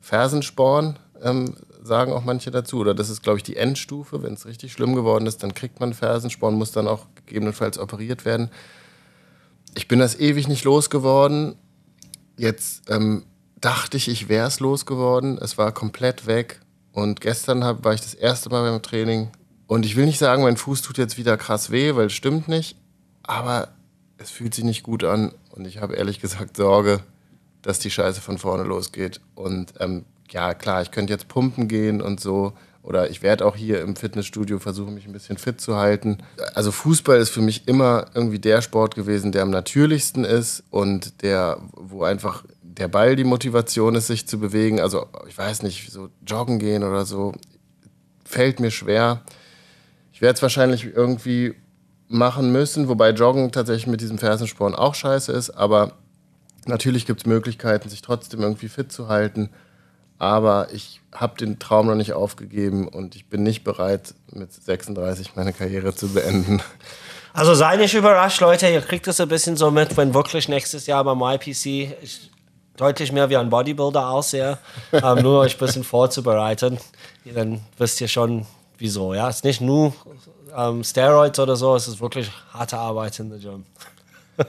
Fersensporn, 0.00 0.98
ähm, 1.22 1.54
sagen 1.82 2.12
auch 2.12 2.24
manche 2.24 2.50
dazu. 2.50 2.78
Oder 2.78 2.94
das 2.94 3.10
ist, 3.10 3.22
glaube 3.22 3.38
ich, 3.38 3.42
die 3.42 3.56
Endstufe. 3.56 4.22
Wenn 4.22 4.34
es 4.34 4.46
richtig 4.46 4.72
schlimm 4.72 4.94
geworden 4.94 5.26
ist, 5.26 5.42
dann 5.42 5.54
kriegt 5.54 5.80
man 5.80 5.94
Fersensporn, 5.94 6.54
muss 6.54 6.72
dann 6.72 6.88
auch 6.88 7.06
gegebenenfalls 7.26 7.78
operiert 7.78 8.24
werden. 8.24 8.50
Ich 9.74 9.88
bin 9.88 9.98
das 9.98 10.18
ewig 10.18 10.48
nicht 10.48 10.64
losgeworden. 10.64 11.56
Jetzt 12.36 12.90
ähm, 12.90 13.24
dachte 13.60 13.96
ich, 13.96 14.08
ich 14.08 14.28
wäre 14.28 14.48
es 14.48 14.60
losgeworden. 14.60 15.38
Es 15.38 15.58
war 15.58 15.72
komplett 15.72 16.26
weg. 16.26 16.60
Und 16.92 17.20
gestern 17.20 17.64
hab, 17.64 17.84
war 17.84 17.94
ich 17.94 18.02
das 18.02 18.14
erste 18.14 18.50
Mal 18.50 18.70
beim 18.70 18.82
Training. 18.82 19.30
Und 19.66 19.86
ich 19.86 19.96
will 19.96 20.04
nicht 20.04 20.18
sagen, 20.18 20.42
mein 20.42 20.58
Fuß 20.58 20.82
tut 20.82 20.98
jetzt 20.98 21.16
wieder 21.16 21.36
krass 21.38 21.70
weh, 21.70 21.94
weil 21.94 22.06
es 22.06 22.12
stimmt 22.12 22.48
nicht. 22.48 22.76
Aber 23.22 23.68
es 24.22 24.30
fühlt 24.30 24.54
sich 24.54 24.64
nicht 24.64 24.82
gut 24.82 25.04
an 25.04 25.32
und 25.50 25.66
ich 25.66 25.78
habe 25.78 25.94
ehrlich 25.94 26.20
gesagt 26.20 26.56
Sorge, 26.56 27.00
dass 27.62 27.78
die 27.78 27.90
Scheiße 27.90 28.20
von 28.20 28.38
vorne 28.38 28.64
losgeht. 28.64 29.20
Und 29.34 29.74
ähm, 29.80 30.04
ja, 30.30 30.54
klar, 30.54 30.82
ich 30.82 30.90
könnte 30.90 31.12
jetzt 31.12 31.28
pumpen 31.28 31.68
gehen 31.68 32.00
und 32.00 32.20
so. 32.20 32.54
Oder 32.82 33.10
ich 33.10 33.22
werde 33.22 33.46
auch 33.46 33.54
hier 33.54 33.80
im 33.80 33.94
Fitnessstudio 33.94 34.58
versuchen, 34.58 34.94
mich 34.94 35.06
ein 35.06 35.12
bisschen 35.12 35.38
fit 35.38 35.60
zu 35.60 35.76
halten. 35.76 36.18
Also 36.54 36.72
Fußball 36.72 37.18
ist 37.18 37.30
für 37.30 37.40
mich 37.40 37.68
immer 37.68 38.06
irgendwie 38.14 38.40
der 38.40 38.60
Sport 38.60 38.96
gewesen, 38.96 39.30
der 39.30 39.42
am 39.42 39.50
natürlichsten 39.50 40.24
ist 40.24 40.64
und 40.70 41.22
der, 41.22 41.60
wo 41.74 42.02
einfach 42.02 42.44
der 42.60 42.88
Ball 42.88 43.14
die 43.14 43.24
Motivation 43.24 43.94
ist, 43.94 44.08
sich 44.08 44.26
zu 44.26 44.40
bewegen. 44.40 44.80
Also 44.80 45.06
ich 45.28 45.38
weiß 45.38 45.62
nicht, 45.62 45.92
so 45.92 46.08
joggen 46.26 46.58
gehen 46.58 46.82
oder 46.82 47.04
so, 47.04 47.32
fällt 48.24 48.58
mir 48.58 48.72
schwer. 48.72 49.22
Ich 50.12 50.20
werde 50.20 50.34
es 50.34 50.42
wahrscheinlich 50.42 50.84
irgendwie 50.84 51.54
machen 52.12 52.52
müssen, 52.52 52.88
wobei 52.88 53.10
Joggen 53.10 53.52
tatsächlich 53.52 53.86
mit 53.86 54.00
diesem 54.00 54.18
Fersensporn 54.18 54.74
auch 54.74 54.94
scheiße 54.94 55.32
ist, 55.32 55.50
aber 55.50 55.92
natürlich 56.66 57.06
gibt 57.06 57.20
es 57.20 57.26
Möglichkeiten, 57.26 57.88
sich 57.88 58.02
trotzdem 58.02 58.42
irgendwie 58.42 58.68
fit 58.68 58.92
zu 58.92 59.08
halten. 59.08 59.50
Aber 60.18 60.68
ich 60.72 61.00
habe 61.12 61.36
den 61.36 61.58
Traum 61.58 61.88
noch 61.88 61.96
nicht 61.96 62.12
aufgegeben 62.12 62.86
und 62.86 63.16
ich 63.16 63.28
bin 63.28 63.42
nicht 63.42 63.64
bereit, 63.64 64.14
mit 64.30 64.52
36 64.52 65.34
meine 65.34 65.52
Karriere 65.52 65.94
zu 65.94 66.12
beenden. 66.12 66.62
Also 67.34 67.54
sei 67.54 67.76
nicht 67.76 67.94
überrascht, 67.94 68.40
Leute, 68.40 68.68
ihr 68.68 68.82
kriegt 68.82 69.06
das 69.06 69.18
ein 69.18 69.28
bisschen 69.28 69.56
so 69.56 69.70
mit, 69.70 69.96
wenn 69.96 70.12
wirklich 70.12 70.48
nächstes 70.48 70.86
Jahr 70.86 71.02
beim 71.02 71.22
ich 71.46 72.30
deutlich 72.76 73.10
mehr 73.10 73.30
wie 73.30 73.36
ein 73.36 73.50
Bodybuilder 73.50 74.08
aussehe, 74.10 74.58
ähm, 74.92 75.22
nur 75.22 75.40
euch 75.40 75.56
ein 75.56 75.58
bisschen 75.58 75.82
vorzubereiten. 75.82 76.78
Dann 77.24 77.60
wisst 77.78 78.00
ihr 78.00 78.08
schon, 78.08 78.46
wieso. 78.78 79.14
Ja, 79.14 79.28
es 79.28 79.36
ist 79.36 79.44
nicht 79.44 79.60
nur 79.60 79.94
ähm, 80.56 80.84
Steroids 80.84 81.38
oder 81.38 81.56
so, 81.56 81.74
es 81.76 81.88
ist 81.88 82.00
wirklich 82.00 82.30
harte 82.52 82.78
Arbeit 82.78 83.18
in 83.18 83.30
der 83.30 83.38
Gym. 83.38 83.64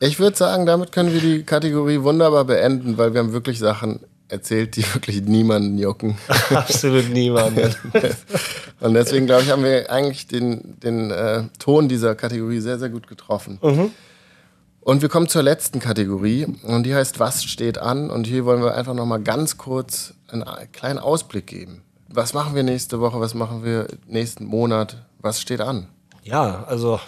ich 0.00 0.18
würde 0.18 0.36
sagen, 0.36 0.66
damit 0.66 0.92
können 0.92 1.12
wir 1.12 1.20
die 1.20 1.44
Kategorie 1.44 2.02
wunderbar 2.02 2.44
beenden, 2.44 2.98
weil 2.98 3.12
wir 3.14 3.20
haben 3.20 3.32
wirklich 3.32 3.58
Sachen 3.58 4.00
erzählt, 4.28 4.76
die 4.76 4.82
wirklich 4.94 5.22
niemanden 5.22 5.78
jucken. 5.78 6.16
Absolut 6.50 7.08
niemanden. 7.10 7.74
Und 8.80 8.94
deswegen, 8.94 9.26
glaube 9.26 9.42
ich, 9.42 9.50
haben 9.50 9.64
wir 9.64 9.90
eigentlich 9.90 10.26
den, 10.26 10.78
den 10.80 11.10
äh, 11.10 11.44
Ton 11.58 11.88
dieser 11.88 12.14
Kategorie 12.14 12.60
sehr, 12.60 12.78
sehr 12.78 12.88
gut 12.88 13.06
getroffen. 13.06 13.58
Mhm. 13.62 13.90
Und 14.80 15.00
wir 15.00 15.08
kommen 15.08 15.28
zur 15.28 15.42
letzten 15.42 15.80
Kategorie 15.80 16.46
und 16.62 16.82
die 16.82 16.94
heißt 16.94 17.18
Was 17.18 17.42
steht 17.42 17.78
an? 17.78 18.10
Und 18.10 18.26
hier 18.26 18.44
wollen 18.44 18.62
wir 18.62 18.74
einfach 18.74 18.92
nochmal 18.92 19.22
ganz 19.22 19.56
kurz 19.56 20.12
einen 20.28 20.44
kleinen 20.72 20.98
Ausblick 20.98 21.46
geben. 21.46 21.80
Was 22.16 22.32
machen 22.32 22.54
wir 22.54 22.62
nächste 22.62 23.00
Woche? 23.00 23.18
Was 23.18 23.34
machen 23.34 23.64
wir 23.64 23.88
nächsten 24.06 24.44
Monat? 24.44 24.98
Was 25.18 25.40
steht 25.40 25.60
an? 25.60 25.88
Ja, 26.22 26.62
also 26.68 27.00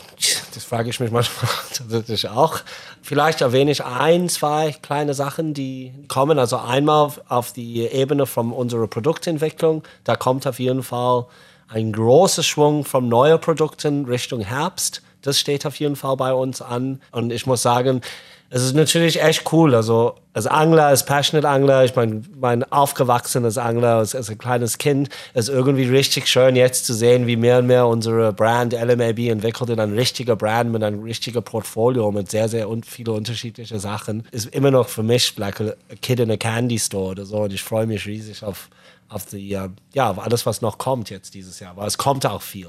das 0.53 0.65
frage 0.65 0.91
ich 0.91 0.99
mich 0.99 1.13
manchmal 1.13 1.49
tatsächlich 1.73 2.29
auch. 2.29 2.59
Vielleicht 3.03 3.41
erwähne 3.41 3.71
ich 3.71 3.85
ein, 3.85 4.29
zwei 4.29 4.73
kleine 4.83 5.15
Sachen, 5.15 5.55
die 5.55 5.95
kommen. 6.09 6.41
Also 6.41 6.57
einmal 6.59 7.13
auf 7.29 7.53
die 7.53 7.87
Ebene 7.87 8.27
von 8.27 8.53
unserer 8.53 8.89
Produktentwicklung. 8.89 9.85
Da 10.03 10.17
kommt 10.17 10.45
auf 10.45 10.59
jeden 10.59 10.83
Fall 10.83 11.27
ein 11.69 11.93
großer 11.93 12.43
Schwung 12.43 12.85
von 12.85 13.09
neuen 13.09 13.41
Produkten 13.41 14.07
Richtung 14.07 14.41
Herbst. 14.41 15.03
Das 15.23 15.39
steht 15.39 15.67
auf 15.67 15.77
jeden 15.77 15.95
Fall 15.95 16.17
bei 16.17 16.35
uns 16.35 16.61
an. 16.61 17.01
Und 17.13 17.31
ich 17.33 17.47
muss 17.47 17.63
sagen, 17.63 18.01
es 18.49 18.63
ist 18.63 18.75
natürlich 18.75 19.23
echt 19.23 19.53
cool. 19.53 19.75
Also 19.75 20.15
als 20.33 20.47
Angler, 20.47 20.87
als 20.87 21.05
Passionate 21.05 21.49
Angler, 21.49 21.85
ich 21.85 21.97
meine, 21.97 22.23
mein 22.39 22.63
aufgewachsenes 22.65 23.59
Angler, 23.59 23.97
als, 23.97 24.15
als 24.15 24.31
ein 24.31 24.39
kleines 24.39 24.79
Kind, 24.79 25.09
ist 25.35 25.49
irgendwie 25.49 25.85
richtig 25.85 26.29
schön 26.29 26.55
jetzt 26.55 26.87
zu 26.87 26.95
sehen, 26.95 27.27
wie 27.27 27.37
mehr 27.37 27.59
und 27.59 27.67
mehr 27.67 27.87
unsere 27.87 28.33
Brand 28.33 28.73
LMAB 28.73 29.19
entwickelt 29.31 29.71
in 29.71 29.81
ein 29.81 29.95
richtiger 29.95 30.37
Brand 30.37 30.71
mit 30.71 30.83
einem 30.83 31.03
richtigen 31.03 31.43
Portfolio 31.43 32.13
mit 32.13 32.31
sehr, 32.31 32.49
sehr 32.49 32.69
un 32.69 32.83
viele 32.83 33.13
unterschiedliche 33.13 33.81
Sachen. 33.81 34.27
Ist 34.31 34.47
immer 34.55 34.71
noch 34.71 34.89
für 34.89 35.03
mich 35.03 35.37
like 35.37 35.61
a, 35.61 35.73
kid 36.01 36.21
in 36.21 36.31
a 36.31 36.37
candy 36.37 36.79
store 36.79 37.11
oder 37.11 37.27
so. 37.27 37.39
Und 37.39 37.53
ich 37.53 37.63
freue 37.63 37.87
mich 37.87 38.07
riesig 38.07 38.45
auf, 38.45 38.69
auf 39.09 39.27
die, 39.27 39.57
uh, 39.57 39.69
ja, 39.93 40.11
auf 40.11 40.19
alles, 40.21 40.47
was 40.47 40.63
noch 40.63 40.79
kommt 40.79 41.11
jetzt 41.11 41.35
dieses 41.35 41.59
Jahr. 41.59 41.77
Weil 41.77 41.89
es 41.89 41.99
kommt 41.99 42.25
auch 42.27 42.43
viel 42.43 42.69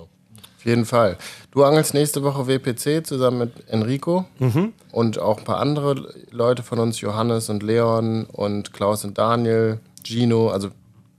jeden 0.66 0.86
Fall. 0.86 1.18
Du 1.51 1.64
angelst 1.64 1.93
nächste 1.93 2.24
Woche 2.24 2.47
WPC 2.47 3.05
zusammen 3.05 3.39
mit 3.39 3.70
Enrico 3.70 4.26
mhm. 4.39 4.74
und 4.91 5.20
auch 5.20 5.39
ein 5.39 5.43
paar 5.43 5.60
andere 5.60 6.14
Leute 6.32 6.64
von 6.64 6.80
uns, 6.80 7.01
Johannes 7.01 7.49
und 7.49 7.64
Leon 7.64 8.26
und 8.26 8.74
Klaus 8.74 9.03
und 9.03 9.18
Daniel, 9.18 9.80
Gino, 10.03 10.49
also 10.49 10.70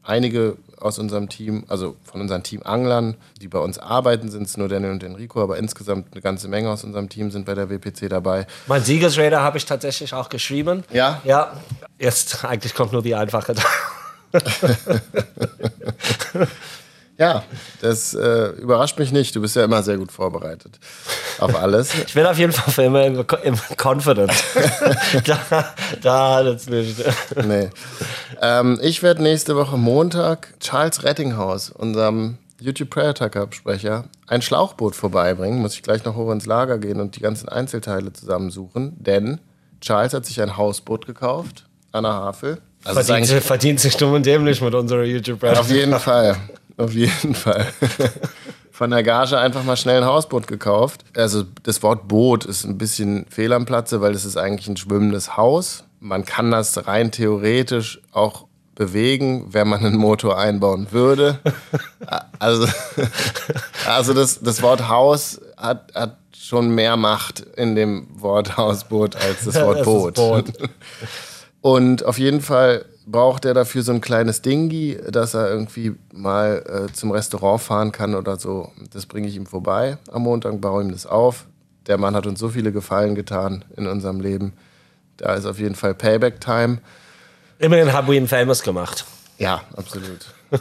einige 0.02 0.56
aus 0.80 0.98
unserem 0.98 1.28
Team, 1.28 1.64
also 1.68 1.96
von 2.04 2.20
unserem 2.20 2.42
Team 2.42 2.62
Anglern, 2.62 3.16
die 3.40 3.48
bei 3.48 3.58
uns 3.58 3.78
arbeiten, 3.78 4.30
sind 4.30 4.44
es 4.44 4.56
nur 4.56 4.68
Daniel 4.68 4.92
und 4.92 5.02
Enrico, 5.02 5.42
aber 5.42 5.58
insgesamt 5.58 6.12
eine 6.12 6.22
ganze 6.22 6.48
Menge 6.48 6.70
aus 6.70 6.84
unserem 6.84 7.08
Team 7.08 7.30
sind 7.30 7.46
bei 7.46 7.54
der 7.54 7.68
WPC 7.68 8.08
dabei. 8.08 8.46
Mein 8.66 8.82
Siegesräder 8.82 9.42
habe 9.42 9.58
ich 9.58 9.66
tatsächlich 9.66 10.14
auch 10.14 10.28
geschrieben. 10.28 10.84
Ja? 10.92 11.20
Ja, 11.24 11.52
jetzt 11.98 12.44
eigentlich 12.44 12.74
kommt 12.74 12.92
nur 12.92 13.02
die 13.02 13.14
einfache. 13.14 13.54
Ja, 17.18 17.42
das 17.80 18.14
äh, 18.14 18.50
überrascht 18.60 18.98
mich 18.98 19.10
nicht. 19.10 19.34
Du 19.34 19.40
bist 19.40 19.56
ja 19.56 19.64
immer 19.64 19.82
sehr 19.82 19.96
gut 19.98 20.12
vorbereitet 20.12 20.78
auf 21.40 21.54
alles. 21.56 21.92
ich 22.06 22.14
bin 22.14 22.24
auf 22.24 22.38
jeden 22.38 22.52
Fall 22.52 22.72
für 22.72 22.82
immer 22.84 23.04
im, 23.04 23.24
im 23.42 23.58
Confident. 23.76 24.32
da, 25.26 25.74
da 26.00 26.40
jetzt 26.42 26.70
nicht. 26.70 26.96
nee. 27.44 27.70
Ähm, 28.40 28.78
ich 28.82 29.02
werde 29.02 29.22
nächste 29.22 29.56
Woche 29.56 29.76
Montag 29.76 30.54
Charles 30.60 31.02
Rettinghaus, 31.02 31.70
unserem 31.70 32.38
YouTube 32.60 32.90
Prayer 32.90 33.14
Tucker 33.14 33.48
Sprecher, 33.50 34.04
ein 34.28 34.40
Schlauchboot 34.40 34.94
vorbeibringen. 34.94 35.60
Muss 35.60 35.74
ich 35.74 35.82
gleich 35.82 36.04
noch 36.04 36.14
hoch 36.14 36.30
ins 36.30 36.46
Lager 36.46 36.78
gehen 36.78 37.00
und 37.00 37.16
die 37.16 37.20
ganzen 37.20 37.48
Einzelteile 37.48 38.12
zusammensuchen. 38.12 38.96
Denn 39.02 39.40
Charles 39.80 40.14
hat 40.14 40.24
sich 40.24 40.40
ein 40.40 40.56
Hausboot 40.56 41.06
gekauft 41.06 41.66
an 41.90 42.04
der 42.04 42.12
Havel. 42.12 42.58
Also 42.84 43.02
verdient, 43.02 43.42
verdient 43.42 43.80
sich 43.80 43.96
dumm 43.96 44.12
und 44.12 44.24
dämlich 44.24 44.60
mit 44.60 44.72
unserer 44.74 45.02
YouTube 45.02 45.40
Prayer 45.40 45.58
Auf 45.58 45.70
jeden 45.70 45.98
Fall. 45.98 46.36
Auf 46.78 46.92
jeden 46.94 47.34
Fall. 47.34 47.66
Von 48.70 48.90
der 48.90 49.02
Gage 49.02 49.36
einfach 49.36 49.64
mal 49.64 49.76
schnell 49.76 50.02
ein 50.02 50.08
Hausboot 50.08 50.46
gekauft. 50.46 51.04
Also 51.16 51.42
das 51.64 51.82
Wort 51.82 52.06
Boot 52.06 52.44
ist 52.44 52.64
ein 52.64 52.78
bisschen 52.78 53.26
fehl 53.28 53.52
am 53.52 53.66
Platze, 53.66 54.00
weil 54.00 54.14
es 54.14 54.24
ist 54.24 54.36
eigentlich 54.36 54.68
ein 54.68 54.76
schwimmendes 54.76 55.36
Haus. 55.36 55.84
Man 55.98 56.24
kann 56.24 56.52
das 56.52 56.86
rein 56.86 57.10
theoretisch 57.10 58.00
auch 58.12 58.46
bewegen, 58.76 59.52
wenn 59.52 59.66
man 59.66 59.84
einen 59.84 59.96
Motor 59.96 60.38
einbauen 60.38 60.88
würde. 60.92 61.40
Also, 62.40 62.68
also 63.84 64.14
das, 64.14 64.38
das 64.38 64.62
Wort 64.62 64.88
Haus 64.88 65.40
hat, 65.56 65.92
hat 65.92 66.16
schon 66.32 66.70
mehr 66.70 66.96
Macht 66.96 67.40
in 67.56 67.74
dem 67.74 68.06
Wort 68.14 68.56
Hausboot 68.56 69.16
als 69.16 69.44
das 69.44 69.56
Wort 69.56 69.82
Boot. 69.82 70.16
Das 70.16 70.24
Boot. 70.24 70.52
Und 71.68 72.02
auf 72.06 72.18
jeden 72.18 72.40
Fall 72.40 72.86
braucht 73.04 73.44
er 73.44 73.52
dafür 73.52 73.82
so 73.82 73.92
ein 73.92 74.00
kleines 74.00 74.40
Dingi, 74.40 74.96
dass 75.10 75.34
er 75.34 75.50
irgendwie 75.50 75.94
mal 76.14 76.64
äh, 76.66 76.92
zum 76.94 77.10
Restaurant 77.10 77.60
fahren 77.60 77.92
kann 77.92 78.14
oder 78.14 78.38
so. 78.38 78.72
Das 78.94 79.04
bringe 79.04 79.28
ich 79.28 79.36
ihm 79.36 79.44
vorbei 79.44 79.98
am 80.10 80.22
Montag, 80.22 80.62
baue 80.62 80.82
ihm 80.82 80.90
das 80.90 81.04
auf. 81.04 81.44
Der 81.86 81.98
Mann 81.98 82.16
hat 82.16 82.26
uns 82.26 82.40
so 82.40 82.48
viele 82.48 82.72
Gefallen 82.72 83.14
getan 83.14 83.66
in 83.76 83.86
unserem 83.86 84.18
Leben. 84.20 84.54
Da 85.18 85.34
ist 85.34 85.44
auf 85.44 85.58
jeden 85.58 85.74
Fall 85.74 85.94
Payback-Time. 85.94 86.78
Immerhin 87.58 87.92
haben 87.92 88.08
wir 88.08 88.14
ihn 88.14 88.28
famous 88.28 88.62
gemacht. 88.62 89.04
Ja, 89.36 89.60
absolut. 89.76 90.24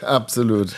absolut. 0.00 0.74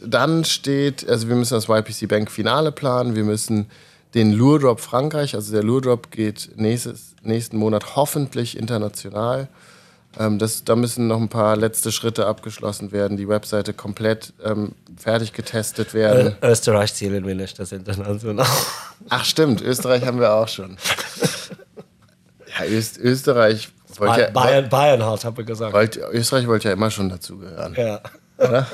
Dann 0.00 0.44
steht, 0.44 1.08
also 1.08 1.28
wir 1.28 1.36
müssen 1.36 1.54
das 1.54 1.70
YPC 1.70 2.08
Bank 2.08 2.30
Finale 2.30 2.72
planen, 2.72 3.16
wir 3.16 3.24
müssen 3.24 3.70
den 4.12 4.32
Lure 4.32 4.58
Drop 4.58 4.80
Frankreich, 4.80 5.34
also 5.34 5.50
der 5.50 5.62
Lure 5.62 5.80
Drop 5.80 6.10
geht 6.10 6.50
nächstes, 6.56 7.11
nächsten 7.22 7.56
Monat 7.56 7.96
hoffentlich 7.96 8.56
international. 8.56 9.48
Ähm, 10.18 10.38
das, 10.38 10.64
da 10.64 10.76
müssen 10.76 11.06
noch 11.06 11.20
ein 11.20 11.28
paar 11.28 11.56
letzte 11.56 11.90
Schritte 11.90 12.26
abgeschlossen 12.26 12.92
werden, 12.92 13.16
die 13.16 13.28
Webseite 13.28 13.72
komplett 13.72 14.32
ähm, 14.44 14.72
fertig 14.96 15.32
getestet 15.32 15.94
werden. 15.94 16.36
Ö 16.42 16.50
Österreich 16.50 16.94
zählen 16.94 17.26
wir 17.26 17.34
nicht, 17.34 17.58
das 17.58 17.72
international. 17.72 18.46
Ach 19.08 19.24
stimmt, 19.24 19.62
Österreich 19.62 20.04
haben 20.04 20.20
wir 20.20 20.32
auch 20.34 20.48
schon. 20.48 20.76
Ja, 22.58 22.66
Öst 22.66 22.98
Österreich 22.98 23.70
wollte 23.98 24.20
ja, 24.22 24.30
Bayern, 24.30 24.68
Bayern 24.68 25.02
halt, 25.04 25.24
habe 25.24 25.42
ich 25.42 25.46
gesagt. 25.46 25.72
Wollt, 25.72 25.96
Österreich 25.96 26.46
wollte 26.46 26.68
ja 26.68 26.74
immer 26.74 26.90
schon 26.90 27.08
dazugehören. 27.08 27.74
Ja. 27.74 28.00
Oder? 28.38 28.66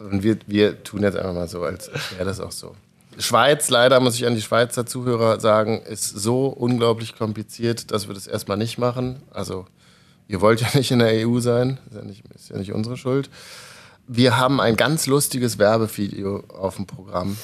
Und 0.00 0.22
wir, 0.22 0.38
wir 0.46 0.82
tun 0.82 1.02
jetzt 1.02 1.16
einfach 1.16 1.32
mal 1.32 1.48
so, 1.48 1.62
als 1.62 1.90
wäre 2.16 2.24
das 2.24 2.40
auch 2.40 2.52
so. 2.52 2.74
Schweiz, 3.18 3.68
leider 3.68 3.98
muss 4.00 4.14
ich 4.14 4.26
an 4.26 4.34
die 4.34 4.42
Schweizer 4.42 4.86
Zuhörer 4.86 5.40
sagen, 5.40 5.82
ist 5.82 6.08
so 6.08 6.46
unglaublich 6.46 7.16
kompliziert, 7.16 7.90
dass 7.90 8.06
wir 8.06 8.14
das 8.14 8.26
erstmal 8.26 8.56
nicht 8.56 8.78
machen. 8.78 9.22
Also, 9.30 9.66
ihr 10.28 10.40
wollt 10.40 10.60
ja 10.60 10.68
nicht 10.74 10.90
in 10.90 11.00
der 11.00 11.26
EU 11.28 11.40
sein, 11.40 11.78
ist 11.88 11.96
ja 11.96 12.02
nicht, 12.02 12.24
ist 12.34 12.50
ja 12.50 12.56
nicht 12.56 12.72
unsere 12.72 12.96
Schuld. 12.96 13.28
Wir 14.06 14.38
haben 14.38 14.60
ein 14.60 14.76
ganz 14.76 15.06
lustiges 15.06 15.58
Werbevideo 15.58 16.44
auf 16.48 16.76
dem 16.76 16.86
Programm. 16.86 17.36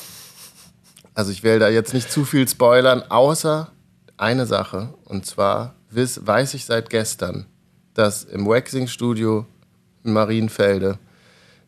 Also, 1.15 1.33
ich 1.33 1.43
will 1.43 1.59
da 1.59 1.69
jetzt 1.69 1.93
nicht 1.93 2.11
zu 2.11 2.25
viel 2.25 2.47
spoilern, 2.49 3.03
außer 3.09 3.71
eine 4.17 4.47
Sache. 4.47 4.95
Und 5.05 5.27
zwar 5.27 5.75
weiß 5.91 6.55
ich 6.55 6.65
seit 6.65 6.89
gestern, 6.89 7.47
dass 7.95 8.25
im 8.25 8.47
Waxing-Studio 8.47 9.47
in 10.05 10.13
Marienfelde 10.13 10.99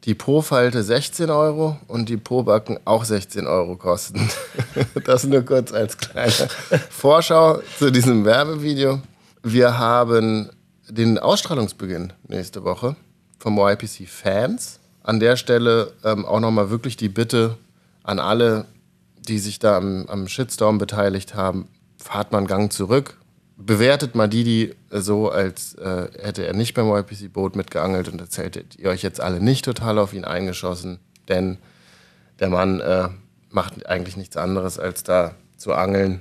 die 0.06 0.14
Pro-Falte 0.14 0.84
16 0.84 1.30
Euro 1.30 1.76
und 1.88 2.08
die 2.08 2.16
Pro-Backen 2.16 2.78
auch 2.84 3.04
16 3.04 3.46
Euro 3.46 3.76
kosten. 3.76 4.30
das 5.04 5.24
nur 5.24 5.42
kurz 5.42 5.72
als 5.72 5.98
kleine 5.98 6.48
Vorschau 6.90 7.60
zu 7.78 7.90
diesem 7.90 8.24
Werbevideo. 8.24 9.00
Wir 9.42 9.78
haben 9.78 10.50
den 10.88 11.18
Ausstrahlungsbeginn 11.18 12.12
nächste 12.28 12.62
Woche 12.62 12.94
vom 13.40 13.58
YPC 13.58 14.08
Fans. 14.08 14.78
An 15.02 15.18
der 15.18 15.36
Stelle 15.36 15.92
ähm, 16.04 16.24
auch 16.24 16.40
nochmal 16.40 16.70
wirklich 16.70 16.96
die 16.96 17.08
Bitte 17.08 17.56
an 18.04 18.20
alle, 18.20 18.66
die 19.16 19.40
sich 19.40 19.58
da 19.58 19.76
am, 19.76 20.06
am 20.06 20.28
Shitstorm 20.28 20.78
beteiligt 20.78 21.34
haben, 21.34 21.68
fahrt 21.98 22.30
mal 22.30 22.38
einen 22.38 22.46
Gang 22.46 22.72
zurück, 22.72 23.16
bewertet 23.56 24.14
mal 24.14 24.28
Didi 24.28 24.74
so, 24.90 25.30
als 25.30 25.74
äh, 25.74 26.08
hätte 26.20 26.46
er 26.46 26.52
nicht 26.52 26.74
beim 26.74 26.88
YPC-Boot 26.88 27.56
mitgeangelt 27.56 28.08
und 28.08 28.20
erzähltet 28.20 28.76
ihr 28.78 28.90
euch 28.90 29.02
jetzt 29.02 29.20
alle 29.20 29.40
nicht 29.40 29.64
total 29.64 29.98
auf 29.98 30.12
ihn 30.12 30.24
eingeschossen, 30.24 30.98
denn 31.28 31.58
der 32.38 32.50
Mann 32.50 32.80
äh, 32.80 33.08
macht 33.50 33.86
eigentlich 33.86 34.16
nichts 34.16 34.36
anderes, 34.36 34.78
als 34.78 35.02
da 35.02 35.34
zu 35.56 35.72
angeln. 35.72 36.20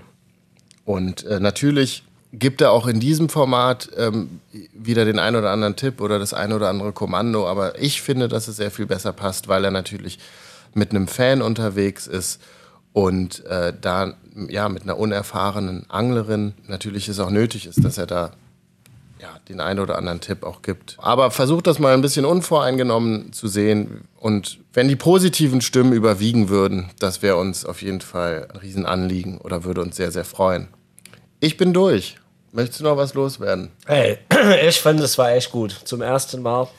Und 0.85 1.25
äh, 1.25 1.39
natürlich 1.39 2.03
gibt 2.31 2.61
er 2.61 2.71
auch 2.71 2.87
in 2.87 2.99
diesem 2.99 3.27
Format 3.27 3.89
ähm, 3.97 4.39
wieder 4.73 5.03
den 5.03 5.19
ein 5.19 5.35
oder 5.35 5.51
anderen 5.51 5.75
Tipp 5.75 5.99
oder 5.99 6.19
das 6.19 6.33
ein 6.33 6.53
oder 6.53 6.69
andere 6.69 6.93
Kommando, 6.93 7.47
aber 7.47 7.81
ich 7.81 8.01
finde, 8.01 8.27
dass 8.27 8.47
es 8.47 8.55
sehr 8.55 8.71
viel 8.71 8.85
besser 8.85 9.13
passt, 9.13 9.47
weil 9.47 9.65
er 9.65 9.71
natürlich 9.71 10.19
mit 10.73 10.91
einem 10.91 11.07
Fan 11.07 11.41
unterwegs 11.41 12.07
ist 12.07 12.41
und 12.95 13.43
äh, 13.47 13.73
da 13.81 14.13
ja 14.47 14.69
mit 14.69 14.83
einer 14.83 14.97
unerfahrenen 14.97 15.83
Anglerin 15.89 16.53
natürlich 16.65 17.09
es 17.09 17.19
auch 17.19 17.29
nötig 17.29 17.65
ist, 17.65 17.83
dass 17.83 17.97
er 17.97 18.05
da 18.05 18.31
ja, 19.19 19.37
den 19.49 19.59
einen 19.59 19.81
oder 19.81 19.97
anderen 19.97 20.21
Tipp 20.21 20.43
auch 20.43 20.61
gibt. 20.61 20.95
Aber 20.99 21.29
versucht 21.29 21.67
das 21.67 21.77
mal 21.77 21.93
ein 21.93 22.01
bisschen 22.01 22.23
unvoreingenommen 22.23 23.33
zu 23.33 23.49
sehen. 23.49 24.07
Und 24.15 24.59
wenn 24.71 24.87
die 24.87 24.95
positiven 24.95 25.59
Stimmen 25.59 25.91
überwiegen 25.91 26.47
würden, 26.47 26.89
das 26.97 27.21
wäre 27.21 27.35
uns 27.35 27.65
auf 27.65 27.81
jeden 27.81 27.99
Fall 27.99 28.47
ein 28.53 28.59
Riesenanliegen 28.59 29.39
oder 29.39 29.65
würde 29.65 29.81
uns 29.81 29.97
sehr, 29.97 30.13
sehr 30.13 30.25
freuen. 30.25 30.69
Ich 31.41 31.57
bin 31.57 31.73
durch. 31.73 32.15
Möchtest 32.53 32.79
du 32.79 32.85
noch 32.85 32.95
was 32.95 33.13
loswerden? 33.13 33.71
Hey, 33.87 34.19
ich 34.65 34.79
finde, 34.79 35.03
es 35.03 35.17
war 35.17 35.31
echt 35.33 35.51
gut. 35.51 35.81
Zum 35.83 36.01
ersten 36.01 36.41
Mal 36.41 36.69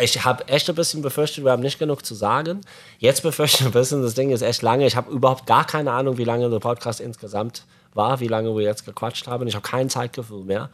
ich 0.00 0.24
habe 0.24 0.48
echt 0.48 0.68
ein 0.68 0.74
bisschen 0.74 1.02
befürchtet, 1.02 1.44
wir 1.44 1.52
haben 1.52 1.62
nicht 1.62 1.78
genug 1.78 2.04
zu 2.04 2.14
sagen. 2.14 2.62
Jetzt 2.98 3.22
befürchte 3.22 3.60
ich 3.60 3.66
ein 3.66 3.72
bisschen, 3.72 4.02
das 4.02 4.14
Ding 4.14 4.30
ist 4.30 4.42
echt 4.42 4.62
lange. 4.62 4.86
Ich 4.86 4.96
habe 4.96 5.10
überhaupt 5.10 5.46
gar 5.46 5.66
keine 5.66 5.92
Ahnung, 5.92 6.18
wie 6.18 6.24
lange 6.24 6.48
der 6.48 6.60
Podcast 6.60 7.00
insgesamt 7.00 7.64
war, 7.94 8.20
wie 8.20 8.28
lange 8.28 8.54
wir 8.56 8.62
jetzt 8.62 8.84
gequatscht 8.84 9.26
haben. 9.26 9.46
Ich 9.46 9.54
habe 9.54 9.66
kein 9.66 9.90
Zeitgefühl 9.90 10.44
mehr. 10.44 10.70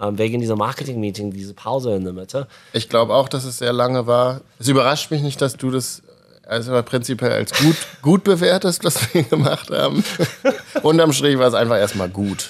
Ähm, 0.00 0.18
wegen 0.18 0.40
dieser 0.40 0.56
Marketing-Meeting, 0.56 1.32
diese 1.32 1.54
Pause 1.54 1.94
in 1.94 2.04
der 2.04 2.12
Mitte. 2.12 2.48
Ich 2.72 2.88
glaube 2.88 3.14
auch, 3.14 3.28
dass 3.28 3.44
es 3.44 3.58
sehr 3.58 3.72
lange 3.72 4.06
war. 4.06 4.40
Es 4.58 4.68
überrascht 4.68 5.10
mich 5.10 5.22
nicht, 5.22 5.40
dass 5.40 5.56
du 5.56 5.70
das 5.70 6.01
also 6.46 6.82
prinzipiell 6.82 7.32
als 7.32 7.52
gut, 7.52 7.76
gut 8.02 8.24
bewertest, 8.24 8.84
was 8.84 9.14
wir 9.14 9.22
gemacht 9.22 9.70
haben. 9.70 10.04
Unterm 10.82 11.12
Strich 11.12 11.38
war 11.38 11.48
es 11.48 11.54
einfach 11.54 11.76
erstmal 11.76 12.08
gut. 12.08 12.48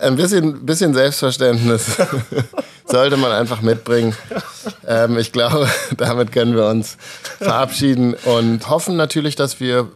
Ein 0.00 0.16
bisschen, 0.16 0.64
bisschen 0.64 0.94
Selbstverständnis 0.94 1.96
sollte 2.86 3.16
man 3.16 3.32
einfach 3.32 3.60
mitbringen. 3.60 4.16
Ähm, 4.86 5.18
ich 5.18 5.32
glaube, 5.32 5.68
damit 5.96 6.32
können 6.32 6.54
wir 6.54 6.66
uns 6.66 6.96
verabschieden 7.38 8.14
und 8.14 8.68
hoffen 8.68 8.96
natürlich, 8.96 9.36
dass 9.36 9.60
wir 9.60 9.88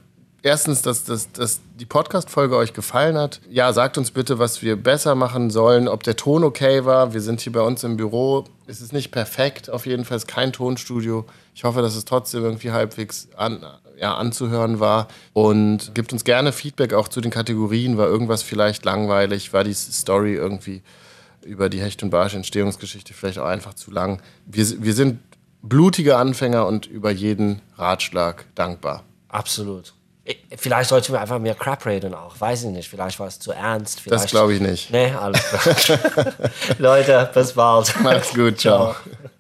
erstens, 0.43 0.83
dass, 0.83 1.05
dass, 1.05 1.33
dass 1.33 1.61
die 1.79 1.87
Podcast-Folge 1.87 2.57
euch 2.57 2.73
gefallen 2.73 3.17
hat. 3.17 3.41
Ja, 3.51 3.73
sagt 3.73 3.99
uns 3.99 4.11
bitte, 4.11 4.39
was 4.39 4.63
wir 4.63 4.77
besser 4.77 5.15
machen 5.15 5.51
sollen, 5.51 5.89
ob 5.89 6.03
der 6.03 6.17
Ton 6.17 6.45
okay 6.45 6.85
war. 6.85 7.15
Wir 7.15 7.21
sind 7.21 7.41
hier 7.41 7.53
bei 7.53 7.61
uns 7.61 7.85
im 7.85 7.97
Büro. 7.97 8.45
Es 8.67 8.81
ist 8.81 8.93
nicht 8.93 9.11
perfekt, 9.11 9.71
auf 9.71 9.87
jeden 9.87 10.05
Fall 10.05 10.17
ist 10.17 10.29
kein 10.29 10.53
Tonstudio. 10.53 11.27
Ich 11.55 11.65
hoffe, 11.65 11.83
dass 11.83 11.95
es 11.95 12.05
trotzdem 12.05 12.45
irgendwie 12.45 12.71
halbwegs 12.71 13.29
an, 13.37 13.65
ja, 13.99 14.15
anzuhören 14.15 14.81
war. 14.81 15.09
Und 15.33 15.95
gebt 15.95 16.13
uns 16.13 16.25
gerne 16.25 16.53
Feedback 16.53 16.95
auch 16.95 17.09
zu 17.09 17.21
den 17.21 17.31
Kategorien. 17.31 17.99
War 17.99 18.07
irgendwas 18.07 18.43
vielleicht 18.43 18.85
langweilig? 18.85 19.53
War 19.53 19.65
die 19.65 19.75
Story 19.75 20.35
irgendwie 20.35 20.83
über 21.45 21.69
die 21.69 21.81
Hecht- 21.81 22.03
und 22.03 22.11
Barsch-Entstehungsgeschichte 22.11 23.15
vielleicht 23.15 23.39
auch 23.39 23.47
einfach 23.47 23.75
zu 23.75 23.91
lang? 23.91 24.23
Wir, 24.47 24.67
wir 24.83 24.95
sind 24.95 25.19
blutige 25.63 26.17
Anfänger 26.17 26.67
und 26.67 26.87
über 26.87 27.11
jeden 27.11 27.61
Ratschlag 27.77 28.47
dankbar. 28.55 29.05
Absolut. 29.29 29.95
Vielleicht 30.57 30.91
sollten 30.91 31.13
wir 31.13 31.21
einfach 31.21 31.41
mehr 31.41 31.55
Crap 31.55 31.85
reden 31.85 32.15
auch. 32.15 32.41
Weiß 32.41 32.63
ich 32.63 32.71
nicht. 32.71 32.89
Vielleicht 32.89 33.19
war 33.19 33.27
es 33.27 33.41
zu 33.41 33.51
ernst. 33.51 34.01
Vielleicht 34.01 34.25
das 34.25 34.31
glaube 34.31 34.55
ich 34.55 34.61
nicht. 34.61 34.91
Nee, 34.91 35.13
alles 35.13 35.43
klar. 35.43 36.33
Leute, 36.79 37.31
bis 37.35 37.53
bald. 37.53 38.01
Macht's 38.01 38.33
gut. 38.33 38.59
ciao. 38.61 38.95
ciao. 38.95 39.33